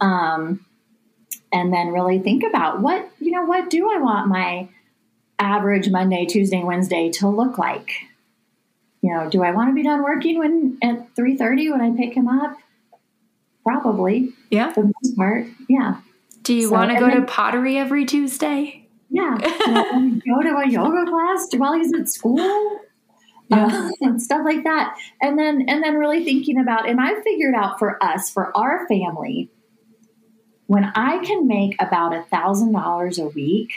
Um, 0.00 0.64
and 1.52 1.72
then 1.72 1.88
really 1.88 2.18
think 2.18 2.44
about 2.44 2.80
what, 2.80 3.10
you 3.20 3.30
know, 3.30 3.44
what 3.44 3.70
do 3.70 3.90
I 3.90 3.98
want 3.98 4.28
my 4.28 4.68
average 5.38 5.90
Monday, 5.90 6.24
Tuesday, 6.26 6.62
Wednesday 6.62 7.10
to 7.10 7.28
look 7.28 7.58
like? 7.58 7.90
you 9.02 9.12
know, 9.12 9.28
do 9.28 9.42
I 9.42 9.50
want 9.50 9.68
to 9.70 9.74
be 9.74 9.82
done 9.82 10.02
working 10.02 10.38
when 10.38 10.78
at 10.82 11.14
three 11.16 11.36
thirty 11.36 11.70
when 11.70 11.80
I 11.80 11.90
pick 11.94 12.14
him 12.14 12.28
up? 12.28 12.56
Probably. 13.64 14.30
Yeah. 14.50 14.72
For 14.72 14.82
the 14.82 14.92
most 15.02 15.16
part. 15.16 15.46
Yeah. 15.68 16.00
Do 16.42 16.54
you 16.54 16.68
so, 16.68 16.72
want 16.72 16.92
to 16.92 16.98
go 16.98 17.08
then, 17.08 17.20
to 17.20 17.26
pottery 17.26 17.78
every 17.78 18.04
Tuesday? 18.04 18.86
Yeah. 19.10 19.36
go 19.38 20.42
to 20.42 20.56
a 20.56 20.68
yoga 20.68 21.10
class 21.10 21.48
while 21.56 21.74
he's 21.74 21.92
at 21.92 22.08
school. 22.08 22.80
Yeah. 23.52 23.90
and 24.00 24.20
stuff 24.22 24.42
like 24.44 24.64
that. 24.64 24.96
And 25.20 25.38
then 25.38 25.66
and 25.68 25.82
then 25.82 25.94
really 25.94 26.24
thinking 26.24 26.58
about 26.58 26.88
and 26.88 27.00
I 27.00 27.20
figured 27.22 27.54
out 27.54 27.78
for 27.78 28.02
us, 28.02 28.30
for 28.30 28.56
our 28.56 28.86
family, 28.88 29.50
when 30.66 30.84
I 30.94 31.18
can 31.24 31.46
make 31.46 31.80
about 31.80 32.14
a 32.14 32.22
thousand 32.24 32.72
dollars 32.72 33.18
a 33.18 33.26
week, 33.26 33.72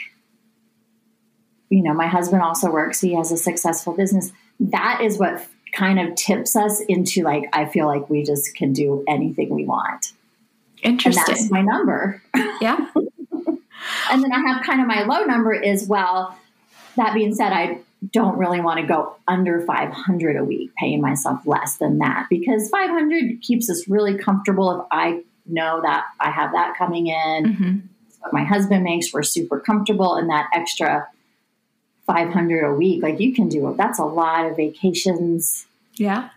you 1.68 1.82
know, 1.82 1.92
my 1.92 2.06
husband 2.06 2.42
also 2.42 2.70
works, 2.70 3.00
he 3.00 3.14
has 3.14 3.32
a 3.32 3.36
successful 3.36 3.92
business. 3.92 4.32
That 4.60 5.00
is 5.02 5.18
what 5.18 5.46
kind 5.72 6.00
of 6.00 6.14
tips 6.14 6.56
us 6.56 6.80
into 6.88 7.22
like, 7.22 7.44
I 7.52 7.66
feel 7.66 7.86
like 7.86 8.08
we 8.08 8.22
just 8.22 8.54
can 8.54 8.72
do 8.72 9.04
anything 9.06 9.50
we 9.50 9.64
want. 9.64 10.12
Interesting. 10.82 11.24
And 11.26 11.36
that's 11.36 11.50
my 11.50 11.60
number. 11.60 12.22
Yeah. 12.60 12.78
and 12.94 14.22
then 14.22 14.32
I 14.32 14.40
have 14.48 14.64
kind 14.64 14.80
of 14.80 14.86
my 14.86 15.02
low 15.02 15.24
number 15.24 15.52
is 15.52 15.86
well, 15.86 16.38
that 16.96 17.12
being 17.12 17.34
said, 17.34 17.52
I 17.52 17.80
don't 18.12 18.38
really 18.38 18.60
want 18.60 18.80
to 18.80 18.86
go 18.86 19.16
under 19.26 19.64
500 19.64 20.36
a 20.36 20.44
week, 20.44 20.70
paying 20.78 21.00
myself 21.00 21.46
less 21.46 21.76
than 21.78 21.98
that 21.98 22.26
because 22.28 22.68
500 22.68 23.40
keeps 23.40 23.70
us 23.70 23.88
really 23.88 24.18
comfortable 24.18 24.80
if 24.80 24.86
I 24.90 25.22
know 25.46 25.80
that 25.82 26.04
I 26.20 26.30
have 26.30 26.52
that 26.52 26.76
coming 26.76 27.06
in. 27.06 27.44
Mm-hmm. 27.44 27.76
What 28.20 28.32
my 28.32 28.44
husband 28.44 28.84
makes, 28.84 29.12
we're 29.12 29.22
super 29.22 29.60
comfortable, 29.60 30.16
and 30.16 30.30
that 30.30 30.48
extra 30.52 31.08
500 32.06 32.64
a 32.64 32.74
week, 32.74 33.02
like 33.02 33.20
you 33.20 33.34
can 33.34 33.48
do, 33.48 33.68
it. 33.68 33.76
that's 33.76 33.98
a 33.98 34.04
lot 34.04 34.46
of 34.46 34.56
vacations. 34.56 35.66
Yeah. 35.94 36.30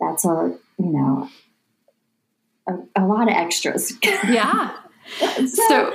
That's 0.00 0.24
a, 0.24 0.56
you 0.78 0.90
know, 0.90 1.28
a, 2.68 2.74
a 2.96 3.04
lot 3.06 3.28
of 3.28 3.34
extras. 3.34 3.92
Yeah. 4.02 4.74
so, 5.18 5.46
so 5.46 5.94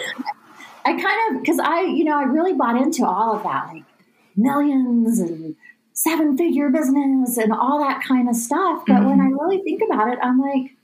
I 0.85 0.93
kind 0.93 1.35
of, 1.35 1.41
because 1.41 1.59
I, 1.59 1.81
you 1.81 2.03
know, 2.03 2.17
I 2.17 2.23
really 2.23 2.53
bought 2.53 2.79
into 2.79 3.05
all 3.05 3.35
of 3.35 3.43
that, 3.43 3.69
like 3.73 3.83
millions 4.39 5.19
and 5.19 5.55
seven 5.93 6.37
figure 6.37 6.69
business 6.69 7.37
and 7.37 7.51
all 7.51 7.79
that 7.79 8.01
kind 8.03 8.29
of 8.29 8.35
stuff. 8.35 8.83
But 8.87 8.95
mm-hmm. 8.95 9.09
when 9.09 9.21
I 9.21 9.25
really 9.25 9.61
think 9.63 9.81
about 9.81 10.11
it, 10.11 10.19
I'm 10.21 10.39
like, 10.39 10.75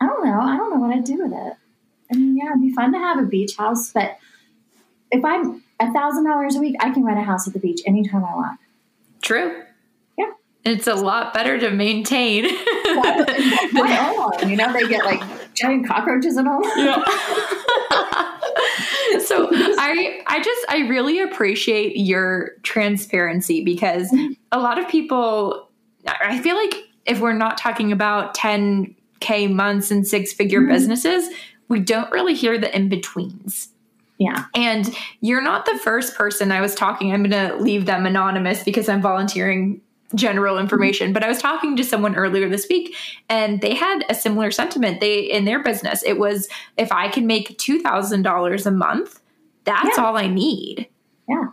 I 0.00 0.06
don't 0.06 0.24
know. 0.24 0.40
I 0.40 0.56
don't 0.56 0.74
know 0.74 0.80
what 0.80 0.94
I'd 0.94 1.04
do 1.04 1.22
with 1.22 1.32
it. 1.32 1.54
I 2.12 2.16
mean, 2.16 2.36
yeah, 2.36 2.50
it'd 2.50 2.62
be 2.62 2.72
fun 2.72 2.92
to 2.92 2.98
have 2.98 3.18
a 3.18 3.22
beach 3.22 3.56
house, 3.56 3.92
but 3.92 4.18
if 5.10 5.24
I'm 5.24 5.62
a 5.78 5.92
thousand 5.92 6.24
dollars 6.24 6.56
a 6.56 6.60
week, 6.60 6.76
I 6.80 6.90
can 6.90 7.04
rent 7.04 7.18
a 7.18 7.22
house 7.22 7.46
at 7.46 7.52
the 7.52 7.58
beach 7.58 7.80
anytime 7.86 8.24
I 8.24 8.34
want. 8.34 8.60
True. 9.22 9.62
Yeah. 10.18 10.30
It's 10.64 10.86
a 10.86 10.94
lot 10.94 11.34
better 11.34 11.58
to 11.58 11.70
maintain. 11.70 12.44
My 12.44 14.34
own, 14.42 14.48
you 14.48 14.56
know, 14.56 14.72
they 14.72 14.88
get 14.88 15.04
like 15.04 15.22
giant 15.54 15.86
cockroaches 15.86 16.36
and 16.36 16.48
all. 16.48 16.62
Yeah. 16.76 17.04
so 19.24 19.48
I 19.52 20.20
I 20.26 20.42
just 20.42 20.66
I 20.68 20.88
really 20.88 21.20
appreciate 21.20 21.96
your 21.96 22.52
transparency 22.62 23.64
because 23.64 24.14
a 24.52 24.58
lot 24.58 24.78
of 24.78 24.88
people 24.88 25.70
I 26.06 26.40
feel 26.40 26.56
like 26.56 26.74
if 27.06 27.20
we're 27.20 27.32
not 27.32 27.58
talking 27.58 27.92
about 27.92 28.36
10k 28.36 29.52
months 29.52 29.90
and 29.90 30.06
six 30.06 30.32
figure 30.32 30.60
mm-hmm. 30.60 30.72
businesses, 30.72 31.28
we 31.68 31.80
don't 31.80 32.10
really 32.12 32.34
hear 32.34 32.58
the 32.58 32.74
in 32.74 32.88
betweens. 32.88 33.68
Yeah. 34.18 34.44
And 34.54 34.94
you're 35.22 35.40
not 35.40 35.64
the 35.64 35.78
first 35.78 36.14
person 36.14 36.52
I 36.52 36.60
was 36.60 36.74
talking. 36.74 37.12
I'm 37.12 37.22
going 37.22 37.48
to 37.48 37.56
leave 37.56 37.86
them 37.86 38.04
anonymous 38.04 38.62
because 38.62 38.86
I'm 38.86 39.00
volunteering 39.00 39.80
general 40.14 40.58
information 40.58 41.12
but 41.12 41.22
i 41.22 41.28
was 41.28 41.38
talking 41.38 41.76
to 41.76 41.84
someone 41.84 42.16
earlier 42.16 42.48
this 42.48 42.66
week 42.68 42.96
and 43.28 43.60
they 43.60 43.74
had 43.74 44.04
a 44.08 44.14
similar 44.14 44.50
sentiment. 44.50 45.00
They 45.00 45.20
in 45.20 45.44
their 45.44 45.62
business 45.62 46.02
it 46.04 46.18
was 46.18 46.48
if 46.76 46.90
i 46.92 47.08
can 47.08 47.26
make 47.26 47.58
$2000 47.58 48.66
a 48.66 48.70
month 48.70 49.20
that's 49.64 49.96
yeah. 49.96 50.04
all 50.04 50.16
i 50.16 50.26
need. 50.26 50.88
Yeah. 51.28 51.48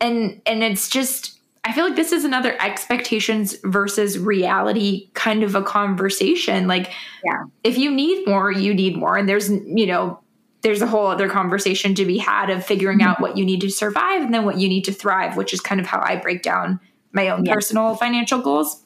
And 0.00 0.40
and 0.46 0.62
it's 0.62 0.88
just 0.88 1.38
i 1.64 1.72
feel 1.72 1.84
like 1.84 1.96
this 1.96 2.12
is 2.12 2.24
another 2.24 2.56
expectations 2.60 3.56
versus 3.64 4.18
reality 4.18 5.10
kind 5.14 5.42
of 5.42 5.54
a 5.54 5.62
conversation. 5.62 6.66
Like 6.66 6.92
yeah. 7.24 7.44
if 7.64 7.78
you 7.78 7.90
need 7.90 8.26
more 8.26 8.50
you 8.50 8.74
need 8.74 8.96
more. 8.96 9.16
And 9.16 9.28
there's 9.28 9.50
you 9.50 9.86
know 9.86 10.20
there's 10.62 10.82
a 10.82 10.86
whole 10.86 11.06
other 11.06 11.28
conversation 11.28 11.94
to 11.94 12.04
be 12.04 12.18
had 12.18 12.50
of 12.50 12.64
figuring 12.64 12.98
mm-hmm. 12.98 13.08
out 13.08 13.20
what 13.20 13.36
you 13.36 13.44
need 13.44 13.60
to 13.62 13.70
survive 13.70 14.22
and 14.22 14.34
then 14.34 14.44
what 14.44 14.58
you 14.58 14.68
need 14.68 14.84
to 14.84 14.92
thrive 14.92 15.36
which 15.36 15.54
is 15.54 15.60
kind 15.60 15.80
of 15.80 15.86
how 15.86 16.00
i 16.02 16.16
break 16.16 16.42
down 16.42 16.78
my 17.12 17.28
own 17.28 17.44
yeah. 17.44 17.54
personal 17.54 17.94
financial 17.94 18.40
goals. 18.40 18.82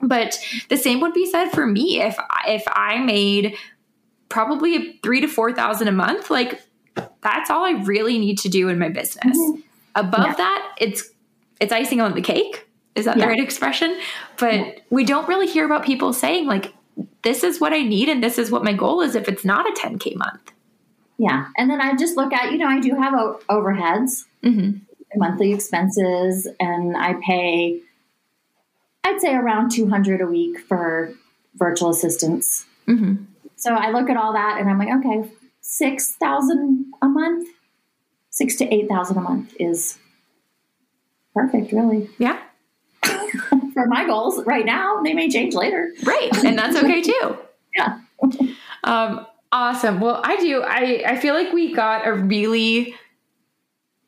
But 0.00 0.38
the 0.68 0.76
same 0.76 1.00
would 1.00 1.12
be 1.12 1.26
said 1.30 1.50
for 1.50 1.66
me 1.66 2.00
if 2.00 2.16
if 2.46 2.62
I 2.68 2.98
made 2.98 3.56
probably 4.28 4.98
three 5.02 5.20
to 5.20 5.28
four 5.28 5.52
thousand 5.52 5.88
a 5.88 5.92
month. 5.92 6.30
Like 6.30 6.62
that's 7.22 7.50
all 7.50 7.64
I 7.64 7.82
really 7.82 8.18
need 8.18 8.38
to 8.38 8.48
do 8.48 8.68
in 8.68 8.78
my 8.78 8.88
business. 8.88 9.36
Mm-hmm. 9.36 9.60
Above 9.96 10.26
yeah. 10.26 10.34
that, 10.34 10.74
it's 10.78 11.10
it's 11.60 11.72
icing 11.72 12.00
on 12.00 12.14
the 12.14 12.20
cake. 12.20 12.68
Is 12.94 13.04
that 13.04 13.16
yeah. 13.16 13.24
the 13.24 13.28
right 13.28 13.40
expression? 13.40 13.98
But 14.38 14.80
we 14.90 15.04
don't 15.04 15.28
really 15.28 15.48
hear 15.48 15.64
about 15.64 15.84
people 15.84 16.12
saying 16.12 16.46
like, 16.46 16.72
"This 17.22 17.42
is 17.42 17.60
what 17.60 17.72
I 17.72 17.82
need, 17.82 18.08
and 18.08 18.22
this 18.22 18.38
is 18.38 18.50
what 18.50 18.62
my 18.62 18.72
goal 18.72 19.00
is." 19.00 19.16
If 19.16 19.28
it's 19.28 19.44
not 19.44 19.66
a 19.66 19.80
10k 19.80 20.16
month. 20.16 20.52
Yeah, 21.16 21.46
and 21.56 21.68
then 21.68 21.80
I 21.80 21.96
just 21.96 22.16
look 22.16 22.32
at 22.32 22.52
you 22.52 22.58
know 22.58 22.68
I 22.68 22.78
do 22.78 22.94
have 22.94 23.14
o- 23.14 23.40
overheads. 23.48 24.26
Mm-hmm 24.44 24.84
monthly 25.16 25.52
expenses 25.52 26.48
and 26.60 26.96
I 26.96 27.14
pay 27.24 27.80
I'd 29.04 29.20
say 29.20 29.34
around 29.34 29.70
200 29.70 30.20
a 30.20 30.26
week 30.26 30.58
for 30.60 31.14
virtual 31.54 31.90
assistants. 31.90 32.66
Mm-hmm. 32.86 33.24
So 33.56 33.74
I 33.74 33.90
look 33.90 34.10
at 34.10 34.16
all 34.16 34.34
that 34.34 34.60
and 34.60 34.68
I'm 34.68 34.78
like, 34.78 34.88
okay, 34.98 35.30
6,000 35.62 36.92
a 37.00 37.08
month, 37.08 37.48
6 38.30 38.56
to 38.56 38.74
8,000 38.74 39.16
a 39.16 39.20
month 39.20 39.54
is 39.58 39.98
perfect, 41.34 41.72
really. 41.72 42.10
Yeah. 42.18 42.38
for 43.02 43.86
my 43.86 44.06
goals 44.06 44.44
right 44.44 44.66
now, 44.66 45.00
they 45.02 45.14
may 45.14 45.28
change 45.28 45.54
later. 45.54 45.92
Right. 46.04 46.44
And 46.44 46.58
that's 46.58 46.76
okay 46.76 47.00
too. 47.00 47.38
yeah. 47.76 48.00
Um, 48.84 49.26
awesome. 49.52 50.00
Well, 50.00 50.20
I 50.24 50.36
do. 50.36 50.62
I, 50.62 51.02
I 51.06 51.16
feel 51.16 51.34
like 51.34 51.52
we 51.52 51.74
got 51.74 52.06
a 52.06 52.12
really 52.12 52.94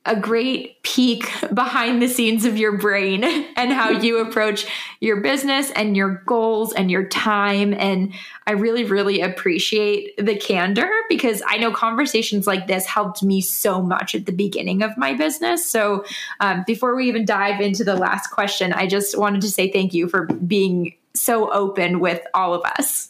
a 0.06 0.16
great 0.16 0.82
peek 0.82 1.30
behind 1.54 2.00
the 2.00 2.08
scenes 2.08 2.44
of 2.44 2.56
your 2.56 2.78
brain 2.78 3.22
and 3.56 3.72
how 3.72 3.90
you 3.90 4.18
approach 4.18 4.66
your 5.00 5.20
business 5.20 5.70
and 5.72 5.96
your 5.96 6.22
goals 6.26 6.72
and 6.72 6.90
your 6.90 7.06
time. 7.08 7.74
And 7.74 8.12
I 8.46 8.52
really, 8.52 8.84
really 8.84 9.20
appreciate 9.20 10.16
the 10.16 10.36
candor 10.36 10.88
because 11.08 11.42
I 11.46 11.58
know 11.58 11.70
conversations 11.70 12.46
like 12.46 12.66
this 12.66 12.86
helped 12.86 13.22
me 13.22 13.40
so 13.40 13.82
much 13.82 14.14
at 14.14 14.26
the 14.26 14.32
beginning 14.32 14.82
of 14.82 14.96
my 14.96 15.14
business. 15.14 15.68
So 15.68 16.04
um, 16.40 16.64
before 16.66 16.96
we 16.96 17.08
even 17.08 17.24
dive 17.24 17.60
into 17.60 17.84
the 17.84 17.96
last 17.96 18.28
question, 18.28 18.72
I 18.72 18.86
just 18.86 19.18
wanted 19.18 19.42
to 19.42 19.50
say 19.50 19.70
thank 19.70 19.92
you 19.94 20.08
for 20.08 20.26
being 20.26 20.94
so 21.14 21.52
open 21.52 22.00
with 22.00 22.20
all 22.34 22.54
of 22.54 22.62
us. 22.78 23.09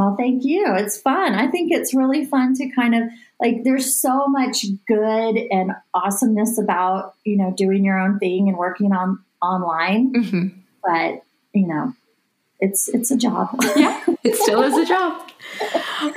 Well, 0.00 0.16
thank 0.16 0.46
you. 0.46 0.64
It's 0.76 0.96
fun. 0.96 1.34
I 1.34 1.48
think 1.48 1.70
it's 1.70 1.92
really 1.92 2.24
fun 2.24 2.54
to 2.54 2.70
kind 2.70 2.94
of 2.94 3.02
like 3.38 3.64
there's 3.64 4.00
so 4.00 4.28
much 4.28 4.64
good 4.88 5.36
and 5.50 5.72
awesomeness 5.92 6.58
about 6.58 7.16
you 7.26 7.36
know 7.36 7.52
doing 7.54 7.84
your 7.84 7.98
own 7.98 8.18
thing 8.18 8.48
and 8.48 8.56
working 8.56 8.92
on 8.92 9.18
online. 9.42 10.14
Mm-hmm. 10.14 10.48
but 10.82 11.22
you 11.52 11.66
know 11.66 11.92
it's 12.60 12.88
it's 12.88 13.10
a 13.10 13.16
job. 13.18 13.50
Yeah 13.76 14.02
it 14.24 14.36
still 14.36 14.62
is 14.62 14.74
a 14.74 14.86
job. 14.86 15.30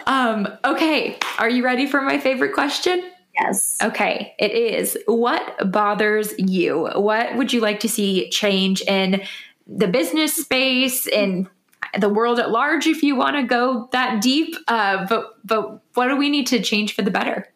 Um 0.07 0.47
okay. 0.63 1.17
Are 1.37 1.49
you 1.49 1.65
ready 1.65 1.85
for 1.85 2.01
my 2.01 2.19
favorite 2.19 2.53
question? 2.53 3.03
Yes. 3.37 3.79
Okay. 3.83 4.33
It 4.39 4.53
is 4.53 4.97
what 5.07 5.69
bothers 5.73 6.33
you? 6.37 6.87
What 6.95 7.35
would 7.35 7.51
you 7.51 7.59
like 7.59 7.81
to 7.81 7.89
see 7.89 8.29
change 8.29 8.81
in 8.83 9.23
the 9.67 9.89
business 9.89 10.37
space 10.37 11.05
in 11.05 11.49
the 11.99 12.09
world 12.09 12.39
at 12.39 12.49
large 12.51 12.87
if 12.87 13.03
you 13.03 13.15
want 13.15 13.35
to 13.35 13.43
go 13.43 13.89
that 13.91 14.21
deep. 14.21 14.55
Uh, 14.67 15.05
but 15.07 15.37
but 15.45 15.81
what 15.93 16.07
do 16.07 16.17
we 16.17 16.29
need 16.29 16.47
to 16.47 16.61
change 16.61 16.95
for 16.95 17.01
the 17.01 17.11
better? 17.11 17.47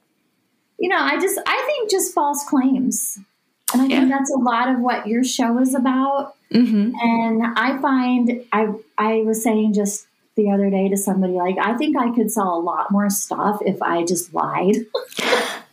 You 0.80 0.90
know, 0.90 1.00
I 1.00 1.20
just 1.20 1.40
I 1.46 1.64
think 1.66 1.90
just 1.90 2.14
false 2.14 2.44
claims, 2.48 3.20
and 3.74 3.82
I 3.82 3.86
yeah. 3.86 4.00
think 4.00 4.12
that's 4.12 4.32
a 4.32 4.40
lot 4.40 4.70
of 4.70 4.80
what 4.80 5.08
your 5.08 5.24
show 5.24 5.60
is 5.60 5.74
about. 5.74 6.36
Mm-hmm. 6.54 6.94
And 6.96 7.44
I 7.58 7.78
find 7.80 8.44
I 8.52 8.74
I 8.98 9.24
was 9.24 9.44
saying 9.44 9.74
just 9.74 10.08
the 10.36 10.52
other 10.52 10.70
day 10.70 10.88
to 10.90 10.98
somebody 10.98 11.34
like 11.34 11.58
I 11.60 11.76
think 11.78 11.98
I 11.98 12.14
could 12.14 12.32
sell 12.32 12.54
a 12.54 12.62
lot 12.62 12.92
more 12.92 13.10
stuff 13.10 13.60
if 13.66 13.82
I 13.82 14.06
just 14.06 14.34
lied. 14.34 14.76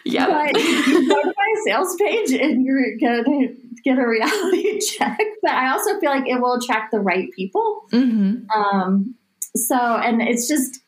yeah. 0.04 0.26
But 0.26 0.60
you 0.60 1.08
go 1.08 1.22
to 1.22 1.34
my 1.36 1.54
sales 1.64 1.96
page 1.96 2.32
and 2.32 2.64
you're 2.64 2.96
gonna 2.98 3.48
get 3.84 3.98
a 3.98 4.06
reality 4.06 4.80
check, 4.96 5.18
but 5.42 5.52
I 5.52 5.70
also 5.72 5.98
feel 6.00 6.10
like 6.10 6.26
it 6.26 6.40
will 6.40 6.54
attract 6.54 6.92
the 6.92 7.00
right 7.00 7.30
people. 7.32 7.84
Mm-hmm. 7.92 8.50
Um, 8.50 9.14
so, 9.56 9.76
and 9.76 10.22
it's 10.22 10.48
just 10.48 10.80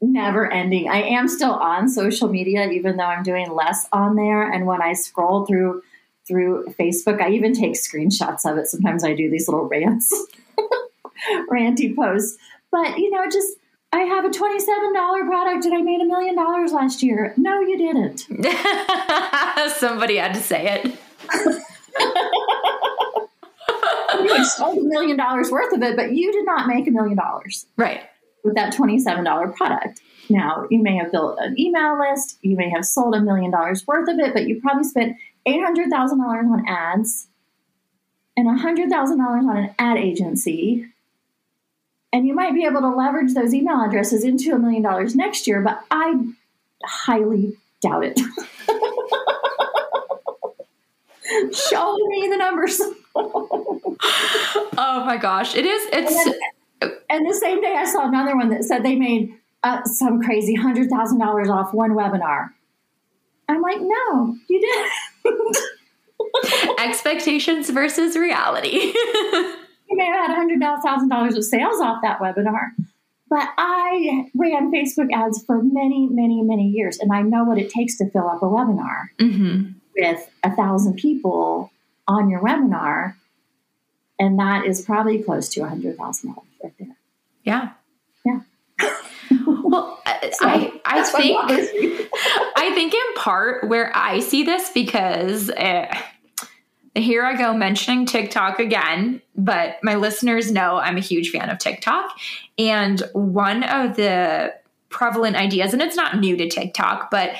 never 0.00 0.50
ending. 0.50 0.88
I 0.88 1.02
am 1.02 1.28
still 1.28 1.52
on 1.52 1.88
social 1.88 2.28
media, 2.28 2.68
even 2.70 2.96
though 2.96 3.04
I'm 3.04 3.22
doing 3.22 3.50
less 3.52 3.86
on 3.92 4.16
there. 4.16 4.50
And 4.50 4.66
when 4.66 4.82
I 4.82 4.92
scroll 4.92 5.46
through 5.46 5.82
through 6.26 6.66
Facebook, 6.78 7.22
I 7.22 7.30
even 7.30 7.54
take 7.54 7.72
screenshots 7.72 8.44
of 8.44 8.58
it. 8.58 8.66
Sometimes 8.66 9.02
I 9.02 9.14
do 9.14 9.30
these 9.30 9.48
little 9.48 9.66
rants, 9.66 10.12
ranty 11.50 11.96
posts. 11.96 12.36
But 12.70 12.98
you 12.98 13.10
know, 13.10 13.24
just 13.30 13.56
I 13.92 14.00
have 14.00 14.24
a 14.24 14.30
twenty-seven 14.30 14.92
dollar 14.92 15.24
product 15.24 15.64
and 15.64 15.74
I 15.74 15.82
made 15.82 16.00
a 16.00 16.04
million 16.04 16.36
dollars 16.36 16.72
last 16.72 17.02
year. 17.02 17.34
No, 17.36 17.60
you 17.60 17.78
didn't. 17.78 18.20
Somebody 19.78 20.16
had 20.16 20.34
to 20.34 20.40
say 20.40 20.82
it. 20.82 20.98
You 24.28 24.34
had 24.34 24.46
sold 24.46 24.78
a 24.78 24.82
million 24.82 25.16
dollars 25.16 25.50
worth 25.50 25.72
of 25.72 25.82
it, 25.82 25.96
but 25.96 26.12
you 26.12 26.32
did 26.32 26.46
not 26.46 26.66
make 26.66 26.86
a 26.86 26.90
million 26.90 27.16
dollars. 27.16 27.66
Right. 27.76 28.02
With 28.44 28.54
that 28.54 28.74
$27 28.74 29.56
product. 29.56 30.00
Now, 30.30 30.66
you 30.70 30.82
may 30.82 30.96
have 30.96 31.10
built 31.10 31.38
an 31.40 31.58
email 31.58 31.98
list, 31.98 32.38
you 32.42 32.56
may 32.56 32.70
have 32.70 32.84
sold 32.84 33.14
a 33.14 33.20
million 33.20 33.50
dollars 33.50 33.86
worth 33.86 34.08
of 34.08 34.18
it, 34.18 34.34
but 34.34 34.46
you 34.46 34.60
probably 34.60 34.84
spent 34.84 35.16
$800,000 35.46 36.20
on 36.20 36.68
ads 36.68 37.28
and 38.36 38.46
$100,000 38.46 38.90
on 38.90 39.56
an 39.56 39.74
ad 39.78 39.96
agency. 39.96 40.86
And 42.12 42.26
you 42.26 42.34
might 42.34 42.54
be 42.54 42.64
able 42.64 42.80
to 42.82 42.90
leverage 42.90 43.34
those 43.34 43.54
email 43.54 43.82
addresses 43.82 44.24
into 44.24 44.54
a 44.54 44.58
million 44.58 44.82
dollars 44.82 45.14
next 45.14 45.46
year, 45.46 45.60
but 45.60 45.82
I 45.90 46.14
highly 46.84 47.56
doubt 47.80 48.04
it. 48.04 48.18
Show 51.54 51.96
me 52.06 52.28
the 52.30 52.38
numbers. 52.38 52.80
Oh 53.18 55.02
my 55.06 55.16
gosh. 55.20 55.54
It 55.54 55.66
is. 55.66 55.88
It's. 55.92 56.14
And, 56.14 56.34
then, 56.80 56.98
and, 57.10 57.28
the 57.28 57.34
same 57.34 57.60
day 57.60 57.74
I 57.76 57.84
saw 57.84 58.06
another 58.06 58.36
one 58.36 58.50
that 58.50 58.64
said 58.64 58.84
they 58.84 58.96
made 58.96 59.34
uh, 59.62 59.82
some 59.84 60.22
crazy 60.22 60.56
$100,000 60.56 61.48
off 61.48 61.74
one 61.74 61.92
webinar. 61.92 62.50
I'm 63.48 63.62
like, 63.62 63.78
no, 63.80 64.36
you 64.48 64.60
didn't. 65.24 65.56
Expectations 66.78 67.70
versus 67.70 68.16
reality. 68.16 68.76
you 68.92 69.56
may 69.90 70.06
have 70.06 70.30
had 70.30 70.48
$100,000 70.48 71.36
of 71.36 71.44
sales 71.44 71.80
off 71.80 72.02
that 72.02 72.20
webinar, 72.20 72.70
but 73.30 73.48
I 73.56 74.30
ran 74.34 74.70
Facebook 74.70 75.08
ads 75.12 75.42
for 75.44 75.62
many, 75.62 76.08
many, 76.10 76.42
many 76.42 76.68
years, 76.68 76.98
and 76.98 77.12
I 77.12 77.22
know 77.22 77.44
what 77.44 77.58
it 77.58 77.70
takes 77.70 77.96
to 77.98 78.10
fill 78.10 78.28
up 78.28 78.42
a 78.42 78.46
webinar 78.46 79.06
mm-hmm. 79.18 79.72
with 79.96 80.28
a 80.44 80.54
thousand 80.54 80.96
people 80.96 81.70
on 82.08 82.30
your 82.30 82.40
webinar, 82.40 83.14
and 84.18 84.38
that 84.38 84.64
is 84.64 84.80
probably 84.80 85.22
close 85.22 85.48
to 85.50 85.60
a 85.60 85.68
hundred 85.68 85.96
thousand 85.96 86.34
dollars 86.34 86.48
right 86.62 86.74
there. 86.78 86.96
Yeah, 87.44 87.70
yeah. 88.24 88.40
well, 89.46 90.00
so, 90.32 90.48
I 90.48 90.80
I 90.84 91.02
think 91.04 91.38
I 92.56 92.72
think 92.74 92.94
in 92.94 93.14
part 93.14 93.68
where 93.68 93.96
I 93.96 94.20
see 94.20 94.42
this 94.42 94.70
because. 94.70 95.50
Uh, 95.50 95.86
here 96.94 97.24
I 97.24 97.36
go 97.36 97.54
mentioning 97.54 98.06
TikTok 98.06 98.58
again, 98.58 99.22
but 99.36 99.76
my 99.84 99.94
listeners 99.94 100.50
know 100.50 100.78
I'm 100.78 100.96
a 100.96 101.00
huge 101.00 101.30
fan 101.30 101.48
of 101.48 101.58
TikTok. 101.58 102.10
And 102.58 103.00
one 103.12 103.62
of 103.62 103.94
the 103.94 104.54
prevalent 104.88 105.36
ideas, 105.36 105.72
and 105.72 105.80
it's 105.80 105.94
not 105.94 106.18
new 106.18 106.36
to 106.36 106.48
TikTok, 106.48 107.08
but 107.08 107.36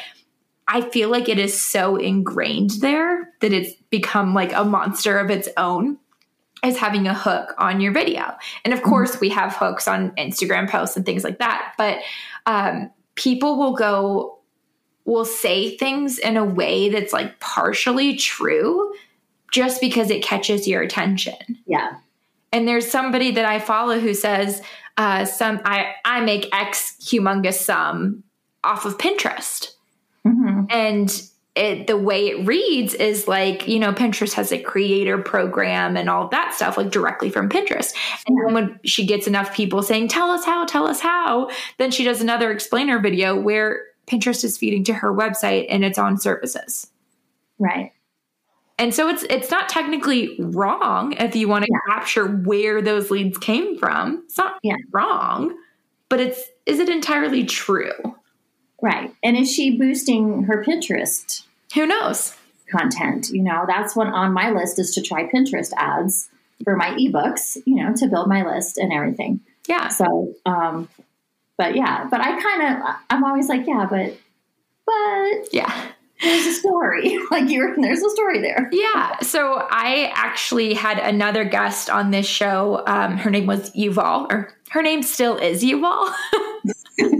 I 0.69 0.83
feel 0.83 1.09
like 1.09 1.29
it 1.29 1.39
is 1.39 1.59
so 1.59 1.97
ingrained 1.97 2.73
there 2.83 3.33
that 3.41 3.53
it's 3.53 3.73
become 3.89 4.35
like 4.35 4.53
a 4.53 4.65
monster 4.65 5.19
of 5.19 5.31
its 5.31 5.49
own 5.57 5.97
as 6.63 6.77
having 6.77 7.07
a 7.07 7.15
hook 7.15 7.55
on 7.57 7.81
your 7.81 7.93
video. 7.93 8.37
And 8.65 8.75
of 8.75 8.83
course, 8.83 9.19
we 9.19 9.31
have 9.31 9.55
hooks 9.57 9.89
on 9.89 10.11
Instagram 10.13 10.69
posts 10.69 10.97
and 10.97 11.07
things 11.07 11.25
like 11.25 11.39
that, 11.39 11.73
but 11.79 12.01
um, 12.47 12.91
people 13.15 13.57
will 13.57 13.75
go, 13.75 14.39
will 15.05 15.25
say 15.25 15.77
things 15.77 16.19
in 16.19 16.37
a 16.37 16.45
way 16.45 16.91
that's 16.91 17.13
like 17.13 17.41
partially 17.41 18.17
true 18.17 18.93
just 19.51 19.81
because 19.81 20.11
it 20.11 20.23
catches 20.23 20.69
your 20.69 20.83
attention. 20.83 21.59
Yeah. 21.67 21.95
And 22.53 22.69
there's 22.69 22.91
somebody 22.91 23.31
that 23.33 23.45
I 23.45 23.59
follow 23.59 23.99
who 23.99 24.13
says, 24.13 24.61
uh, 24.99 25.25
some 25.25 25.61
I, 25.65 25.95
I 26.05 26.21
make 26.21 26.55
X 26.55 26.97
humongous 27.01 27.55
sum 27.55 28.25
off 28.65 28.85
of 28.85 28.99
Pinterest. 28.99 29.73
Mm-hmm. 30.27 30.58
And 30.69 31.23
it, 31.55 31.89
the 31.89 31.97
way 31.97 32.29
it 32.29 32.47
reads 32.47 32.95
is 32.95 33.27
like, 33.27 33.67
you 33.67 33.81
know, 33.81 33.93
Pinterest 33.93 34.33
has 34.35 34.53
a 34.53 34.59
creator 34.61 35.19
program 35.19 35.97
and 35.97 36.09
all 36.09 36.29
that 36.29 36.55
stuff, 36.55 36.77
like 36.77 36.91
directly 36.91 37.31
from 37.31 37.49
Pinterest. 37.49 37.93
And 38.27 38.39
then 38.39 38.55
when 38.55 38.81
she 38.85 39.05
gets 39.05 39.27
enough 39.27 39.53
people 39.55 39.83
saying, 39.83 40.09
tell 40.09 40.31
us 40.31 40.45
how, 40.45 40.65
tell 40.67 40.87
us 40.87 41.01
how, 41.01 41.51
then 41.79 41.91
she 41.91 42.05
does 42.05 42.21
another 42.21 42.53
explainer 42.53 43.01
video 43.01 43.39
where 43.39 43.83
Pinterest 44.07 44.45
is 44.45 44.57
feeding 44.57 44.85
to 44.85 44.95
her 44.95 45.13
website 45.13 45.67
and 45.69 45.85
it's 45.85 45.99
on 45.99 46.17
services. 46.17 46.87
Right. 47.59 47.93
And 48.79 48.95
so 48.95 49.09
it's 49.09 49.25
it's 49.25 49.51
not 49.51 49.69
technically 49.69 50.37
wrong 50.39 51.13
if 51.15 51.35
you 51.35 51.49
want 51.49 51.65
to 51.65 51.71
yeah. 51.73 51.95
capture 51.95 52.29
where 52.29 52.81
those 52.81 53.11
leads 53.11 53.37
came 53.37 53.77
from. 53.77 54.23
It's 54.27 54.39
not 54.39 54.61
yeah. 54.63 54.77
wrong, 54.93 55.57
but 56.09 56.21
it's 56.21 56.41
is 56.65 56.79
it 56.79 56.89
entirely 56.89 57.45
true? 57.45 58.15
Right. 58.81 59.15
And 59.23 59.37
is 59.37 59.53
she 59.53 59.77
boosting 59.77 60.45
her 60.45 60.65
Pinterest? 60.65 61.43
Who 61.75 61.87
knows? 61.87 62.35
Content. 62.71 63.31
You 63.31 63.43
know, 63.43 63.65
that's 63.67 63.97
what 63.97 64.09
on 64.09 64.33
my 64.33 64.51
list 64.51 64.79
is 64.79 64.95
to 64.95 65.03
try 65.03 65.29
Pinterest 65.29 65.73
ads 65.77 66.29
for 66.65 66.77
my 66.77 66.91
ebooks, 66.91 67.57
you 67.67 67.77
know, 67.77 67.95
to 67.95 68.07
build 68.07 68.29
my 68.29 68.45
list 68.45 68.79
and 68.79 68.93
everything. 68.93 69.41
Yeah. 69.67 69.89
So, 69.89 70.35
um, 70.47 70.89
but 71.57 71.75
yeah, 71.75 72.07
but 72.11 72.21
I 72.21 72.41
kind 72.41 72.63
of, 72.63 72.95
I'm 73.11 73.25
always 73.25 73.49
like, 73.49 73.67
yeah, 73.67 73.87
but, 73.89 74.17
but, 74.87 75.53
yeah 75.53 75.93
there's 76.23 76.47
a 76.47 76.53
story. 76.53 77.19
like 77.31 77.51
you're 77.51 77.77
there's 77.77 78.03
a 78.03 78.11
story 78.11 78.41
there. 78.41 78.69
Yeah. 78.73 79.19
So 79.21 79.67
I 79.71 80.13
actually 80.15 80.75
had 80.75 80.99
another 80.99 81.45
guest 81.45 81.91
on 81.91 82.11
this 82.11 82.27
show. 82.27 82.83
Um, 82.87 83.17
her 83.19 83.31
name 83.31 83.47
was 83.47 83.71
Yuval, 83.73 84.31
or 84.31 84.53
her 84.71 84.83
name 84.83 85.03
still 85.03 85.37
is 85.37 85.63
Yuval. 85.63 86.13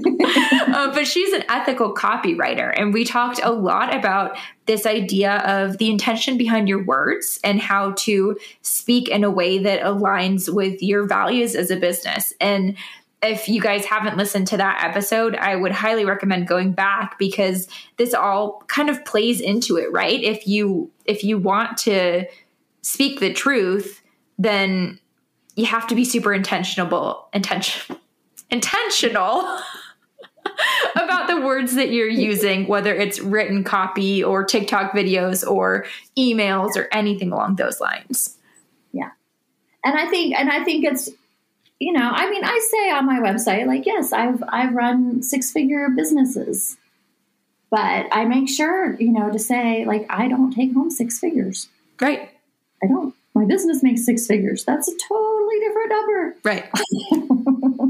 but 0.99 1.07
she's 1.07 1.33
an 1.33 1.45
ethical 1.49 1.95
copywriter, 1.95 2.75
and 2.77 2.93
we 2.93 3.05
talked 3.05 3.39
a 3.41 3.53
lot 3.53 3.95
about 3.95 4.37
this 4.67 4.85
idea 4.85 5.37
of 5.47 5.79
the 5.79 5.89
intention 5.89 6.37
behind 6.37 6.69
your 6.69 6.83
words 6.83 7.39
and 7.45 7.61
how 7.61 7.93
to 7.93 8.37
speak 8.63 9.09
in 9.09 9.23
a 9.23 9.31
way 9.31 9.59
that 9.59 9.81
aligns 9.83 10.53
with 10.53 10.83
your 10.83 11.07
values 11.07 11.55
as 11.55 11.71
a 11.71 11.77
business. 11.77 12.33
And 12.41 12.77
if 13.23 13.49
you 13.49 13.61
guys 13.61 13.85
haven't 13.85 14.17
listened 14.17 14.49
to 14.49 14.57
that 14.57 14.83
episode, 14.83 15.37
I 15.37 15.55
would 15.55 15.71
highly 15.71 16.05
recommend 16.05 16.49
going 16.49 16.73
back 16.73 17.17
because 17.17 17.69
this 17.97 18.13
all 18.13 18.65
kind 18.67 18.91
of 18.91 19.05
plays 19.05 19.41
into 19.41 19.77
it, 19.77 19.93
right? 19.93 20.21
If 20.21 20.49
you 20.49 20.91
if 21.05 21.23
you 21.23 21.39
want 21.39 21.79
to 21.79 22.25
speak 22.83 23.21
the 23.21 23.33
truth, 23.33 24.03
then 24.37 24.99
you 25.55 25.67
have 25.67 25.87
to 25.87 25.95
be 25.95 26.05
super 26.05 26.35
intentional 26.35 27.29
intention 27.33 27.97
intentional 28.51 29.61
about 30.97 31.29
the 31.29 31.41
words 31.41 31.75
that 31.75 31.91
you're 31.91 32.09
using, 32.09 32.67
whether 32.67 32.95
it's 32.95 33.21
written 33.21 33.65
copy 33.65 34.23
or 34.23 34.45
TikTok 34.45 34.93
videos 34.93 35.49
or 35.49 35.87
emails 36.17 36.77
or 36.77 36.89
anything 36.93 37.33
along 37.33 37.57
those 37.57 37.81
lines. 37.81 38.37
Yeah. 38.93 39.11
And 39.85 39.99
I 39.99 40.09
think 40.09 40.35
and 40.35 40.51
I 40.51 40.65
think 40.65 40.85
it's 40.85 41.11
you 41.81 41.93
know, 41.93 42.11
I 42.13 42.29
mean, 42.29 42.43
I 42.43 42.59
say 42.71 42.91
on 42.91 43.07
my 43.07 43.21
website, 43.21 43.67
like, 43.67 43.87
yes, 43.87 44.13
I've 44.13 44.43
I've 44.49 44.75
run 44.75 45.23
six 45.23 45.53
figure 45.53 45.89
businesses, 45.91 46.77
but 47.71 48.07
I 48.11 48.25
make 48.25 48.49
sure, 48.49 48.95
you 48.95 49.13
know, 49.13 49.31
to 49.31 49.39
say 49.39 49.85
like 49.85 50.07
I 50.11 50.29
don't 50.29 50.53
take 50.53 50.75
home 50.75 50.91
six 50.91 51.19
figures. 51.19 51.69
Right. 52.01 52.31
I 52.83 52.87
don't. 52.87 53.15
My 53.35 53.45
business 53.45 53.83
makes 53.83 54.05
six 54.05 54.27
figures. 54.27 54.65
That's 54.65 54.89
a 54.89 54.97
totally 55.09 55.61
different 55.61 55.91
number. 55.91 56.37
Right. 56.43 56.69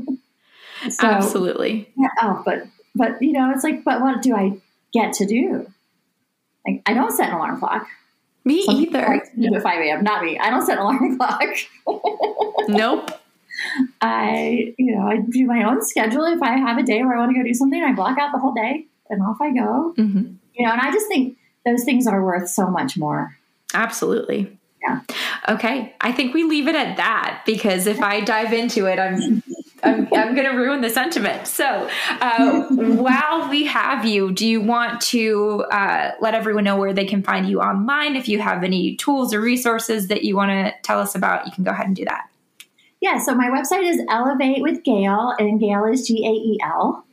so, 0.91 1.07
Absolutely. 1.07 1.89
Yeah. 1.97 2.09
Oh, 2.23 2.43
but 2.45 2.65
but 2.95 3.23
you 3.23 3.33
know, 3.33 3.51
it's 3.55 3.65
like, 3.65 3.85
but 3.85 4.01
what 4.01 4.23
do 4.23 4.35
I 4.35 4.61
get 4.93 5.13
to 5.15 5.27
do? 5.27 5.67
Like, 6.67 6.83
I 6.87 6.95
don't 6.95 7.13
set 7.13 7.29
an 7.29 7.37
alarm 7.37 7.59
clock. 7.59 7.87
Me 8.45 8.65
Some 8.65 8.77
either. 8.77 9.07
Like 9.07 9.35
do 9.39 9.55
at 9.55 9.63
5 9.63 9.81
a.m. 9.81 10.05
Not 10.05 10.25
me. 10.25 10.39
I 10.39 10.51
don't 10.51 10.65
set 10.65 10.79
an 10.79 10.83
alarm 10.83 11.19
clock. 11.19 11.43
nope. 12.69 13.11
I, 14.01 14.75
you 14.79 14.97
know, 14.97 15.07
I 15.07 15.17
do 15.19 15.45
my 15.47 15.65
own 15.65 15.85
schedule. 15.85 16.25
If 16.25 16.43
I 16.43 16.57
have 16.59 16.79
a 16.79 16.83
day 16.83 17.03
where 17.03 17.17
I 17.17 17.19
want 17.19 17.35
to 17.35 17.39
go 17.39 17.47
do 17.47 17.55
something, 17.55 17.83
I 17.83 17.93
block 17.93 18.19
out 18.19 18.33
the 18.33 18.39
whole 18.39 18.55
day 18.55 18.87
and 19.11 19.23
off 19.23 19.41
I 19.41 19.53
go. 19.53 19.95
Mm-hmm. 19.97 20.35
You 20.55 20.67
know, 20.67 20.73
and 20.73 20.81
I 20.81 20.93
just 20.93 21.09
think 21.09 21.37
those 21.67 21.85
things 21.85 22.07
are 22.07 22.25
worth 22.25 22.49
so 22.49 22.69
much 22.69 22.97
more. 22.97 23.37
Absolutely. 23.75 24.57
Yeah. 24.83 25.01
Okay. 25.49 25.95
I 26.01 26.13
think 26.13 26.35
we 26.35 26.45
leave 26.45 26.69
it 26.69 26.75
at 26.75 26.97
that 26.97 27.43
because 27.45 27.87
if 27.87 28.01
I 28.01 28.21
dive 28.21 28.53
into 28.53 28.87
it, 28.87 28.99
I'm 28.99 29.43
I'm, 29.83 30.09
I'm 30.13 30.35
going 30.35 30.51
to 30.51 30.57
ruin 30.57 30.81
the 30.81 30.91
sentiment. 30.91 31.47
So, 31.47 31.89
uh, 32.21 32.67
while 32.69 33.49
we 33.49 33.65
have 33.67 34.05
you, 34.05 34.33
do 34.33 34.47
you 34.47 34.61
want 34.61 35.01
to 35.03 35.65
uh, 35.71 36.13
let 36.21 36.35
everyone 36.35 36.65
know 36.65 36.77
where 36.77 36.93
they 36.93 37.05
can 37.05 37.23
find 37.23 37.49
you 37.49 37.61
online? 37.61 38.17
If 38.17 38.29
you 38.29 38.41
have 38.41 38.65
any 38.65 38.97
tools 38.97 39.33
or 39.33 39.41
resources 39.41 40.09
that 40.09 40.25
you 40.25 40.37
want 40.37 40.51
to 40.51 40.73
tell 40.83 40.99
us 40.99 41.15
about, 41.15 41.47
you 41.47 41.53
can 41.53 41.65
go 41.65 41.71
ahead 41.71 41.87
and 41.87 41.97
do 41.97 42.05
that. 42.05 42.29
Yeah, 43.01 43.19
so 43.19 43.35
my 43.35 43.49
website 43.49 43.89
is 43.89 44.01
Elevate 44.11 44.63
with 44.63 44.83
Gael, 44.83 45.35
and 45.39 45.61
Gael 45.61 45.85
is 45.85 46.07
G 46.07 46.27
A 46.27 46.31
E 46.31 46.59
L. 46.65 47.05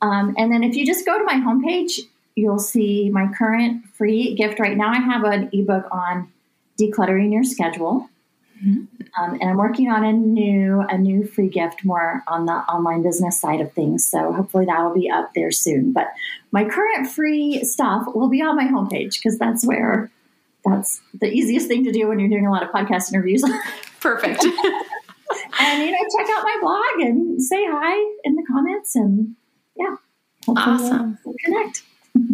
Um, 0.00 0.34
and 0.36 0.52
then 0.52 0.64
if 0.64 0.74
you 0.74 0.84
just 0.84 1.06
go 1.06 1.16
to 1.16 1.24
my 1.24 1.34
homepage, 1.34 2.00
you'll 2.34 2.58
see 2.58 3.08
my 3.10 3.28
current 3.32 3.84
free 3.94 4.34
gift. 4.34 4.58
Right 4.58 4.76
now, 4.76 4.88
I 4.88 4.98
have 4.98 5.22
an 5.22 5.48
ebook 5.52 5.86
on 5.92 6.32
decluttering 6.80 7.32
your 7.32 7.44
schedule. 7.44 8.08
Mm-hmm. 8.64 9.01
Um, 9.20 9.34
and 9.40 9.50
I'm 9.50 9.58
working 9.58 9.90
on 9.90 10.04
a 10.04 10.12
new 10.12 10.80
a 10.88 10.96
new 10.96 11.24
free 11.24 11.48
gift 11.48 11.84
more 11.84 12.22
on 12.26 12.46
the 12.46 12.52
online 12.52 13.02
business 13.02 13.38
side 13.38 13.60
of 13.60 13.72
things. 13.72 14.06
So 14.06 14.32
hopefully 14.32 14.64
that'll 14.64 14.94
be 14.94 15.10
up 15.10 15.32
there 15.34 15.50
soon. 15.50 15.92
But 15.92 16.08
my 16.50 16.64
current 16.64 17.08
free 17.08 17.62
stuff 17.64 18.06
will 18.14 18.30
be 18.30 18.40
on 18.40 18.56
my 18.56 18.64
homepage 18.64 19.18
because 19.22 19.38
that's 19.38 19.66
where 19.66 20.10
that's 20.64 21.02
the 21.20 21.30
easiest 21.30 21.68
thing 21.68 21.84
to 21.84 21.92
do 21.92 22.08
when 22.08 22.18
you're 22.18 22.28
doing 22.28 22.46
a 22.46 22.50
lot 22.50 22.62
of 22.62 22.70
podcast 22.70 23.12
interviews. 23.12 23.44
Perfect. 24.00 24.42
and 25.60 25.82
you 25.82 25.90
know, 25.90 25.98
check 26.16 26.28
out 26.30 26.44
my 26.44 26.58
blog 26.60 27.06
and 27.06 27.42
say 27.42 27.64
hi 27.66 28.16
in 28.24 28.34
the 28.34 28.44
comments, 28.50 28.96
and 28.96 29.36
yeah, 29.76 29.96
awesome. 30.48 31.18
We'll 31.24 31.34
connect. 31.44 31.82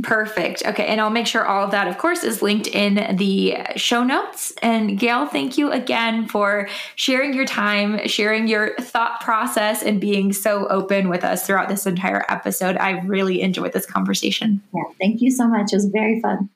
Perfect. 0.02 0.64
Okay. 0.66 0.86
And 0.86 1.00
I'll 1.00 1.10
make 1.10 1.26
sure 1.26 1.46
all 1.46 1.64
of 1.64 1.70
that, 1.70 1.86
of 1.86 1.98
course, 1.98 2.24
is 2.24 2.42
linked 2.42 2.66
in 2.66 3.16
the 3.16 3.58
show 3.76 4.02
notes. 4.02 4.52
And 4.60 4.98
Gael, 4.98 5.26
thank 5.26 5.56
you 5.56 5.70
again 5.70 6.26
for 6.26 6.68
sharing 6.96 7.32
your 7.32 7.44
time, 7.44 8.06
sharing 8.08 8.48
your 8.48 8.74
thought 8.76 9.20
process, 9.20 9.82
and 9.82 10.00
being 10.00 10.32
so 10.32 10.66
open 10.68 11.08
with 11.08 11.24
us 11.24 11.46
throughout 11.46 11.68
this 11.68 11.86
entire 11.86 12.24
episode. 12.28 12.76
I 12.76 13.00
really 13.00 13.40
enjoyed 13.40 13.72
this 13.72 13.86
conversation. 13.86 14.62
Yeah. 14.74 14.82
Thank 15.00 15.20
you 15.20 15.30
so 15.30 15.46
much. 15.46 15.72
It 15.72 15.76
was 15.76 15.86
very 15.86 16.20
fun. 16.20 16.50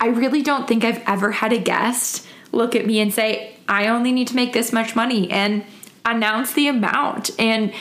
I 0.00 0.08
really 0.08 0.42
don't 0.42 0.66
think 0.66 0.84
I've 0.84 1.02
ever 1.06 1.30
had 1.30 1.52
a 1.52 1.58
guest 1.58 2.26
look 2.52 2.74
at 2.74 2.86
me 2.86 3.00
and 3.00 3.14
say, 3.14 3.56
I 3.68 3.88
only 3.88 4.12
need 4.12 4.28
to 4.28 4.36
make 4.36 4.52
this 4.52 4.72
much 4.72 4.96
money 4.96 5.30
and 5.30 5.64
announce 6.04 6.52
the 6.52 6.68
amount. 6.68 7.30
And 7.38 7.72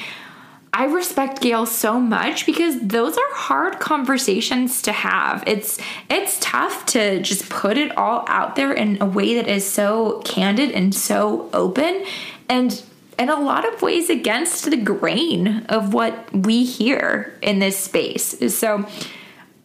I 0.78 0.88
respect 0.88 1.40
Gael 1.40 1.66
so 1.66 2.02
much 2.02 2.46
because 2.46 2.78
those 2.82 3.18
are 3.18 3.34
hard 3.34 3.80
conversations 3.80 4.82
to 4.82 4.92
have. 4.92 5.42
It's 5.48 5.80
it's 6.10 6.38
tough 6.42 6.86
to 6.88 7.22
just 7.22 7.50
put 7.50 7.78
it 7.78 7.98
all 7.98 8.26
out 8.28 8.58
there 8.58 8.74
in 8.74 9.02
a 9.02 9.06
way 9.06 9.36
that 9.36 9.48
is 9.48 9.66
so 9.66 10.22
candid 10.26 10.72
and 10.72 10.94
so 10.94 11.50
open 11.54 12.04
and 12.50 12.84
in 13.18 13.30
a 13.30 13.40
lot 13.40 13.66
of 13.66 13.82
ways 13.82 14.10
against 14.10 14.70
the 14.70 14.76
grain 14.76 15.66
of 15.70 15.94
what 15.94 16.30
we 16.34 16.66
hear 16.66 17.40
in 17.42 17.60
this 17.60 17.78
space. 17.78 18.54
So 18.54 18.86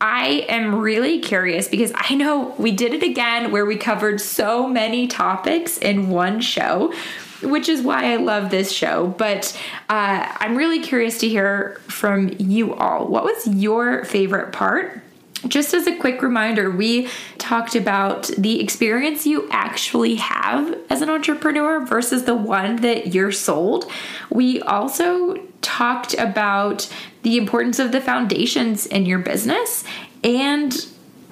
I 0.01 0.47
am 0.49 0.77
really 0.77 1.19
curious 1.19 1.67
because 1.67 1.91
I 1.93 2.15
know 2.15 2.55
we 2.57 2.71
did 2.71 2.95
it 2.95 3.03
again 3.03 3.51
where 3.51 3.67
we 3.67 3.77
covered 3.77 4.21
so 4.21 4.69
many 4.69 5.09
topics 5.09 5.77
in 5.77 6.09
one 6.09 6.41
show 6.41 6.95
which 7.43 7.69
is 7.69 7.83
why 7.83 8.13
I 8.13 8.17
love 8.17 8.51
this 8.51 8.73
show. 8.73 9.09
But 9.19 9.59
uh, 9.89 10.33
I'm 10.39 10.57
really 10.57 10.81
curious 10.81 11.19
to 11.19 11.29
hear 11.29 11.81
from 11.89 12.35
you 12.39 12.75
all. 12.75 13.07
What 13.07 13.25
was 13.25 13.47
your 13.47 14.05
favorite 14.05 14.53
part? 14.53 15.01
Just 15.49 15.73
as 15.73 15.87
a 15.87 15.97
quick 15.97 16.21
reminder, 16.21 16.71
we 16.71 17.09
talked 17.39 17.75
about 17.75 18.25
the 18.37 18.61
experience 18.61 19.27
you 19.27 19.49
actually 19.51 20.17
have 20.17 20.77
as 20.91 21.01
an 21.01 21.09
entrepreneur 21.09 21.85
versus 21.85 22.25
the 22.25 22.35
one 22.35 22.77
that 22.77 23.15
you're 23.15 23.33
sold. 23.33 23.91
We 24.29 24.61
also 24.61 25.37
talked 25.63 26.15
about 26.15 26.93
the 27.23 27.39
importance 27.39 27.79
of 27.79 27.91
the 27.93 28.03
foundations 28.03 28.85
in 28.85 29.07
your 29.07 29.19
business 29.19 29.83
and 30.23 30.87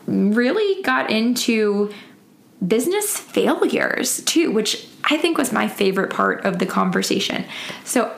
really 0.06 0.82
got 0.82 1.10
into 1.10 1.92
business 2.66 3.16
failures 3.16 4.22
too, 4.24 4.50
which 4.50 4.88
I 5.10 5.16
think 5.16 5.38
was 5.38 5.52
my 5.52 5.68
favorite 5.68 6.10
part 6.10 6.44
of 6.44 6.58
the 6.58 6.66
conversation. 6.66 7.44
So, 7.84 8.14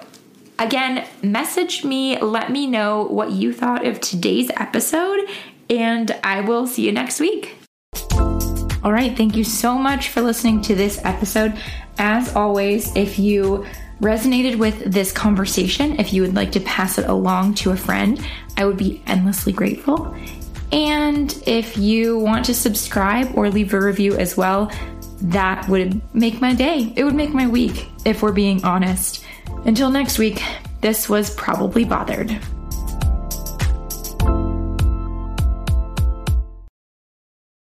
again, 0.58 1.06
message 1.22 1.84
me, 1.84 2.18
let 2.20 2.50
me 2.50 2.66
know 2.66 3.04
what 3.04 3.30
you 3.30 3.52
thought 3.52 3.86
of 3.86 4.00
today's 4.00 4.50
episode, 4.56 5.20
and 5.68 6.10
I 6.24 6.40
will 6.40 6.66
see 6.66 6.84
you 6.84 6.92
next 6.92 7.20
week. 7.20 7.54
All 8.82 8.92
right, 8.92 9.16
thank 9.16 9.36
you 9.36 9.44
so 9.44 9.74
much 9.74 10.08
for 10.08 10.20
listening 10.20 10.62
to 10.62 10.74
this 10.74 11.00
episode. 11.04 11.54
As 11.98 12.34
always, 12.34 12.96
if 12.96 13.18
you 13.18 13.66
resonated 14.00 14.56
with 14.56 14.90
this 14.90 15.12
conversation, 15.12 16.00
if 16.00 16.12
you 16.12 16.22
would 16.22 16.34
like 16.34 16.50
to 16.52 16.60
pass 16.60 16.98
it 16.98 17.06
along 17.06 17.54
to 17.54 17.70
a 17.70 17.76
friend, 17.76 18.26
I 18.56 18.64
would 18.64 18.78
be 18.78 19.02
endlessly 19.06 19.52
grateful. 19.52 20.16
And 20.72 21.40
if 21.46 21.76
you 21.76 22.18
want 22.18 22.46
to 22.46 22.54
subscribe 22.54 23.36
or 23.36 23.50
leave 23.50 23.74
a 23.74 23.80
review 23.80 24.16
as 24.16 24.36
well, 24.36 24.72
that 25.22 25.68
would 25.68 26.00
make 26.14 26.40
my 26.40 26.54
day. 26.54 26.92
It 26.96 27.04
would 27.04 27.14
make 27.14 27.32
my 27.32 27.46
week, 27.46 27.88
if 28.04 28.22
we're 28.22 28.32
being 28.32 28.64
honest. 28.64 29.24
Until 29.64 29.90
next 29.90 30.18
week, 30.18 30.42
this 30.80 31.08
was 31.08 31.34
Probably 31.34 31.84
Bothered. 31.84 32.40